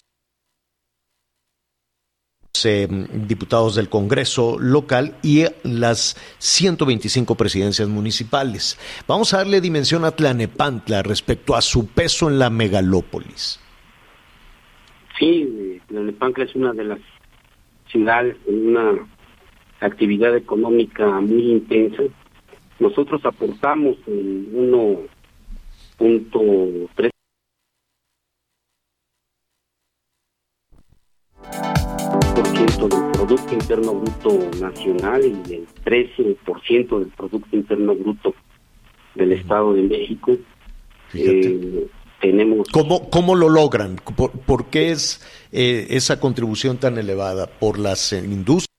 eh, 2.64 2.88
diputados 3.12 3.76
del 3.76 3.90
Congreso 3.90 4.58
local 4.60 5.18
y 5.22 5.46
las 5.64 6.16
125 6.40 7.36
presidencias 7.36 7.88
municipales. 7.90 8.78
Vamos 9.08 9.34
a 9.34 9.38
darle 9.38 9.62
dimensión 9.62 10.06
a 10.06 10.12
Tlanepantla 10.12 11.04
respecto 11.04 11.56
a 11.56 11.62
su 11.62 11.88
peso 11.88 12.30
en 12.30 12.40
la 12.40 12.50
megalópolis. 12.50 13.60
Sí, 15.18 15.80
Tlalnepantla 15.88 16.44
es 16.44 16.54
una 16.56 16.74
de 16.74 16.84
las 16.84 17.00
ciudad 17.88 18.26
en 18.26 18.68
una 18.68 19.08
actividad 19.80 20.36
económica 20.36 21.22
muy 21.22 21.52
intensa. 21.52 22.04
Nosotros 22.80 23.26
aportamos 23.26 23.96
el 24.08 24.52
1.3 24.54 27.12
por 32.36 32.48
ciento 32.48 32.88
del 32.90 33.12
Producto 33.12 33.54
Interno 33.54 33.94
Bruto 33.94 34.40
Nacional 34.60 35.22
y 35.24 35.54
el 35.54 35.68
13% 35.86 37.00
del 37.00 37.08
Producto 37.10 37.56
Interno 37.56 37.96
Bruto 37.96 38.34
del 39.16 39.32
Estado 39.32 39.74
de 39.74 39.84
México. 39.84 40.38
Eh, 41.14 41.88
tenemos 42.32 42.68
¿Cómo, 42.72 43.10
¿Cómo 43.10 43.36
lo 43.36 43.50
logran? 43.50 43.98
¿Por, 43.98 44.32
por 44.32 44.70
qué 44.70 44.92
es 44.92 45.22
eh, 45.52 45.88
esa 45.90 46.20
contribución 46.20 46.78
tan 46.78 46.98
elevada? 46.98 47.48
¿Por 47.48 47.78
las 47.80 48.14
industrias? 48.14 48.72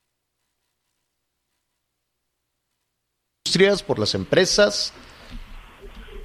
¿Por 3.86 3.98
las 3.98 4.14
empresas? 4.14 4.92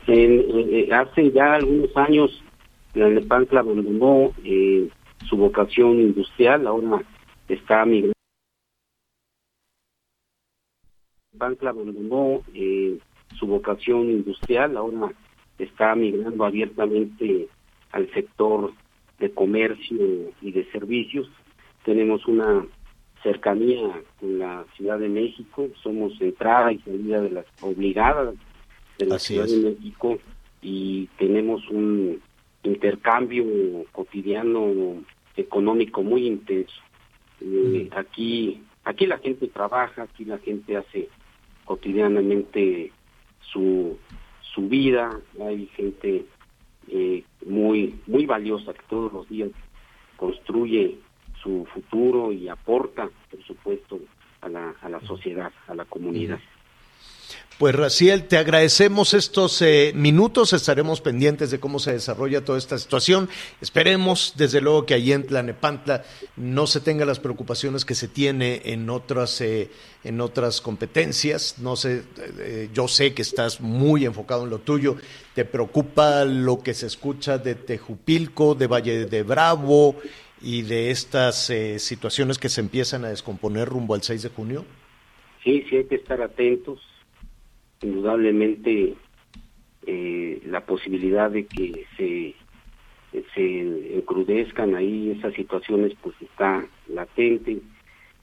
En- 0.07 0.45
eh, 0.73 0.89
hace 0.93 1.31
ya 1.31 1.53
algunos 1.55 1.95
años 1.95 2.43
la 2.93 3.07
Nepantla 3.09 3.61
abandonó 3.61 4.33
eh, 4.43 4.89
su 5.29 5.37
vocación 5.37 6.01
industrial, 6.01 6.67
ahora 6.67 7.01
está 7.47 7.85
migrando. 7.85 8.13
Nepantla 11.31 11.69
abandonó 11.69 12.41
eh, 12.53 12.97
su 13.39 13.47
vocación 13.47 14.09
industrial, 14.09 14.75
ahora 14.75 15.13
está 15.63 15.95
migrando 15.95 16.45
abiertamente 16.45 17.47
al 17.91 18.11
sector 18.13 18.71
de 19.19 19.31
comercio 19.31 19.97
y 20.41 20.51
de 20.51 20.65
servicios. 20.71 21.29
Tenemos 21.85 22.25
una 22.27 22.65
cercanía 23.23 24.01
con 24.19 24.39
la 24.39 24.65
Ciudad 24.75 24.97
de 24.99 25.09
México, 25.09 25.67
somos 25.83 26.19
entrada 26.21 26.71
y 26.71 26.79
salida 26.79 27.21
de 27.21 27.29
las 27.29 27.45
obligadas 27.61 28.35
de 28.97 29.05
la 29.05 29.15
Así 29.15 29.33
Ciudad 29.33 29.45
es. 29.45 29.51
de 29.63 29.69
México 29.71 30.17
y 30.61 31.07
tenemos 31.17 31.67
un 31.69 32.19
intercambio 32.63 33.45
cotidiano 33.91 35.03
económico 35.35 36.03
muy 36.03 36.27
intenso. 36.27 36.75
Eh, 37.41 37.89
Aquí, 37.95 38.61
aquí 38.83 39.05
la 39.07 39.17
gente 39.19 39.47
trabaja, 39.47 40.03
aquí 40.03 40.25
la 40.25 40.37
gente 40.39 40.77
hace 40.77 41.09
cotidianamente 41.65 42.91
su 43.41 43.97
su 44.53 44.67
vida, 44.67 45.19
hay 45.39 45.67
gente 45.67 46.25
eh, 46.87 47.23
muy 47.45 47.95
muy 48.07 48.25
valiosa 48.25 48.73
que 48.73 48.83
todos 48.89 49.11
los 49.13 49.29
días 49.29 49.49
construye 50.17 50.97
su 51.41 51.65
futuro 51.73 52.31
y 52.31 52.47
aporta, 52.47 53.09
por 53.29 53.43
supuesto, 53.43 53.99
a 54.41 54.49
la, 54.49 54.75
a 54.81 54.89
la 54.89 54.99
sociedad, 55.01 55.51
a 55.67 55.75
la 55.75 55.85
comunidad. 55.85 56.39
Pues 57.61 57.75
Raciel, 57.75 58.27
te 58.27 58.37
agradecemos 58.37 59.13
estos 59.13 59.61
eh, 59.61 59.91
minutos, 59.93 60.51
estaremos 60.51 60.99
pendientes 60.99 61.51
de 61.51 61.59
cómo 61.59 61.77
se 61.77 61.93
desarrolla 61.93 62.43
toda 62.43 62.57
esta 62.57 62.79
situación. 62.79 63.29
Esperemos, 63.61 64.33
desde 64.35 64.61
luego, 64.61 64.87
que 64.87 64.95
allí 64.95 65.13
en 65.13 65.27
Tlanepantla 65.27 66.03
no 66.37 66.65
se 66.65 66.81
tenga 66.81 67.05
las 67.05 67.19
preocupaciones 67.19 67.85
que 67.85 67.93
se 67.93 68.07
tiene 68.07 68.63
en 68.65 68.89
otras, 68.89 69.41
eh, 69.41 69.69
en 70.03 70.21
otras 70.21 70.59
competencias. 70.59 71.59
No 71.59 71.75
sé, 71.75 72.01
eh, 72.39 72.69
yo 72.73 72.87
sé 72.87 73.13
que 73.13 73.21
estás 73.21 73.61
muy 73.61 74.05
enfocado 74.05 74.45
en 74.45 74.49
lo 74.49 74.57
tuyo. 74.57 74.95
¿Te 75.35 75.45
preocupa 75.45 76.25
lo 76.25 76.63
que 76.63 76.73
se 76.73 76.87
escucha 76.87 77.37
de 77.37 77.53
Tejupilco, 77.53 78.55
de 78.55 78.65
Valle 78.65 79.05
de 79.05 79.21
Bravo 79.21 79.97
y 80.41 80.63
de 80.63 80.89
estas 80.89 81.51
eh, 81.51 81.77
situaciones 81.77 82.39
que 82.39 82.49
se 82.49 82.59
empiezan 82.59 83.05
a 83.05 83.09
descomponer 83.09 83.69
rumbo 83.69 83.93
al 83.93 84.01
6 84.01 84.23
de 84.23 84.29
junio? 84.29 84.65
Sí, 85.43 85.63
sí 85.69 85.75
hay 85.75 85.85
que 85.85 85.97
estar 85.97 86.23
atentos. 86.23 86.81
Indudablemente 87.81 88.95
eh, 89.87 90.41
la 90.45 90.65
posibilidad 90.65 91.31
de 91.31 91.45
que 91.47 91.85
se, 91.97 92.35
se 93.33 93.97
encrudezcan 93.97 94.75
ahí 94.75 95.11
esas 95.11 95.33
situaciones 95.33 95.93
pues 96.01 96.15
está 96.21 96.65
latente. 96.87 97.59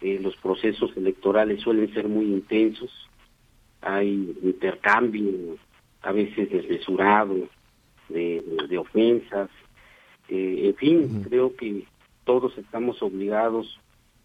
Eh, 0.01 0.21
los 0.23 0.37
procesos 0.37 0.97
electorales 0.97 1.61
suelen 1.61 1.93
ser 1.93 2.09
muy 2.09 2.27
intensos. 2.27 2.91
Hay 3.81 4.37
intercambio 4.43 5.57
a 6.03 6.13
veces 6.13 6.51
desmesurado 6.51 7.49
de, 8.09 8.43
de 8.69 8.79
ofensas. 8.79 9.51
Eh, 10.29 10.69
en 10.69 10.77
fin, 10.77 11.25
creo 11.29 11.57
que 11.57 11.85
todos 12.25 12.57
estamos 12.59 13.03
obligados 13.03 13.81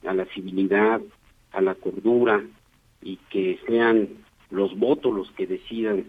a 0.05 0.13
la 0.13 0.25
civilidad, 0.25 1.01
a 1.51 1.61
la 1.61 1.75
cordura 1.75 2.43
y 3.01 3.17
que 3.29 3.59
sean 3.65 4.09
los 4.53 4.77
votos 4.77 5.13
los 5.13 5.31
que 5.31 5.47
decidan 5.47 6.05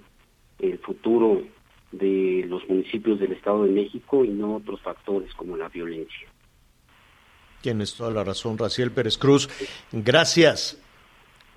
el 0.59 0.78
futuro 0.78 1.42
de 1.92 2.45
los 2.47 2.68
municipios 2.68 3.18
del 3.18 3.32
Estado 3.32 3.64
de 3.64 3.70
México 3.70 4.24
y 4.24 4.28
no 4.28 4.57
otros 4.57 4.80
factores 4.82 5.32
como 5.34 5.57
la 5.57 5.68
violencia. 5.68 6.28
Tienes 7.62 7.95
toda 7.95 8.11
la 8.11 8.22
razón, 8.22 8.59
Raciel 8.59 8.92
Pérez 8.92 9.16
Cruz. 9.16 9.49
Gracias. 9.90 10.78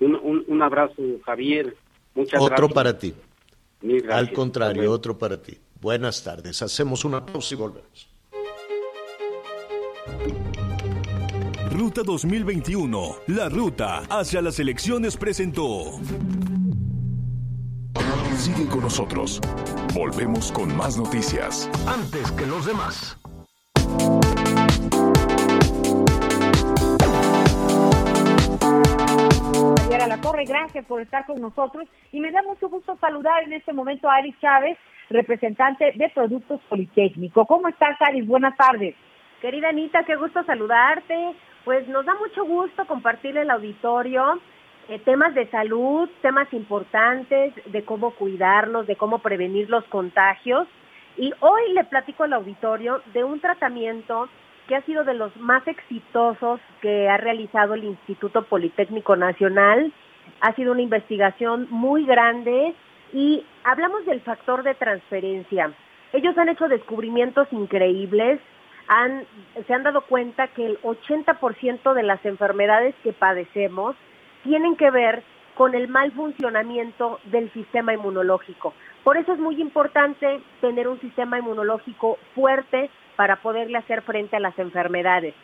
Un, 0.00 0.14
un, 0.14 0.44
un 0.46 0.62
abrazo, 0.62 1.02
Javier. 1.26 1.76
Muchas 2.14 2.40
Otro 2.40 2.68
gracias. 2.68 2.72
para 2.74 2.98
ti. 2.98 3.14
Gracias. 3.82 4.12
Al 4.14 4.32
contrario, 4.32 4.90
otro 4.90 5.18
para 5.18 5.40
ti. 5.40 5.58
Buenas 5.80 6.24
tardes. 6.24 6.62
Hacemos 6.62 7.04
una 7.04 7.24
pausa 7.24 7.54
y 7.54 7.58
volvemos. 7.58 8.08
Ruta 11.70 12.02
2021, 12.02 13.16
la 13.28 13.48
ruta 13.48 13.98
hacia 14.08 14.40
las 14.40 14.58
elecciones 14.58 15.16
presentó. 15.16 16.00
Sigue 18.38 18.68
con 18.68 18.82
nosotros. 18.82 19.40
Volvemos 19.92 20.52
con 20.52 20.74
más 20.76 20.96
noticias. 20.96 21.68
Antes 21.88 22.30
que 22.30 22.46
los 22.46 22.66
demás. 22.66 23.18
Javier 29.80 30.02
Alatorre, 30.02 30.44
gracias 30.44 30.84
por 30.86 31.02
estar 31.02 31.26
con 31.26 31.40
nosotros 31.40 31.88
y 32.12 32.20
me 32.20 32.30
da 32.30 32.40
mucho 32.44 32.68
gusto 32.68 32.96
saludar 33.00 33.42
en 33.42 33.54
este 33.54 33.72
momento 33.72 34.08
a 34.08 34.14
Aris 34.18 34.36
Chávez, 34.40 34.78
representante 35.10 35.90
de 35.96 36.08
Productos 36.10 36.60
Politécnico. 36.68 37.44
¿Cómo 37.44 37.66
estás, 37.66 38.00
Aris? 38.00 38.24
Buenas 38.24 38.56
tardes. 38.56 38.94
Querida 39.40 39.70
Anita, 39.70 40.04
qué 40.04 40.14
gusto 40.14 40.44
saludarte. 40.44 41.34
Pues 41.64 41.88
nos 41.88 42.06
da 42.06 42.14
mucho 42.14 42.44
gusto 42.44 42.86
compartir 42.86 43.36
el 43.36 43.50
auditorio 43.50 44.40
eh, 44.88 44.98
temas 45.00 45.34
de 45.34 45.46
salud, 45.50 46.08
temas 46.22 46.50
importantes, 46.54 47.52
de 47.66 47.84
cómo 47.84 48.12
cuidarnos, 48.12 48.86
de 48.86 48.96
cómo 48.96 49.18
prevenir 49.18 49.68
los 49.68 49.84
contagios. 49.84 50.66
Y 51.18 51.32
hoy 51.40 51.72
le 51.74 51.84
platico 51.84 52.24
al 52.24 52.32
auditorio 52.32 53.02
de 53.12 53.22
un 53.22 53.38
tratamiento 53.40 54.28
que 54.66 54.76
ha 54.76 54.82
sido 54.82 55.04
de 55.04 55.14
los 55.14 55.36
más 55.36 55.66
exitosos 55.68 56.60
que 56.80 57.08
ha 57.08 57.18
realizado 57.18 57.74
el 57.74 57.84
Instituto 57.84 58.44
Politécnico 58.44 59.14
Nacional. 59.14 59.92
Ha 60.40 60.54
sido 60.54 60.72
una 60.72 60.82
investigación 60.82 61.66
muy 61.70 62.06
grande 62.06 62.74
y 63.12 63.44
hablamos 63.64 64.06
del 64.06 64.22
factor 64.22 64.62
de 64.62 64.74
transferencia. 64.74 65.72
Ellos 66.14 66.36
han 66.38 66.48
hecho 66.48 66.68
descubrimientos 66.68 67.46
increíbles, 67.50 68.40
han, 68.86 69.26
se 69.66 69.74
han 69.74 69.82
dado 69.82 70.02
cuenta 70.02 70.48
que 70.48 70.64
el 70.64 70.80
80% 70.80 71.92
de 71.92 72.02
las 72.02 72.24
enfermedades 72.24 72.94
que 73.02 73.12
padecemos 73.12 73.94
tienen 74.48 74.76
que 74.76 74.90
ver 74.90 75.22
con 75.54 75.74
el 75.74 75.88
mal 75.88 76.10
funcionamiento 76.12 77.20
del 77.24 77.52
sistema 77.52 77.92
inmunológico. 77.92 78.72
Por 79.04 79.18
eso 79.18 79.34
es 79.34 79.38
muy 79.38 79.60
importante 79.60 80.40
tener 80.62 80.88
un 80.88 80.98
sistema 81.00 81.38
inmunológico 81.38 82.18
fuerte 82.34 82.88
para 83.16 83.36
poderle 83.36 83.76
hacer 83.76 84.00
frente 84.02 84.36
a 84.36 84.40
las 84.40 84.58
enfermedades. 84.58 85.34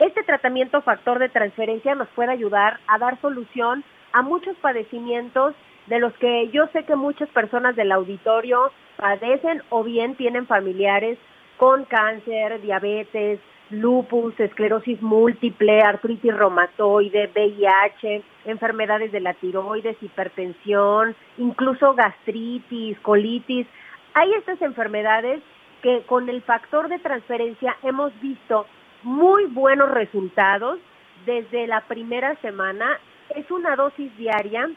Este 0.00 0.24
tratamiento 0.24 0.82
factor 0.82 1.20
de 1.20 1.28
transferencia 1.28 1.94
nos 1.94 2.08
puede 2.08 2.32
ayudar 2.32 2.80
a 2.88 2.98
dar 2.98 3.20
solución 3.20 3.84
a 4.12 4.22
muchos 4.22 4.56
padecimientos 4.56 5.54
de 5.86 6.00
los 6.00 6.12
que 6.14 6.48
yo 6.48 6.66
sé 6.72 6.84
que 6.84 6.96
muchas 6.96 7.28
personas 7.28 7.76
del 7.76 7.92
auditorio 7.92 8.72
padecen 8.96 9.62
o 9.68 9.84
bien 9.84 10.16
tienen 10.16 10.48
familiares 10.48 11.16
con 11.58 11.84
cáncer, 11.84 12.60
diabetes, 12.60 13.38
lupus, 13.70 14.38
esclerosis 14.40 15.00
múltiple, 15.02 15.80
artritis 15.80 16.34
reumatoide, 16.34 17.30
VIH, 17.34 18.22
enfermedades 18.46 19.12
de 19.12 19.20
la 19.20 19.34
tiroides, 19.34 19.96
hipertensión, 20.02 21.14
incluso 21.36 21.94
gastritis, 21.94 22.98
colitis. 23.00 23.66
Hay 24.14 24.32
estas 24.34 24.60
enfermedades 24.62 25.40
que 25.82 26.02
con 26.06 26.28
el 26.28 26.42
factor 26.42 26.88
de 26.88 26.98
transferencia 26.98 27.76
hemos 27.82 28.18
visto 28.20 28.66
muy 29.02 29.46
buenos 29.46 29.90
resultados 29.90 30.78
desde 31.26 31.66
la 31.66 31.82
primera 31.82 32.34
semana. 32.36 32.98
Es 33.34 33.50
una 33.50 33.76
dosis 33.76 34.16
diaria 34.16 34.68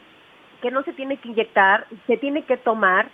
que 0.60 0.70
no 0.70 0.82
se 0.84 0.92
tiene 0.92 1.16
que 1.16 1.28
inyectar, 1.28 1.86
se 2.06 2.16
tiene 2.18 2.44
que 2.44 2.56
tomar, 2.56 3.10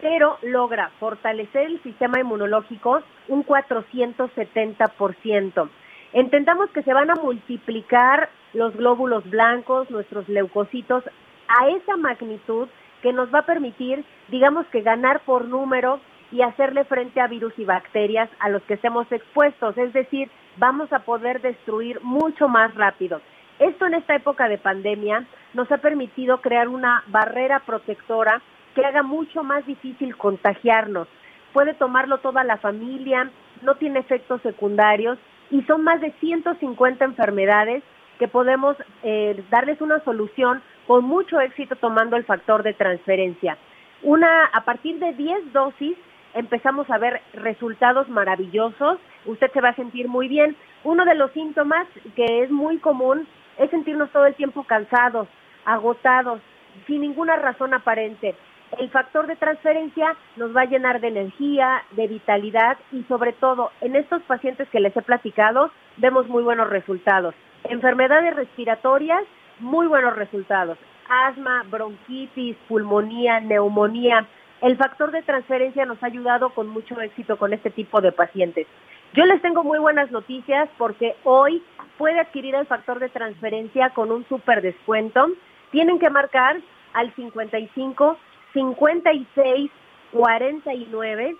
pero 0.00 0.38
logra 0.42 0.90
fortalecer 1.00 1.66
el 1.66 1.82
sistema 1.82 2.20
inmunológico 2.20 3.02
un 3.28 3.44
470%. 3.44 5.68
Entendamos 6.12 6.70
que 6.70 6.82
se 6.82 6.94
van 6.94 7.10
a 7.10 7.16
multiplicar 7.16 8.30
los 8.54 8.74
glóbulos 8.76 9.28
blancos, 9.28 9.90
nuestros 9.90 10.28
leucocitos, 10.28 11.04
a 11.48 11.68
esa 11.68 11.96
magnitud 11.96 12.68
que 13.02 13.12
nos 13.12 13.32
va 13.32 13.40
a 13.40 13.46
permitir, 13.46 14.04
digamos 14.28 14.66
que 14.66 14.82
ganar 14.82 15.20
por 15.20 15.46
número 15.46 16.00
y 16.30 16.42
hacerle 16.42 16.84
frente 16.84 17.20
a 17.20 17.26
virus 17.26 17.52
y 17.58 17.64
bacterias 17.64 18.28
a 18.38 18.48
los 18.48 18.62
que 18.62 18.74
estemos 18.74 19.10
expuestos. 19.10 19.76
Es 19.78 19.92
decir, 19.92 20.30
vamos 20.56 20.92
a 20.92 21.00
poder 21.00 21.40
destruir 21.40 22.00
mucho 22.02 22.48
más 22.48 22.74
rápido. 22.74 23.20
Esto 23.58 23.86
en 23.86 23.94
esta 23.94 24.14
época 24.14 24.48
de 24.48 24.58
pandemia 24.58 25.26
nos 25.54 25.70
ha 25.72 25.78
permitido 25.78 26.40
crear 26.40 26.68
una 26.68 27.02
barrera 27.08 27.60
protectora 27.60 28.40
que 28.78 28.86
haga 28.86 29.02
mucho 29.02 29.42
más 29.42 29.66
difícil 29.66 30.16
contagiarnos. 30.16 31.08
Puede 31.52 31.74
tomarlo 31.74 32.18
toda 32.18 32.44
la 32.44 32.58
familia, 32.58 33.28
no 33.62 33.74
tiene 33.74 33.98
efectos 33.98 34.40
secundarios 34.42 35.18
y 35.50 35.62
son 35.62 35.82
más 35.82 36.00
de 36.00 36.12
150 36.20 37.04
enfermedades 37.04 37.82
que 38.20 38.28
podemos 38.28 38.76
eh, 39.02 39.42
darles 39.50 39.80
una 39.80 39.98
solución 40.04 40.62
con 40.86 41.04
mucho 41.04 41.40
éxito 41.40 41.74
tomando 41.74 42.14
el 42.14 42.24
factor 42.24 42.62
de 42.62 42.72
transferencia. 42.72 43.58
Una, 44.04 44.44
a 44.44 44.64
partir 44.64 45.00
de 45.00 45.12
10 45.12 45.52
dosis 45.52 45.98
empezamos 46.34 46.88
a 46.88 46.98
ver 46.98 47.20
resultados 47.32 48.08
maravillosos, 48.08 48.98
usted 49.26 49.50
se 49.50 49.60
va 49.60 49.70
a 49.70 49.74
sentir 49.74 50.06
muy 50.06 50.28
bien. 50.28 50.54
Uno 50.84 51.04
de 51.04 51.16
los 51.16 51.32
síntomas 51.32 51.88
que 52.14 52.44
es 52.44 52.50
muy 52.52 52.78
común 52.78 53.26
es 53.58 53.70
sentirnos 53.70 54.10
todo 54.10 54.26
el 54.26 54.36
tiempo 54.36 54.62
cansados, 54.62 55.26
agotados, 55.64 56.40
sin 56.86 57.00
ninguna 57.00 57.34
razón 57.34 57.74
aparente. 57.74 58.36
El 58.76 58.90
factor 58.90 59.26
de 59.26 59.36
transferencia 59.36 60.14
nos 60.36 60.54
va 60.54 60.62
a 60.62 60.66
llenar 60.66 61.00
de 61.00 61.08
energía, 61.08 61.82
de 61.92 62.06
vitalidad 62.06 62.76
y 62.92 63.02
sobre 63.04 63.32
todo 63.32 63.70
en 63.80 63.96
estos 63.96 64.20
pacientes 64.22 64.68
que 64.68 64.80
les 64.80 64.94
he 64.96 65.02
platicado 65.02 65.70
vemos 65.96 66.28
muy 66.28 66.42
buenos 66.42 66.68
resultados. 66.68 67.34
Enfermedades 67.64 68.36
respiratorias, 68.36 69.22
muy 69.58 69.86
buenos 69.86 70.14
resultados. 70.16 70.78
Asma, 71.08 71.64
bronquitis, 71.70 72.56
pulmonía, 72.68 73.40
neumonía. 73.40 74.26
El 74.60 74.76
factor 74.76 75.12
de 75.12 75.22
transferencia 75.22 75.86
nos 75.86 76.02
ha 76.02 76.06
ayudado 76.06 76.50
con 76.50 76.68
mucho 76.68 77.00
éxito 77.00 77.38
con 77.38 77.52
este 77.52 77.70
tipo 77.70 78.00
de 78.00 78.12
pacientes. 78.12 78.66
Yo 79.14 79.24
les 79.24 79.40
tengo 79.40 79.64
muy 79.64 79.78
buenas 79.78 80.10
noticias 80.10 80.68
porque 80.76 81.16
hoy 81.24 81.62
puede 81.96 82.20
adquirir 82.20 82.54
el 82.54 82.66
factor 82.66 82.98
de 82.98 83.08
transferencia 83.08 83.90
con 83.90 84.12
un 84.12 84.26
super 84.28 84.60
descuento. 84.60 85.26
Tienen 85.70 85.98
que 85.98 86.10
marcar 86.10 86.58
al 86.92 87.14
55 87.14 88.18
56 88.52 89.70
49 90.12 91.36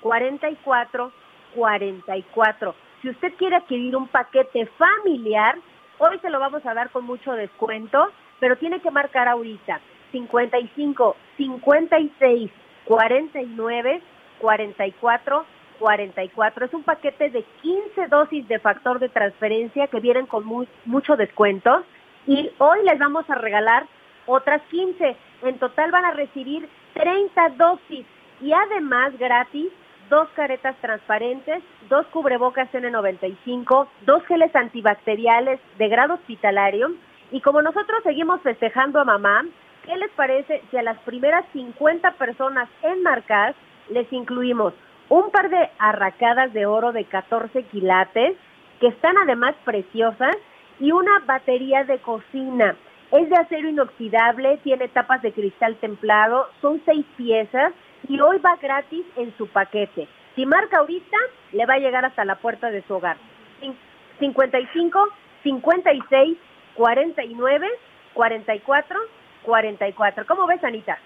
44 0.00 1.12
44. 1.54 2.74
Si 3.02 3.10
usted 3.10 3.34
quiere 3.34 3.56
adquirir 3.56 3.96
un 3.96 4.08
paquete 4.08 4.66
familiar, 4.78 5.56
hoy 5.98 6.18
se 6.20 6.30
lo 6.30 6.38
vamos 6.38 6.64
a 6.66 6.74
dar 6.74 6.90
con 6.90 7.04
mucho 7.04 7.32
descuento, 7.32 8.10
pero 8.40 8.56
tiene 8.56 8.80
que 8.80 8.90
marcar 8.90 9.28
ahorita 9.28 9.80
55 10.12 11.16
56 11.36 12.50
49 12.84 14.02
44 14.38 15.46
44. 15.78 16.66
Es 16.66 16.74
un 16.74 16.82
paquete 16.82 17.30
de 17.30 17.44
15 17.62 18.06
dosis 18.08 18.48
de 18.48 18.58
factor 18.58 18.98
de 18.98 19.08
transferencia 19.08 19.86
que 19.88 20.00
vienen 20.00 20.26
con 20.26 20.44
muy, 20.44 20.68
mucho 20.84 21.16
descuento 21.16 21.84
y 22.26 22.50
hoy 22.58 22.82
les 22.84 22.98
vamos 22.98 23.28
a 23.28 23.34
regalar 23.34 23.86
otras 24.26 24.62
15. 24.70 25.16
En 25.42 25.58
total 25.58 25.90
van 25.90 26.04
a 26.04 26.12
recibir 26.12 26.68
30 26.94 27.48
dosis 27.50 28.06
y 28.40 28.52
además 28.52 29.16
gratis 29.18 29.72
dos 30.08 30.28
caretas 30.30 30.76
transparentes, 30.80 31.62
dos 31.88 32.06
cubrebocas 32.06 32.70
N95, 32.72 33.86
dos 34.02 34.24
geles 34.26 34.54
antibacteriales 34.54 35.60
de 35.78 35.88
grado 35.88 36.14
hospitalario 36.14 36.92
y 37.32 37.40
como 37.40 37.62
nosotros 37.62 38.02
seguimos 38.02 38.40
festejando 38.42 39.00
a 39.00 39.04
mamá, 39.04 39.44
¿qué 39.84 39.96
les 39.96 40.10
parece 40.12 40.62
si 40.70 40.76
a 40.76 40.82
las 40.82 40.98
primeras 41.00 41.44
50 41.52 42.12
personas 42.12 42.68
en 42.82 43.02
Marcas 43.02 43.54
les 43.90 44.10
incluimos 44.12 44.74
un 45.08 45.30
par 45.30 45.50
de 45.50 45.70
arracadas 45.78 46.52
de 46.52 46.66
oro 46.66 46.92
de 46.92 47.04
14 47.04 47.64
quilates 47.64 48.36
que 48.80 48.88
están 48.88 49.16
además 49.18 49.54
preciosas 49.64 50.36
y 50.78 50.92
una 50.92 51.20
batería 51.20 51.84
de 51.84 51.98
cocina? 51.98 52.76
Es 53.12 53.28
de 53.30 53.36
acero 53.36 53.68
inoxidable, 53.68 54.58
tiene 54.64 54.88
tapas 54.88 55.22
de 55.22 55.32
cristal 55.32 55.76
templado, 55.76 56.48
son 56.60 56.82
seis 56.84 57.04
piezas 57.16 57.72
y 58.08 58.20
hoy 58.20 58.38
va 58.38 58.56
gratis 58.56 59.04
en 59.16 59.34
su 59.36 59.46
paquete. 59.48 60.08
Si 60.34 60.44
marca 60.44 60.78
ahorita, 60.78 61.16
le 61.52 61.66
va 61.66 61.74
a 61.74 61.78
llegar 61.78 62.04
hasta 62.04 62.24
la 62.24 62.34
puerta 62.36 62.70
de 62.70 62.82
su 62.82 62.94
hogar. 62.94 63.16
Cin- 63.60 63.76
55 64.18 65.08
56 65.42 66.36
49 66.74 67.68
44 68.14 69.00
44. 69.42 70.26
¿Cómo 70.26 70.46
ves, 70.46 70.62
Anita? 70.64 70.98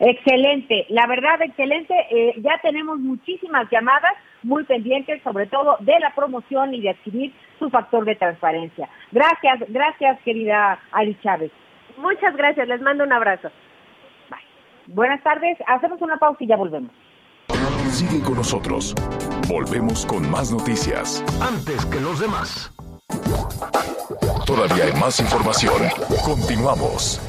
Excelente, 0.00 0.86
la 0.90 1.06
verdad, 1.06 1.42
excelente. 1.42 1.94
Eh, 2.10 2.34
ya 2.36 2.58
tenemos 2.62 2.98
muchísimas 2.98 3.68
llamadas 3.70 4.12
muy 4.42 4.64
pendientes, 4.64 5.22
sobre 5.22 5.46
todo 5.46 5.76
de 5.80 5.98
la 5.98 6.14
promoción 6.14 6.74
y 6.74 6.80
de 6.80 6.90
adquirir 6.90 7.32
su 7.58 7.68
factor 7.70 8.04
de 8.04 8.14
transparencia. 8.14 8.88
Gracias, 9.10 9.64
gracias, 9.68 10.20
querida 10.24 10.78
Ali 10.92 11.18
Chávez. 11.22 11.50
Muchas 11.96 12.36
gracias, 12.36 12.68
les 12.68 12.80
mando 12.80 13.04
un 13.04 13.12
abrazo. 13.12 13.50
Buenas 14.86 15.22
tardes, 15.22 15.58
hacemos 15.66 16.00
una 16.00 16.16
pausa 16.16 16.42
y 16.44 16.46
ya 16.46 16.56
volvemos. 16.56 16.92
Sigue 17.90 18.22
con 18.22 18.36
nosotros. 18.36 18.94
Volvemos 19.48 20.06
con 20.06 20.30
más 20.30 20.52
noticias. 20.52 21.24
Antes 21.40 21.84
que 21.86 22.00
los 22.00 22.20
demás. 22.20 22.72
Todavía 24.46 24.84
hay 24.84 24.92
más 25.00 25.20
información. 25.20 25.82
Continuamos. 26.24 27.20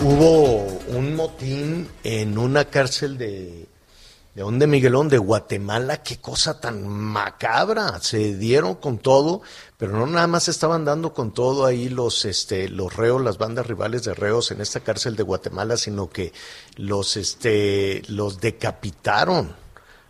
Hubo 0.00 0.78
un 0.96 1.16
motín 1.16 1.88
en 2.04 2.38
una 2.38 2.66
cárcel 2.66 3.18
de, 3.18 3.66
¿de 4.32 4.42
dónde, 4.42 4.68
Miguelón? 4.68 5.08
De 5.08 5.18
Guatemala. 5.18 6.04
Qué 6.04 6.18
cosa 6.18 6.60
tan 6.60 6.86
macabra. 6.86 7.98
Se 8.00 8.36
dieron 8.36 8.76
con 8.76 8.98
todo, 8.98 9.42
pero 9.76 9.92
no 9.92 10.06
nada 10.06 10.28
más 10.28 10.46
estaban 10.46 10.84
dando 10.84 11.12
con 11.12 11.34
todo 11.34 11.66
ahí 11.66 11.88
los, 11.88 12.24
este, 12.26 12.68
los 12.68 12.94
reos, 12.94 13.20
las 13.20 13.38
bandas 13.38 13.66
rivales 13.66 14.04
de 14.04 14.14
reos 14.14 14.52
en 14.52 14.60
esta 14.60 14.78
cárcel 14.78 15.16
de 15.16 15.24
Guatemala, 15.24 15.76
sino 15.76 16.08
que 16.08 16.32
los, 16.76 17.16
este, 17.16 18.02
los 18.06 18.40
decapitaron. 18.40 19.56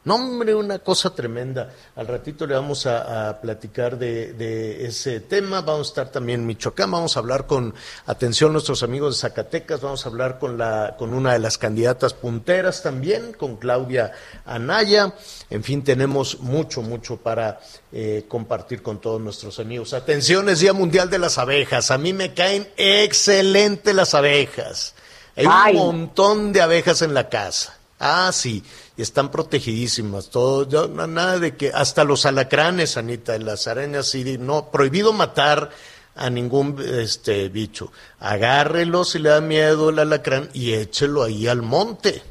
No, 0.08 0.14
hombre, 0.14 0.54
una 0.54 0.78
cosa 0.78 1.14
tremenda. 1.14 1.70
Al 1.94 2.06
ratito 2.06 2.46
le 2.46 2.54
vamos 2.54 2.86
a, 2.86 3.28
a 3.28 3.40
platicar 3.42 3.98
de, 3.98 4.32
de 4.32 4.86
ese 4.86 5.20
tema. 5.20 5.60
Vamos 5.60 5.88
a 5.88 5.90
estar 5.90 6.08
también 6.08 6.40
en 6.40 6.46
Michoacán. 6.46 6.90
Vamos 6.90 7.14
a 7.14 7.20
hablar 7.20 7.46
con, 7.46 7.74
atención, 8.06 8.54
nuestros 8.54 8.82
amigos 8.82 9.16
de 9.16 9.20
Zacatecas. 9.20 9.82
Vamos 9.82 10.06
a 10.06 10.08
hablar 10.08 10.38
con, 10.38 10.56
la, 10.56 10.96
con 10.98 11.12
una 11.12 11.34
de 11.34 11.40
las 11.40 11.58
candidatas 11.58 12.14
punteras 12.14 12.82
también, 12.82 13.34
con 13.34 13.56
Claudia 13.56 14.12
Anaya. 14.46 15.12
En 15.50 15.62
fin, 15.62 15.84
tenemos 15.84 16.40
mucho, 16.40 16.80
mucho 16.80 17.18
para 17.18 17.60
eh, 17.92 18.24
compartir 18.28 18.80
con 18.80 19.02
todos 19.02 19.20
nuestros 19.20 19.58
amigos. 19.58 19.92
Atención, 19.92 20.48
es 20.48 20.60
Día 20.60 20.72
Mundial 20.72 21.10
de 21.10 21.18
las 21.18 21.36
Abejas. 21.36 21.90
A 21.90 21.98
mí 21.98 22.14
me 22.14 22.32
caen 22.32 22.66
excelente 22.78 23.92
las 23.92 24.14
abejas. 24.14 24.94
Hay 25.36 25.44
Ay. 25.46 25.76
un 25.76 25.80
montón 25.86 26.54
de 26.54 26.62
abejas 26.62 27.02
en 27.02 27.12
la 27.12 27.28
casa. 27.28 27.77
Ah, 28.00 28.30
sí, 28.32 28.62
están 28.96 29.30
protegidísimas, 29.30 30.30
todo, 30.30 30.88
nada 30.88 31.38
de 31.38 31.56
que, 31.56 31.72
hasta 31.74 32.04
los 32.04 32.26
alacranes, 32.26 32.96
Anita, 32.96 33.36
las 33.38 33.66
arañas, 33.66 34.06
sí, 34.06 34.38
no, 34.38 34.70
prohibido 34.70 35.12
matar 35.12 35.70
a 36.14 36.30
ningún 36.30 36.76
este 36.80 37.48
bicho. 37.48 37.90
Agárrelo 38.20 39.04
si 39.04 39.18
le 39.18 39.30
da 39.30 39.40
miedo 39.40 39.90
el 39.90 39.98
alacrán 39.98 40.48
y 40.52 40.74
échelo 40.74 41.22
ahí 41.22 41.46
al 41.46 41.62
monte. 41.62 42.22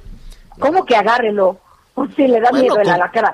¿Cómo 0.59 0.86
que 0.86 0.95
agárrelo? 0.95 1.59
Si 2.15 2.28
le 2.28 2.39
da 2.39 2.49
Bueno, 2.51 2.63
miedo 2.63 2.80
el 2.80 2.89
alacrán. 2.89 3.34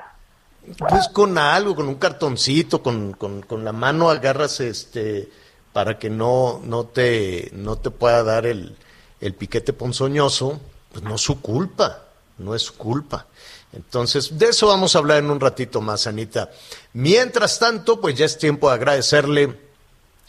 Pues 0.78 1.08
con 1.08 1.36
algo, 1.36 1.74
con 1.74 1.88
un 1.88 1.96
cartoncito, 1.96 2.82
con, 2.82 3.12
con, 3.12 3.42
con 3.42 3.64
la 3.64 3.72
mano 3.72 4.08
agarras 4.08 4.60
este 4.60 5.28
para 5.72 5.98
que 5.98 6.08
no, 6.08 6.60
no 6.64 6.84
te, 6.84 7.50
no 7.52 7.76
te 7.76 7.90
pueda 7.90 8.22
dar 8.22 8.46
el, 8.46 8.76
el 9.20 9.34
piquete 9.34 9.72
ponzoñoso, 9.72 10.60
pues 10.92 11.02
no 11.02 11.16
es 11.16 11.20
su 11.20 11.40
culpa, 11.40 12.03
no 12.38 12.54
es 12.54 12.70
culpa. 12.70 13.26
Entonces, 13.72 14.38
de 14.38 14.46
eso 14.46 14.68
vamos 14.68 14.94
a 14.94 14.98
hablar 14.98 15.18
en 15.18 15.30
un 15.30 15.40
ratito 15.40 15.80
más, 15.80 16.06
Anita. 16.06 16.50
Mientras 16.92 17.58
tanto, 17.58 18.00
pues 18.00 18.14
ya 18.14 18.24
es 18.24 18.38
tiempo 18.38 18.68
de 18.68 18.74
agradecerle 18.74 19.58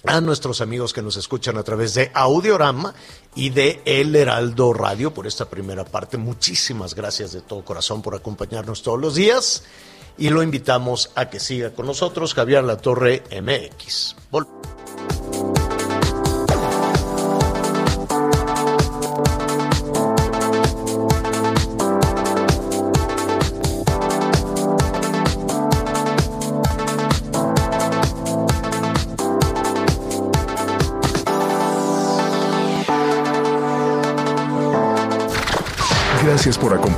a 0.07 0.21
nuestros 0.21 0.61
amigos 0.61 0.93
que 0.93 1.01
nos 1.01 1.17
escuchan 1.17 1.57
a 1.57 1.63
través 1.63 1.93
de 1.93 2.11
Audiorama 2.13 2.93
y 3.35 3.49
de 3.49 3.81
El 3.85 4.15
Heraldo 4.15 4.73
Radio 4.73 5.13
por 5.13 5.27
esta 5.27 5.45
primera 5.45 5.83
parte. 5.83 6.17
Muchísimas 6.17 6.93
gracias 6.93 7.31
de 7.33 7.41
todo 7.41 7.63
corazón 7.65 8.01
por 8.01 8.15
acompañarnos 8.15 8.81
todos 8.81 8.99
los 8.99 9.15
días 9.15 9.63
y 10.17 10.29
lo 10.29 10.43
invitamos 10.43 11.11
a 11.15 11.29
que 11.29 11.39
siga 11.39 11.71
con 11.71 11.87
nosotros 11.87 12.33
Javier 12.33 12.63
La 12.63 12.77
Torre 12.77 13.23
MX. 13.31 14.15